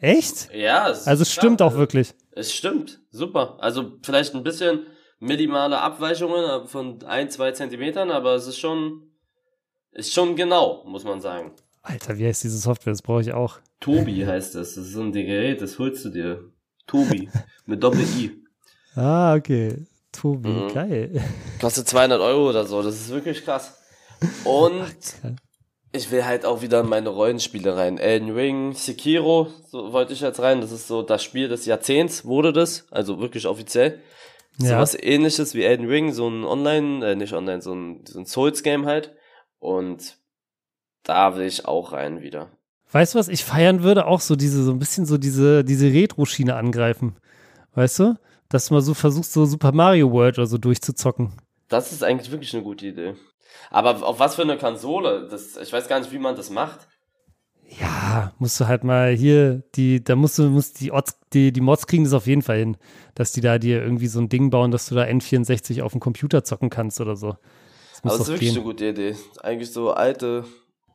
Echt? 0.00 0.52
Ja, 0.52 0.90
es 0.90 1.06
also 1.06 1.22
es 1.22 1.32
stimmt 1.32 1.62
auch 1.62 1.74
wirklich. 1.76 2.12
Es 2.36 2.52
stimmt, 2.52 3.00
super. 3.10 3.56
Also 3.60 3.98
vielleicht 4.02 4.34
ein 4.34 4.42
bisschen 4.42 4.86
minimale 5.20 5.80
Abweichungen 5.80 6.66
von 6.66 7.02
ein, 7.04 7.30
zwei 7.30 7.52
Zentimetern, 7.52 8.10
aber 8.10 8.34
es 8.34 8.46
ist 8.46 8.58
schon, 8.58 9.10
ist 9.92 10.12
schon 10.12 10.36
genau, 10.36 10.84
muss 10.84 11.04
man 11.04 11.20
sagen. 11.20 11.52
Alter, 11.82 12.18
wie 12.18 12.26
heißt 12.26 12.44
diese 12.44 12.58
Software? 12.58 12.92
Das 12.92 13.02
brauche 13.02 13.20
ich 13.20 13.32
auch. 13.32 13.58
Tobi 13.80 14.26
heißt 14.26 14.54
das. 14.54 14.74
Das 14.74 14.86
ist 14.86 14.92
so 14.92 15.02
ein 15.02 15.12
Gerät, 15.12 15.60
das 15.60 15.78
holst 15.78 16.04
du 16.04 16.08
dir. 16.08 16.50
Tobi. 16.86 17.28
mit 17.66 17.82
Doppel-I. 17.82 18.32
Ah, 18.96 19.34
okay. 19.34 19.86
Tobi, 20.12 20.48
mhm. 20.50 20.72
geil. 20.72 21.24
Kostet 21.60 21.88
200 21.88 22.20
Euro 22.20 22.50
oder 22.50 22.64
so, 22.64 22.80
das 22.80 22.94
ist 22.94 23.10
wirklich 23.10 23.44
krass. 23.44 23.76
Und 24.44 24.86
ich 25.94 26.10
will 26.10 26.24
halt 26.24 26.44
auch 26.44 26.60
wieder 26.60 26.80
in 26.80 26.88
meine 26.88 27.08
Rollenspiele 27.08 27.76
rein. 27.76 27.98
Elden 27.98 28.30
Ring, 28.30 28.72
Sekiro, 28.74 29.48
so 29.68 29.92
wollte 29.92 30.12
ich 30.12 30.20
jetzt 30.20 30.40
rein. 30.40 30.60
Das 30.60 30.72
ist 30.72 30.88
so 30.88 31.02
das 31.02 31.22
Spiel 31.22 31.48
des 31.48 31.66
Jahrzehnts, 31.66 32.24
wurde 32.24 32.52
das. 32.52 32.86
Also 32.90 33.20
wirklich 33.20 33.46
offiziell. 33.46 34.00
Ja. 34.58 34.70
So 34.70 34.74
was 34.76 34.94
ähnliches 35.00 35.54
wie 35.54 35.62
Elden 35.62 35.86
Ring, 35.86 36.12
so 36.12 36.28
ein 36.28 36.44
Online, 36.44 37.12
äh, 37.12 37.14
nicht 37.14 37.32
Online, 37.32 37.62
so 37.62 37.74
ein, 37.74 38.04
so 38.06 38.18
ein 38.18 38.26
Souls-Game 38.26 38.86
halt. 38.86 39.14
Und 39.60 40.18
da 41.04 41.36
will 41.36 41.46
ich 41.46 41.64
auch 41.64 41.92
rein 41.92 42.22
wieder. 42.22 42.50
Weißt 42.90 43.14
du, 43.14 43.18
was 43.18 43.28
ich 43.28 43.44
feiern 43.44 43.84
würde? 43.84 44.06
Auch 44.06 44.20
so 44.20 44.34
diese, 44.34 44.64
so 44.64 44.72
ein 44.72 44.80
bisschen 44.80 45.06
so 45.06 45.16
diese, 45.16 45.64
diese 45.64 45.92
Retro-Schiene 45.92 46.56
angreifen. 46.56 47.16
Weißt 47.74 48.00
du? 48.00 48.16
Dass 48.48 48.66
du 48.66 48.74
mal 48.74 48.80
so 48.80 48.94
versuchst, 48.94 49.32
so 49.32 49.46
Super 49.46 49.72
Mario 49.72 50.10
World 50.10 50.38
oder 50.38 50.46
so 50.46 50.58
durchzuzocken. 50.58 51.32
Das 51.74 51.90
ist 51.90 52.04
eigentlich 52.04 52.30
wirklich 52.30 52.54
eine 52.54 52.62
gute 52.62 52.86
Idee. 52.86 53.14
Aber 53.68 54.06
auf 54.06 54.20
was 54.20 54.36
für 54.36 54.42
eine 54.42 54.56
Konsole? 54.56 55.26
Das, 55.28 55.56
ich 55.56 55.72
weiß 55.72 55.88
gar 55.88 55.98
nicht, 55.98 56.12
wie 56.12 56.20
man 56.20 56.36
das 56.36 56.48
macht. 56.48 56.86
Ja, 57.80 58.32
musst 58.38 58.60
du 58.60 58.68
halt 58.68 58.84
mal 58.84 59.12
hier, 59.12 59.64
die, 59.74 60.04
da 60.04 60.14
musst 60.14 60.38
du, 60.38 60.44
musst 60.44 60.80
die, 60.80 60.92
Odds, 60.92 61.18
die, 61.32 61.52
die 61.52 61.60
Mods 61.60 61.88
kriegen 61.88 62.04
das 62.04 62.12
auf 62.12 62.28
jeden 62.28 62.42
Fall 62.42 62.58
hin, 62.58 62.76
dass 63.16 63.32
die 63.32 63.40
da 63.40 63.58
dir 63.58 63.82
irgendwie 63.82 64.06
so 64.06 64.20
ein 64.20 64.28
Ding 64.28 64.50
bauen, 64.50 64.70
dass 64.70 64.86
du 64.86 64.94
da 64.94 65.02
N64 65.02 65.82
auf 65.82 65.90
dem 65.90 66.00
Computer 66.00 66.44
zocken 66.44 66.70
kannst 66.70 67.00
oder 67.00 67.16
so. 67.16 67.30
Das 67.30 68.02
Aber 68.02 68.10
das 68.10 68.20
ist 68.20 68.28
wirklich 68.28 68.50
gehen. 68.50 68.58
eine 68.58 68.64
gute 68.64 68.86
Idee. 68.86 69.16
Eigentlich 69.42 69.72
so 69.72 69.90
alte, 69.90 70.44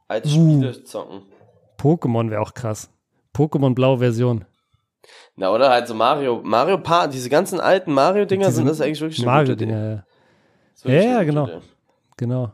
alte 0.08 0.30
Spiele 0.30 0.70
uh, 0.70 0.84
zocken. 0.86 1.24
Pokémon 1.78 2.30
wäre 2.30 2.42
auch 2.42 2.54
krass. 2.54 2.90
Pokémon 3.36 3.76
blaue 3.76 3.98
Version. 3.98 4.46
Na, 5.36 5.52
oder 5.54 5.72
halt 5.72 5.90
so 5.90 5.94
Mario, 5.94 6.40
Mario 6.42 6.78
Part, 6.78 7.14
diese 7.14 7.30
ganzen 7.30 7.60
alten 7.60 7.92
Mario-Dinger 7.92 8.52
sind 8.52 8.68
das 8.68 8.80
eigentlich 8.80 9.02
wirklich 9.02 9.20
eine 9.20 9.26
Mario 9.26 9.54
gute 9.54 9.64
Idee. 9.66 9.74
Ja, 9.74 10.04
ja, 10.84 11.02
ja 11.02 11.24
genau. 11.24 11.46
Idee. 11.46 11.60
Genau. 12.18 12.52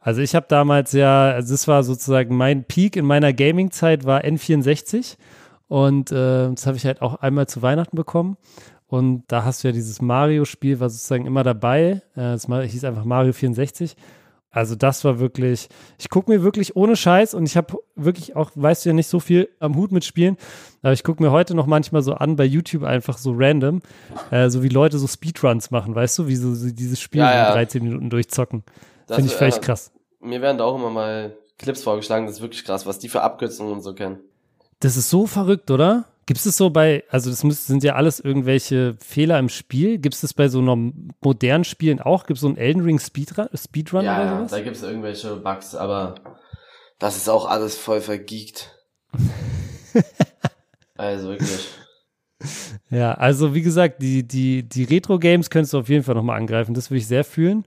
Also 0.00 0.20
ich 0.20 0.34
habe 0.34 0.46
damals 0.48 0.92
ja, 0.92 1.30
also 1.30 1.54
das 1.54 1.66
war 1.66 1.82
sozusagen 1.82 2.36
mein 2.36 2.64
Peak 2.64 2.96
in 2.96 3.06
meiner 3.06 3.32
Gaming-Zeit 3.32 4.04
war 4.04 4.22
N64 4.22 5.16
und 5.68 6.12
äh, 6.12 6.50
das 6.50 6.66
habe 6.66 6.76
ich 6.76 6.84
halt 6.84 7.00
auch 7.00 7.14
einmal 7.16 7.46
zu 7.48 7.62
Weihnachten 7.62 7.96
bekommen 7.96 8.36
und 8.86 9.24
da 9.28 9.44
hast 9.44 9.64
du 9.64 9.68
ja 9.68 9.72
dieses 9.72 10.02
Mario-Spiel, 10.02 10.78
war 10.78 10.90
sozusagen 10.90 11.26
immer 11.26 11.42
dabei. 11.42 12.02
Äh, 12.14 12.36
das 12.36 12.46
hieß 12.46 12.84
einfach 12.84 13.04
Mario 13.04 13.32
64. 13.32 13.96
Also 14.54 14.76
das 14.76 15.04
war 15.04 15.18
wirklich, 15.18 15.68
ich 15.98 16.08
gucke 16.08 16.30
mir 16.30 16.44
wirklich 16.44 16.76
ohne 16.76 16.94
Scheiß 16.94 17.34
und 17.34 17.44
ich 17.44 17.56
habe 17.56 17.76
wirklich 17.96 18.36
auch, 18.36 18.52
weißt 18.54 18.84
du 18.84 18.90
ja 18.90 18.92
nicht 18.94 19.08
so 19.08 19.18
viel 19.18 19.48
am 19.58 19.74
Hut 19.74 19.90
mit 19.90 20.04
Spielen, 20.04 20.36
aber 20.82 20.92
ich 20.92 21.02
gucke 21.02 21.20
mir 21.20 21.32
heute 21.32 21.56
noch 21.56 21.66
manchmal 21.66 22.02
so 22.02 22.14
an 22.14 22.36
bei 22.36 22.44
YouTube 22.44 22.84
einfach 22.84 23.18
so 23.18 23.34
random, 23.36 23.82
äh, 24.30 24.48
so 24.50 24.62
wie 24.62 24.68
Leute 24.68 24.98
so 24.98 25.08
Speedruns 25.08 25.72
machen, 25.72 25.96
weißt 25.96 26.20
du, 26.20 26.28
wie 26.28 26.36
so, 26.36 26.54
so 26.54 26.70
dieses 26.70 27.00
Spiel 27.00 27.22
ja, 27.22 27.34
ja. 27.34 27.48
in 27.48 27.54
13 27.54 27.82
Minuten 27.82 28.10
durchzocken. 28.10 28.62
Finde 29.08 29.26
ich 29.26 29.34
völlig 29.34 29.56
äh, 29.56 29.60
krass. 29.60 29.90
Mir 30.20 30.40
werden 30.40 30.58
da 30.58 30.64
auch 30.64 30.76
immer 30.76 30.90
mal 30.90 31.36
Clips 31.58 31.82
vorgeschlagen, 31.82 32.26
das 32.26 32.36
ist 32.36 32.40
wirklich 32.40 32.64
krass, 32.64 32.86
was 32.86 33.00
die 33.00 33.08
für 33.08 33.22
Abkürzungen 33.22 33.72
und 33.72 33.80
so 33.80 33.92
kennen. 33.92 34.20
Das 34.78 34.96
ist 34.96 35.10
so 35.10 35.26
verrückt, 35.26 35.72
oder? 35.72 36.04
Gibt 36.26 36.44
es 36.44 36.56
so 36.56 36.70
bei, 36.70 37.04
also 37.10 37.28
das 37.28 37.44
müssen, 37.44 37.66
sind 37.66 37.84
ja 37.84 37.94
alles 37.96 38.18
irgendwelche 38.20 38.94
Fehler 38.98 39.38
im 39.38 39.48
Spiel. 39.48 39.98
Gibt 39.98 40.14
es 40.14 40.22
das 40.22 40.32
bei 40.32 40.48
so 40.48 40.62
modernen 41.20 41.64
Spielen 41.64 42.00
auch? 42.00 42.24
Gibt 42.26 42.38
es 42.38 42.40
so 42.40 42.46
einen 42.46 42.56
Elden 42.56 42.82
Ring 42.82 42.98
Speedrun, 42.98 43.48
Speedrun 43.54 44.04
ja, 44.04 44.20
oder 44.20 44.36
sowas? 44.36 44.50
Ja, 44.52 44.58
da 44.58 44.64
gibt 44.64 44.76
es 44.76 44.82
irgendwelche 44.82 45.36
Bugs, 45.36 45.74
aber 45.74 46.14
das 46.98 47.16
ist 47.16 47.28
auch 47.28 47.46
alles 47.46 47.76
voll 47.76 48.00
vergeekt. 48.00 48.74
also 50.96 51.28
wirklich. 51.28 51.68
Ja, 52.90 53.12
also 53.12 53.54
wie 53.54 53.62
gesagt, 53.62 54.02
die, 54.02 54.26
die, 54.26 54.62
die 54.62 54.84
Retro-Games 54.84 55.50
könntest 55.50 55.74
du 55.74 55.78
auf 55.78 55.88
jeden 55.88 56.04
Fall 56.04 56.14
nochmal 56.14 56.38
angreifen. 56.38 56.74
Das 56.74 56.90
würde 56.90 56.98
ich 56.98 57.06
sehr 57.06 57.24
fühlen. 57.24 57.66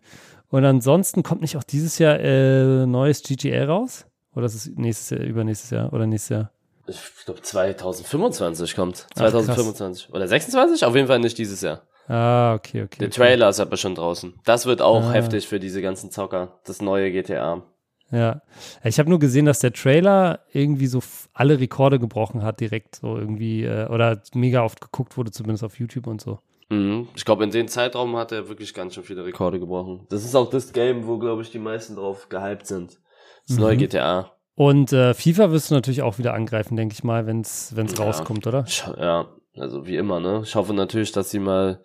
Und 0.49 0.65
ansonsten 0.65 1.23
kommt 1.23 1.41
nicht 1.41 1.57
auch 1.57 1.63
dieses 1.63 1.99
Jahr 1.99 2.19
äh, 2.19 2.85
neues 2.85 3.21
GGL 3.21 3.65
raus? 3.65 4.05
Oder 4.33 4.45
ist 4.45 4.55
es 4.55 4.67
nächstes 4.75 5.09
Jahr, 5.09 5.21
übernächstes 5.21 5.69
Jahr 5.71 5.93
oder 5.93 6.07
nächstes 6.07 6.29
Jahr? 6.29 6.51
Ich 6.87 7.25
glaube 7.25 7.41
2025 7.41 8.75
kommt. 8.75 9.05
2025. 9.15 10.07
Ach, 10.09 10.15
oder 10.15 10.27
26? 10.27 10.85
Auf 10.85 10.95
jeden 10.95 11.07
Fall 11.07 11.19
nicht 11.19 11.37
dieses 11.37 11.61
Jahr. 11.61 11.81
Ah, 12.07 12.53
okay, 12.53 12.83
okay. 12.83 12.99
Der 12.99 13.09
Trailer 13.09 13.49
ist 13.49 13.59
aber 13.59 13.75
schon 13.75 13.95
draußen. 13.95 14.39
Das 14.45 14.65
wird 14.65 14.81
auch 14.81 15.03
ah. 15.03 15.11
heftig 15.11 15.47
für 15.47 15.59
diese 15.59 15.81
ganzen 15.81 16.09
Zocker. 16.09 16.59
Das 16.65 16.81
neue 16.81 17.11
GTA. 17.11 17.63
Ja. 18.11 18.41
Ich 18.83 18.99
habe 18.99 19.09
nur 19.09 19.19
gesehen, 19.19 19.45
dass 19.45 19.59
der 19.59 19.73
Trailer 19.73 20.39
irgendwie 20.53 20.87
so 20.87 21.01
alle 21.33 21.59
Rekorde 21.59 21.99
gebrochen 21.99 22.43
hat, 22.43 22.61
direkt 22.61 22.95
so 22.95 23.17
irgendwie, 23.17 23.63
äh, 23.63 23.87
oder 23.87 24.21
mega 24.33 24.63
oft 24.63 24.79
geguckt 24.79 25.17
wurde, 25.17 25.31
zumindest 25.31 25.65
auf 25.65 25.77
YouTube 25.77 26.07
und 26.07 26.21
so. 26.21 26.39
Mhm. 26.69 27.09
Ich 27.15 27.25
glaube, 27.25 27.43
in 27.43 27.51
dem 27.51 27.67
Zeitraum 27.67 28.15
hat 28.15 28.31
er 28.31 28.47
wirklich 28.47 28.73
ganz 28.73 28.95
schön 28.95 29.03
viele 29.03 29.25
Rekorde 29.25 29.59
gebrochen. 29.59 30.05
Das 30.09 30.23
ist 30.23 30.35
auch 30.35 30.49
das 30.49 30.71
Game, 30.71 31.07
wo, 31.07 31.17
glaube 31.17 31.41
ich, 31.41 31.51
die 31.51 31.59
meisten 31.59 31.95
drauf 31.95 32.29
gehypt 32.29 32.67
sind. 32.67 32.99
Das 33.47 33.57
mhm. 33.57 33.63
neue 33.63 33.77
GTA. 33.77 34.31
Und 34.57 34.91
äh, 34.91 35.13
FIFA 35.13 35.51
wirst 35.51 35.69
du 35.69 35.75
natürlich 35.75 36.01
auch 36.01 36.17
wieder 36.17 36.33
angreifen, 36.33 36.75
denke 36.75 36.93
ich 36.93 37.03
mal, 37.03 37.27
wenn 37.27 37.41
es 37.41 37.71
ja. 37.75 38.03
rauskommt, 38.03 38.47
oder? 38.47 38.65
Ja, 38.99 39.27
also 39.55 39.85
wie 39.85 39.97
immer, 39.97 40.19
ne? 40.19 40.41
Ich 40.43 40.55
hoffe 40.55 40.73
natürlich, 40.73 41.11
dass 41.11 41.29
sie 41.29 41.37
mal 41.37 41.83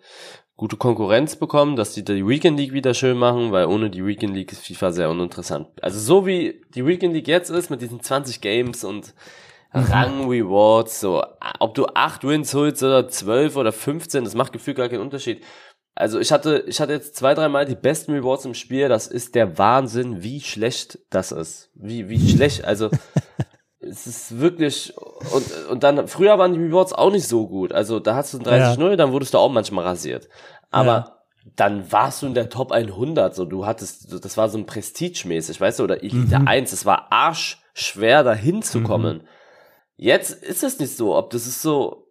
gute 0.55 0.75
Konkurrenz 0.75 1.35
bekommen, 1.35 1.75
dass 1.75 1.93
die 1.93 2.03
die 2.03 2.27
Weekend 2.27 2.57
League 2.57 2.73
wieder 2.73 2.95
schön 2.95 3.19
machen, 3.19 3.51
weil 3.51 3.67
ohne 3.67 3.91
die 3.91 4.03
Weekend 4.03 4.33
League 4.33 4.51
ist 4.51 4.65
FIFA 4.65 4.91
sehr 4.91 5.11
uninteressant. 5.11 5.67
Also 5.83 5.99
so 5.99 6.25
wie 6.25 6.63
die 6.73 6.83
Weekend 6.83 7.13
League 7.13 7.27
jetzt 7.27 7.51
ist 7.51 7.69
mit 7.69 7.79
diesen 7.79 8.01
20 8.01 8.41
Games 8.41 8.83
und 8.83 9.13
Rang 9.71 10.27
Rewards, 10.27 10.99
so, 10.99 11.23
ob 11.59 11.75
du 11.75 11.85
acht 11.93 12.23
Wins 12.23 12.55
holst 12.55 12.81
oder 12.81 13.07
zwölf 13.07 13.55
oder 13.55 13.71
15, 13.71 14.23
das 14.23 14.33
macht 14.33 14.51
gefühlt 14.51 14.77
gar 14.77 14.89
keinen 14.89 15.01
Unterschied. 15.01 15.43
Also 15.95 16.19
ich 16.19 16.31
hatte, 16.31 16.63
ich 16.67 16.81
hatte 16.81 16.93
jetzt 16.93 17.15
zwei, 17.15 17.33
dreimal 17.35 17.65
die 17.65 17.75
besten 17.75 18.13
Rewards 18.13 18.45
im 18.45 18.55
Spiel, 18.55 18.89
das 18.89 19.07
ist 19.07 19.35
der 19.35 19.57
Wahnsinn, 19.57 20.23
wie 20.23 20.41
schlecht 20.41 20.99
das 21.09 21.31
ist. 21.31 21.69
Wie, 21.75 22.09
wie 22.09 22.29
schlecht, 22.29 22.65
also, 22.65 22.89
es 23.79 24.07
ist 24.07 24.39
wirklich, 24.39 24.93
und, 24.97 25.69
und 25.69 25.83
dann, 25.83 26.07
früher 26.07 26.39
waren 26.39 26.53
die 26.53 26.59
Rewards 26.59 26.93
auch 26.93 27.11
nicht 27.11 27.27
so 27.27 27.47
gut. 27.47 27.73
Also 27.73 27.99
da 27.99 28.15
hast 28.15 28.33
du 28.33 28.39
ein 28.39 28.45
30-0, 28.45 28.89
ja. 28.89 28.95
dann 28.95 29.11
wurdest 29.11 29.35
du 29.35 29.37
auch 29.37 29.51
manchmal 29.51 29.85
rasiert. 29.85 30.29
Aber, 30.71 30.85
ja 30.85 31.23
dann 31.55 31.91
warst 31.91 32.21
du 32.21 32.27
in 32.27 32.33
der 32.33 32.49
Top 32.49 32.71
100, 32.71 33.35
so 33.35 33.45
du 33.45 33.65
hattest, 33.65 34.23
das 34.23 34.37
war 34.37 34.49
so 34.49 34.57
ein 34.57 34.65
Prestige-mäßig, 34.65 35.59
weißt 35.59 35.79
du, 35.79 35.83
oder 35.83 36.01
Elite 36.03 36.39
mhm. 36.39 36.47
1, 36.47 36.71
es 36.71 36.85
war 36.85 37.11
arschschwer 37.11 38.23
dahin 38.23 38.61
zu 38.61 38.81
kommen. 38.81 39.17
Mhm. 39.17 39.27
Jetzt 39.97 40.31
ist 40.31 40.63
es 40.63 40.79
nicht 40.79 40.95
so, 40.95 41.15
ob 41.15 41.29
das 41.31 41.45
ist 41.45 41.61
so, 41.61 42.02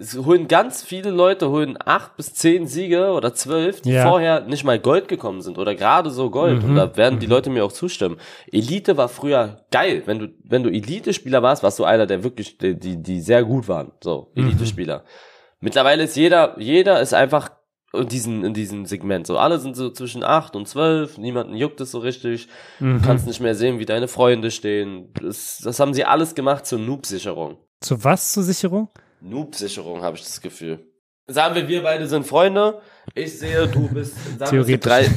es 0.00 0.16
holen 0.16 0.48
ganz 0.48 0.82
viele 0.82 1.10
Leute, 1.10 1.50
holen 1.50 1.76
acht 1.84 2.16
bis 2.16 2.34
zehn 2.34 2.66
Siege 2.66 3.12
oder 3.12 3.34
zwölf, 3.34 3.82
die 3.82 3.92
ja. 3.92 4.08
vorher 4.08 4.40
nicht 4.40 4.64
mal 4.64 4.78
Gold 4.78 5.08
gekommen 5.08 5.42
sind 5.42 5.58
oder 5.58 5.74
gerade 5.74 6.10
so 6.10 6.30
Gold. 6.30 6.62
Mhm. 6.62 6.70
Und 6.70 6.76
da 6.76 6.96
werden 6.96 7.18
die 7.18 7.26
mhm. 7.26 7.32
Leute 7.32 7.50
mir 7.50 7.64
auch 7.64 7.72
zustimmen. 7.72 8.16
Elite 8.50 8.96
war 8.96 9.08
früher 9.08 9.64
geil. 9.70 10.02
Wenn 10.06 10.18
du, 10.18 10.28
wenn 10.42 10.62
du 10.62 10.70
Elite-Spieler 10.70 11.42
warst, 11.42 11.62
warst 11.62 11.78
du 11.78 11.84
einer, 11.84 12.06
der 12.06 12.24
wirklich, 12.24 12.56
die, 12.56 12.78
die, 12.78 13.02
die 13.02 13.20
sehr 13.20 13.44
gut 13.44 13.68
waren. 13.68 13.92
So, 14.02 14.32
mhm. 14.34 14.46
Elite-Spieler. 14.46 14.98
Mhm. 14.98 15.04
Mittlerweile 15.60 16.04
ist 16.04 16.16
jeder, 16.16 16.58
jeder 16.58 17.00
ist 17.00 17.12
einfach 17.12 17.50
in 17.92 18.08
diesem, 18.08 18.44
in 18.44 18.54
diesem 18.54 18.86
Segment. 18.86 19.26
So, 19.26 19.36
alle 19.36 19.58
sind 19.58 19.76
so 19.76 19.90
zwischen 19.90 20.24
8 20.24 20.56
und 20.56 20.66
12, 20.66 21.18
niemanden 21.18 21.54
juckt 21.54 21.80
es 21.80 21.90
so 21.90 21.98
richtig. 21.98 22.48
Mhm. 22.78 23.00
Du 23.00 23.06
kannst 23.06 23.26
nicht 23.26 23.40
mehr 23.40 23.54
sehen, 23.54 23.78
wie 23.78 23.86
deine 23.86 24.08
Freunde 24.08 24.50
stehen. 24.50 25.12
Das, 25.20 25.60
das 25.62 25.78
haben 25.78 25.92
sie 25.92 26.06
alles 26.06 26.34
gemacht 26.34 26.66
zur 26.66 26.78
Noob-Sicherung. 26.78 27.58
Zu 27.80 28.02
was 28.02 28.32
zur 28.32 28.44
Sicherung? 28.44 28.88
Noob-Sicherung, 29.20 30.02
habe 30.02 30.16
ich 30.16 30.22
das 30.24 30.40
Gefühl. 30.40 30.80
Sagen 31.26 31.54
wir, 31.54 31.68
wir 31.68 31.82
beide 31.82 32.08
sind 32.08 32.26
Freunde. 32.26 32.80
Ich 33.14 33.38
sehe, 33.38 33.68
du 33.68 33.88
bist 33.88 34.14
sagen 34.38 34.58
wir, 34.58 34.64
Theoretisch. 34.66 34.80
drei. 34.80 35.10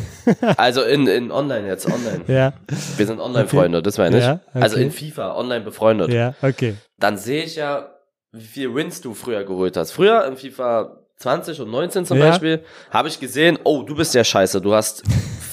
Also 0.57 0.83
in, 0.83 1.07
in 1.07 1.31
online 1.31 1.67
jetzt, 1.67 1.85
online. 1.87 2.21
Ja, 2.27 2.53
Wir 2.97 3.07
sind 3.07 3.19
Online-Freunde, 3.19 3.81
das 3.81 3.97
meine 3.97 4.17
ich. 4.19 4.23
Ja, 4.23 4.39
okay. 4.53 4.61
Also 4.63 4.77
in 4.77 4.91
FIFA, 4.91 5.35
online 5.35 5.65
befreundet. 5.65 6.11
ja, 6.13 6.35
okay. 6.41 6.75
Dann 6.99 7.17
sehe 7.17 7.43
ich 7.43 7.55
ja, 7.55 7.89
wie 8.31 8.41
viel 8.43 8.73
Wins 8.75 9.01
du 9.01 9.13
früher 9.15 9.43
geholt 9.43 9.75
hast. 9.75 9.91
Früher 9.91 10.23
in 10.25 10.37
FIFA 10.37 10.99
20 11.17 11.59
und 11.61 11.71
19 11.71 12.05
zum 12.05 12.17
Ja. 12.19 12.29
Beispiel, 12.29 12.63
habe 12.91 13.07
ich 13.07 13.19
gesehen, 13.19 13.57
oh, 13.63 13.81
du 13.83 13.95
bist 13.95 14.13
ja 14.13 14.23
scheiße, 14.23 14.61
du 14.61 14.73
hast 14.73 15.03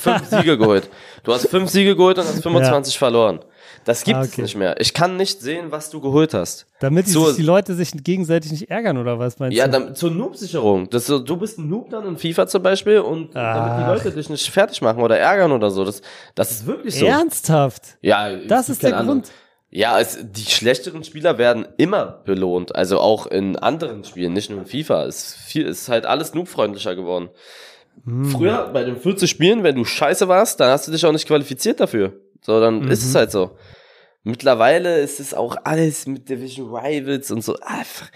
fünf 0.00 0.26
Siege 0.26 0.58
geholt. 0.58 0.88
Du 1.24 1.32
hast 1.32 1.48
fünf 1.48 1.70
Siege 1.70 1.96
geholt 1.96 2.18
und 2.18 2.24
hast 2.24 2.42
25 2.42 2.98
verloren. 2.98 3.40
Das 3.90 4.05
gibt 4.05 4.16
Ah, 4.16 4.22
es 4.22 4.33
okay. 4.33 4.42
nicht 4.42 4.55
mehr. 4.57 4.81
Ich 4.81 4.94
kann 4.94 5.16
nicht 5.16 5.40
sehen, 5.40 5.72
was 5.72 5.90
du 5.90 6.00
geholt 6.00 6.33
hast. 6.33 6.66
Damit 6.79 7.07
die, 7.09 7.11
sich 7.11 7.35
die 7.37 7.42
Leute 7.42 7.74
sich 7.74 7.90
gegenseitig 8.05 8.53
nicht 8.53 8.70
ärgern, 8.70 8.96
oder 8.98 9.18
was 9.18 9.40
meinst 9.40 9.57
Ja, 9.57 9.66
du? 9.66 9.72
dann, 9.72 9.94
zur 9.96 10.12
Noob-Sicherung. 10.12 10.88
Du 10.88 11.37
bist 11.37 11.59
ein 11.59 11.68
Noob 11.68 11.90
dann 11.90 12.07
in 12.07 12.16
FIFA 12.16 12.46
zum 12.46 12.62
Beispiel 12.62 13.00
und 13.00 13.35
damit 13.35 13.79
die 13.79 13.83
Ach. 13.85 13.88
Leute 13.88 14.12
dich 14.12 14.31
nicht 14.31 14.48
fertig 14.48 14.81
machen 14.81 15.03
oder 15.03 15.18
ärgern 15.18 15.50
oder 15.50 15.70
so. 15.72 15.85
Das, 15.85 16.03
das 16.37 16.53
ist 16.53 16.66
wirklich 16.66 16.94
so. 16.94 17.05
Ernsthaft? 17.07 17.96
Ja, 18.00 18.31
Das 18.37 18.66
es 18.68 18.74
ist 18.74 18.83
der 18.85 18.96
anderen. 18.96 19.22
Grund. 19.22 19.33
Ja, 19.72 19.98
es, 19.98 20.18
die 20.22 20.44
schlechteren 20.44 21.03
Spieler 21.03 21.37
werden 21.38 21.66
immer 21.76 22.22
belohnt. 22.24 22.74
Also 22.76 23.00
auch 23.00 23.26
in 23.26 23.57
anderen 23.57 24.05
Spielen, 24.05 24.33
nicht 24.33 24.50
nur 24.50 24.61
in 24.61 24.66
FIFA. 24.66 25.07
Es 25.07 25.16
ist, 25.31 25.35
viel, 25.37 25.66
ist 25.66 25.88
halt 25.88 26.07
alles 26.07 26.33
noob-freundlicher 26.35 26.94
geworden. 26.94 27.29
Hm. 28.05 28.26
Früher, 28.26 28.70
bei 28.72 28.85
den 28.85 28.96
40 28.96 29.29
Spielen, 29.29 29.62
wenn 29.64 29.74
du 29.74 29.85
scheiße 29.85 30.29
warst, 30.29 30.61
dann 30.61 30.70
hast 30.70 30.87
du 30.87 30.92
dich 30.92 31.05
auch 31.05 31.12
nicht 31.12 31.26
qualifiziert 31.26 31.81
dafür. 31.81 32.12
So, 32.40 32.59
dann 32.61 32.88
ist 32.88 33.03
Mhm. 33.03 33.09
es 33.11 33.14
halt 33.16 33.31
so. 33.33 33.50
Mittlerweile 34.22 35.00
ist 35.00 35.18
es 35.20 35.33
auch 35.35 35.56
alles 35.64 36.06
mit 36.06 36.28
Division 36.28 36.74
Rivals 36.74 37.30
und 37.30 37.42
so. 37.42 37.56
Einfach, 37.62 38.11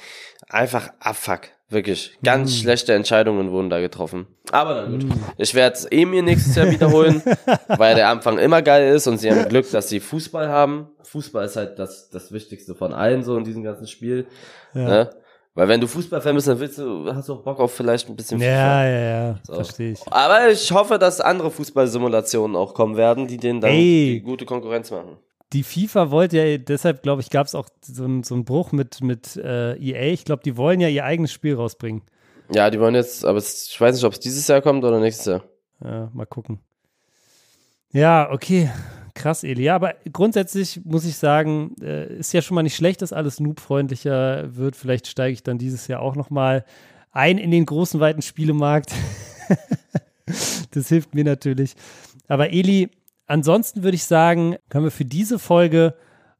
einfach 0.48 0.90
Abfuck. 1.00 1.40
Wirklich. 1.70 2.16
Ganz 2.22 2.52
Mhm. 2.52 2.56
schlechte 2.62 2.92
Entscheidungen 2.92 3.50
wurden 3.50 3.70
da 3.70 3.80
getroffen. 3.80 4.26
Aber 4.52 4.74
dann 4.74 5.00
gut. 5.00 5.18
Ich 5.38 5.54
werde 5.54 5.74
es 5.76 5.90
eh 5.90 6.04
mir 6.04 6.22
nächstes 6.22 6.54
Jahr 6.54 6.70
wiederholen, 6.70 7.22
weil 7.68 7.94
der 7.94 8.10
Anfang 8.10 8.38
immer 8.38 8.60
geil 8.60 8.94
ist 8.94 9.06
und 9.06 9.16
sie 9.18 9.30
haben 9.30 9.48
Glück, 9.48 9.68
dass 9.70 9.88
sie 9.88 9.98
Fußball 9.98 10.48
haben. 10.48 10.88
Fußball 11.02 11.46
ist 11.46 11.56
halt 11.56 11.78
das, 11.78 12.10
das 12.10 12.30
Wichtigste 12.32 12.74
von 12.74 12.92
allen 12.92 13.24
so 13.24 13.36
in 13.38 13.44
diesem 13.44 13.62
ganzen 13.64 13.86
Spiel. 13.86 14.26
Ja. 14.74 14.80
Ne? 14.88 15.10
Weil 15.54 15.68
wenn 15.68 15.80
du 15.80 15.86
Fußballfan 15.86 16.34
bist, 16.34 16.48
dann 16.48 16.60
willst 16.60 16.78
du, 16.78 17.06
hast 17.12 17.28
du 17.28 17.34
auch 17.34 17.42
Bock 17.42 17.58
auf 17.60 17.72
vielleicht 17.72 18.08
ein 18.08 18.16
bisschen 18.16 18.40
Ja, 18.40 18.84
ja, 18.86 18.98
ja, 19.28 19.38
So. 19.44 19.54
verstehe 19.54 19.92
ich. 19.92 20.00
Aber 20.10 20.50
ich 20.50 20.70
hoffe, 20.70 20.98
dass 20.98 21.20
andere 21.20 21.50
Fußballsimulationen 21.50 22.56
auch 22.56 22.74
kommen 22.74 22.96
werden, 22.96 23.26
die 23.26 23.38
denen 23.38 23.60
dann 23.60 23.70
die 23.72 24.20
gute 24.20 24.44
Konkurrenz 24.44 24.90
machen. 24.90 25.16
Die 25.54 25.62
FIFA 25.62 26.10
wollte 26.10 26.36
ja, 26.36 26.58
deshalb 26.58 27.02
glaube 27.02 27.22
ich, 27.22 27.30
gab 27.30 27.46
es 27.46 27.54
auch 27.54 27.68
so, 27.80 28.04
einen- 28.04 28.22
so 28.24 28.34
einen 28.34 28.44
Bruch 28.44 28.72
mit, 28.72 29.00
mit 29.02 29.36
äh, 29.36 29.74
EA. 29.76 30.12
Ich 30.12 30.24
glaube, 30.24 30.42
die 30.44 30.56
wollen 30.56 30.80
ja 30.80 30.88
ihr 30.88 31.04
eigenes 31.04 31.32
Spiel 31.32 31.54
rausbringen. 31.54 32.02
Ja, 32.52 32.68
die 32.70 32.78
wollen 32.78 32.94
jetzt, 32.94 33.24
aber 33.24 33.38
ich 33.38 33.80
weiß 33.80 33.94
nicht, 33.94 34.04
ob 34.04 34.12
es 34.12 34.20
dieses 34.20 34.46
Jahr 34.48 34.60
kommt 34.60 34.84
oder 34.84 35.00
nächstes 35.00 35.26
Jahr. 35.26 35.44
Ja, 35.82 36.10
mal 36.12 36.26
gucken. 36.26 36.58
Ja, 37.92 38.30
okay. 38.30 38.70
Krass, 39.14 39.44
Eli. 39.44 39.62
Ja, 39.62 39.76
aber 39.76 39.94
grundsätzlich 40.12 40.80
muss 40.84 41.04
ich 41.04 41.16
sagen, 41.16 41.76
äh, 41.80 42.16
ist 42.16 42.32
ja 42.32 42.42
schon 42.42 42.56
mal 42.56 42.64
nicht 42.64 42.74
schlecht, 42.74 43.00
dass 43.00 43.12
alles 43.12 43.38
noobfreundlicher 43.38 44.56
wird. 44.56 44.74
Vielleicht 44.74 45.06
steige 45.06 45.32
ich 45.32 45.44
dann 45.44 45.56
dieses 45.56 45.86
Jahr 45.86 46.00
auch 46.02 46.16
noch 46.16 46.30
mal 46.30 46.64
ein 47.12 47.38
in 47.38 47.52
den 47.52 47.64
großen, 47.64 48.00
weiten 48.00 48.22
Spielemarkt. 48.22 48.92
das 50.72 50.88
hilft 50.88 51.14
mir 51.14 51.22
natürlich. 51.24 51.74
Aber 52.26 52.50
Eli, 52.52 52.90
ansonsten 53.26 53.82
würde 53.82 53.94
ich 53.96 54.04
sagen, 54.04 54.56
können 54.68 54.84
wir 54.84 54.90
für 54.90 55.04
diese 55.04 55.38
Folge 55.38 55.94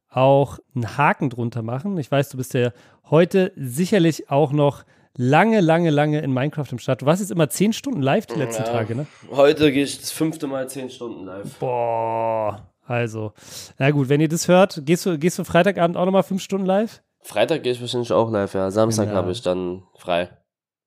auch 0.09 0.59
einen 0.75 0.97
Haken 0.97 1.29
drunter 1.29 1.61
machen. 1.61 1.97
Ich 1.97 2.09
weiß, 2.11 2.29
du 2.29 2.37
bist 2.37 2.53
ja 2.53 2.71
heute 3.09 3.51
sicherlich 3.55 4.29
auch 4.29 4.51
noch 4.51 4.83
lange, 5.17 5.61
lange, 5.61 5.89
lange 5.89 6.19
in 6.21 6.33
Minecraft 6.33 6.67
im 6.71 6.79
Start. 6.79 7.01
Du 7.01 7.05
warst 7.05 7.21
jetzt 7.21 7.31
immer 7.31 7.49
zehn 7.49 7.73
Stunden 7.73 8.01
live 8.01 8.25
die 8.25 8.35
letzten 8.39 8.63
Ja. 8.63 8.69
Tage, 8.69 8.95
ne? 8.95 9.07
Heute 9.31 9.71
gehe 9.71 9.83
ich 9.83 9.99
das 9.99 10.11
fünfte 10.11 10.47
Mal 10.47 10.69
zehn 10.69 10.89
Stunden 10.89 11.25
live. 11.25 11.53
Boah, 11.59 12.71
also. 12.85 13.33
Na 13.77 13.91
gut, 13.91 14.09
wenn 14.09 14.21
ihr 14.21 14.27
das 14.29 14.47
hört, 14.47 14.81
gehst 14.85 15.05
du, 15.05 15.17
gehst 15.17 15.37
du 15.39 15.43
Freitagabend 15.43 15.97
auch 15.97 16.05
nochmal 16.05 16.23
fünf 16.23 16.41
Stunden 16.41 16.65
live? 16.65 17.01
Freitag 17.21 17.63
gehe 17.63 17.71
ich 17.73 17.81
wahrscheinlich 17.81 18.11
auch 18.11 18.29
live, 18.31 18.53
ja. 18.53 18.69
Samstag 18.71 19.05
Genau. 19.07 19.17
habe 19.17 19.31
ich 19.31 19.41
dann 19.41 19.83
frei. 19.97 20.29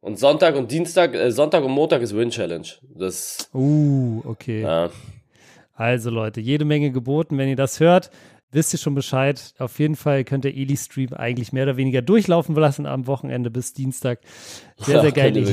Und 0.01 0.19
Sonntag 0.19 0.55
und 0.55 0.71
Dienstag, 0.71 1.15
äh, 1.15 1.33
Sonntag 1.33 1.65
und 1.65 1.73
Montag 1.73 2.01
ist 2.03 2.15
Win 2.17 2.31
Challenge. 2.31 2.67
Das, 2.95 3.51
Uh, 3.53 4.23
okay. 4.25 4.63
ja. 4.63 4.91
Also 5.79 6.11
Leute, 6.11 6.41
jede 6.41 6.65
Menge 6.65 6.91
geboten. 6.91 7.39
Wenn 7.39 7.49
ihr 7.49 7.55
das 7.55 7.79
hört, 7.79 8.11
wisst 8.51 8.73
ihr 8.73 8.81
schon 8.81 8.97
Bescheid. 8.97 9.55
Auf 9.59 9.79
jeden 9.79 9.95
Fall 9.95 10.25
könnt 10.25 10.45
ihr 10.45 10.53
Eli 10.53 10.77
Stream 10.77 11.13
eigentlich 11.13 11.53
mehr 11.53 11.63
oder 11.63 11.77
weniger 11.77 12.03
durchlaufen 12.03 12.57
lassen 12.57 12.85
am 12.85 13.07
Wochenende 13.07 13.49
bis 13.49 13.75
Dienstag. 13.75 14.19
Sehr, 14.77 15.03
sehr 15.03 15.13
geil. 15.13 15.47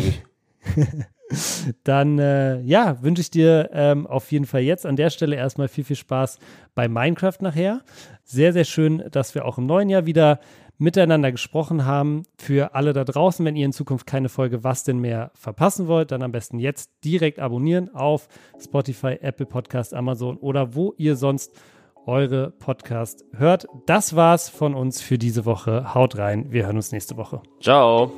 Dann 1.84 2.18
äh, 2.18 2.60
ja, 2.62 3.04
wünsche 3.04 3.22
ich 3.22 3.30
dir 3.30 3.70
ähm, 3.72 4.08
auf 4.08 4.32
jeden 4.32 4.48
Fall 4.48 4.62
jetzt 4.62 4.88
an 4.88 4.96
der 4.96 5.12
Stelle 5.12 5.36
erstmal 5.36 5.68
viel, 5.68 5.84
viel 5.84 5.96
Spaß 5.96 6.40
bei 6.74 6.88
Minecraft 6.88 7.38
nachher. 7.42 7.82
Sehr, 8.24 8.52
sehr 8.52 8.66
schön, 8.66 9.04
dass 9.12 9.36
wir 9.36 9.46
auch 9.46 9.60
im 9.60 9.68
neuen 9.68 9.90
Jahr 9.90 10.08
wieder 10.08 10.40
miteinander 10.78 11.32
gesprochen 11.32 11.86
haben. 11.86 12.24
Für 12.38 12.76
alle 12.76 12.94
da 12.94 13.04
draußen, 13.04 13.46
wenn 13.46 13.56
ihr 13.56 13.66
in 13.66 13.74
Zukunft 13.74 14.06
keine 14.06 14.30
Folge 14.30 14.64
Was 14.64 14.84
denn 14.84 15.00
mehr 15.00 15.32
verpassen 15.34 15.88
wollt, 15.88 16.12
dann 16.12 16.22
am 16.22 16.32
besten 16.32 16.60
jetzt 16.60 16.92
direkt 17.04 17.40
abonnieren 17.40 17.94
auf 17.94 18.28
Spotify, 18.62 19.18
Apple 19.22 19.46
Podcast, 19.46 19.94
Amazon 19.94 20.38
oder 20.38 20.76
wo 20.76 20.94
ihr 20.98 21.16
sonst 21.16 21.54
eure 22.06 22.52
Podcast 22.52 23.26
hört. 23.36 23.68
Das 23.86 24.16
war's 24.16 24.50
von 24.50 24.76
uns 24.76 25.02
für 25.02 25.18
diese 25.18 25.46
Woche. 25.46 25.94
Haut 25.94 26.18
rein, 26.18 26.52
wir 26.52 26.66
hören 26.66 26.76
uns 26.76 26.92
nächste 26.92 27.18
Woche. 27.18 27.42
Ciao. 27.62 28.12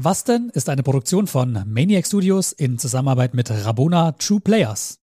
Was 0.00 0.22
denn 0.22 0.50
ist 0.54 0.68
eine 0.68 0.84
Produktion 0.84 1.26
von 1.26 1.64
Maniac 1.66 2.06
Studios 2.06 2.52
in 2.52 2.78
Zusammenarbeit 2.78 3.34
mit 3.34 3.50
Rabona 3.50 4.12
True 4.12 4.38
Players. 4.38 5.00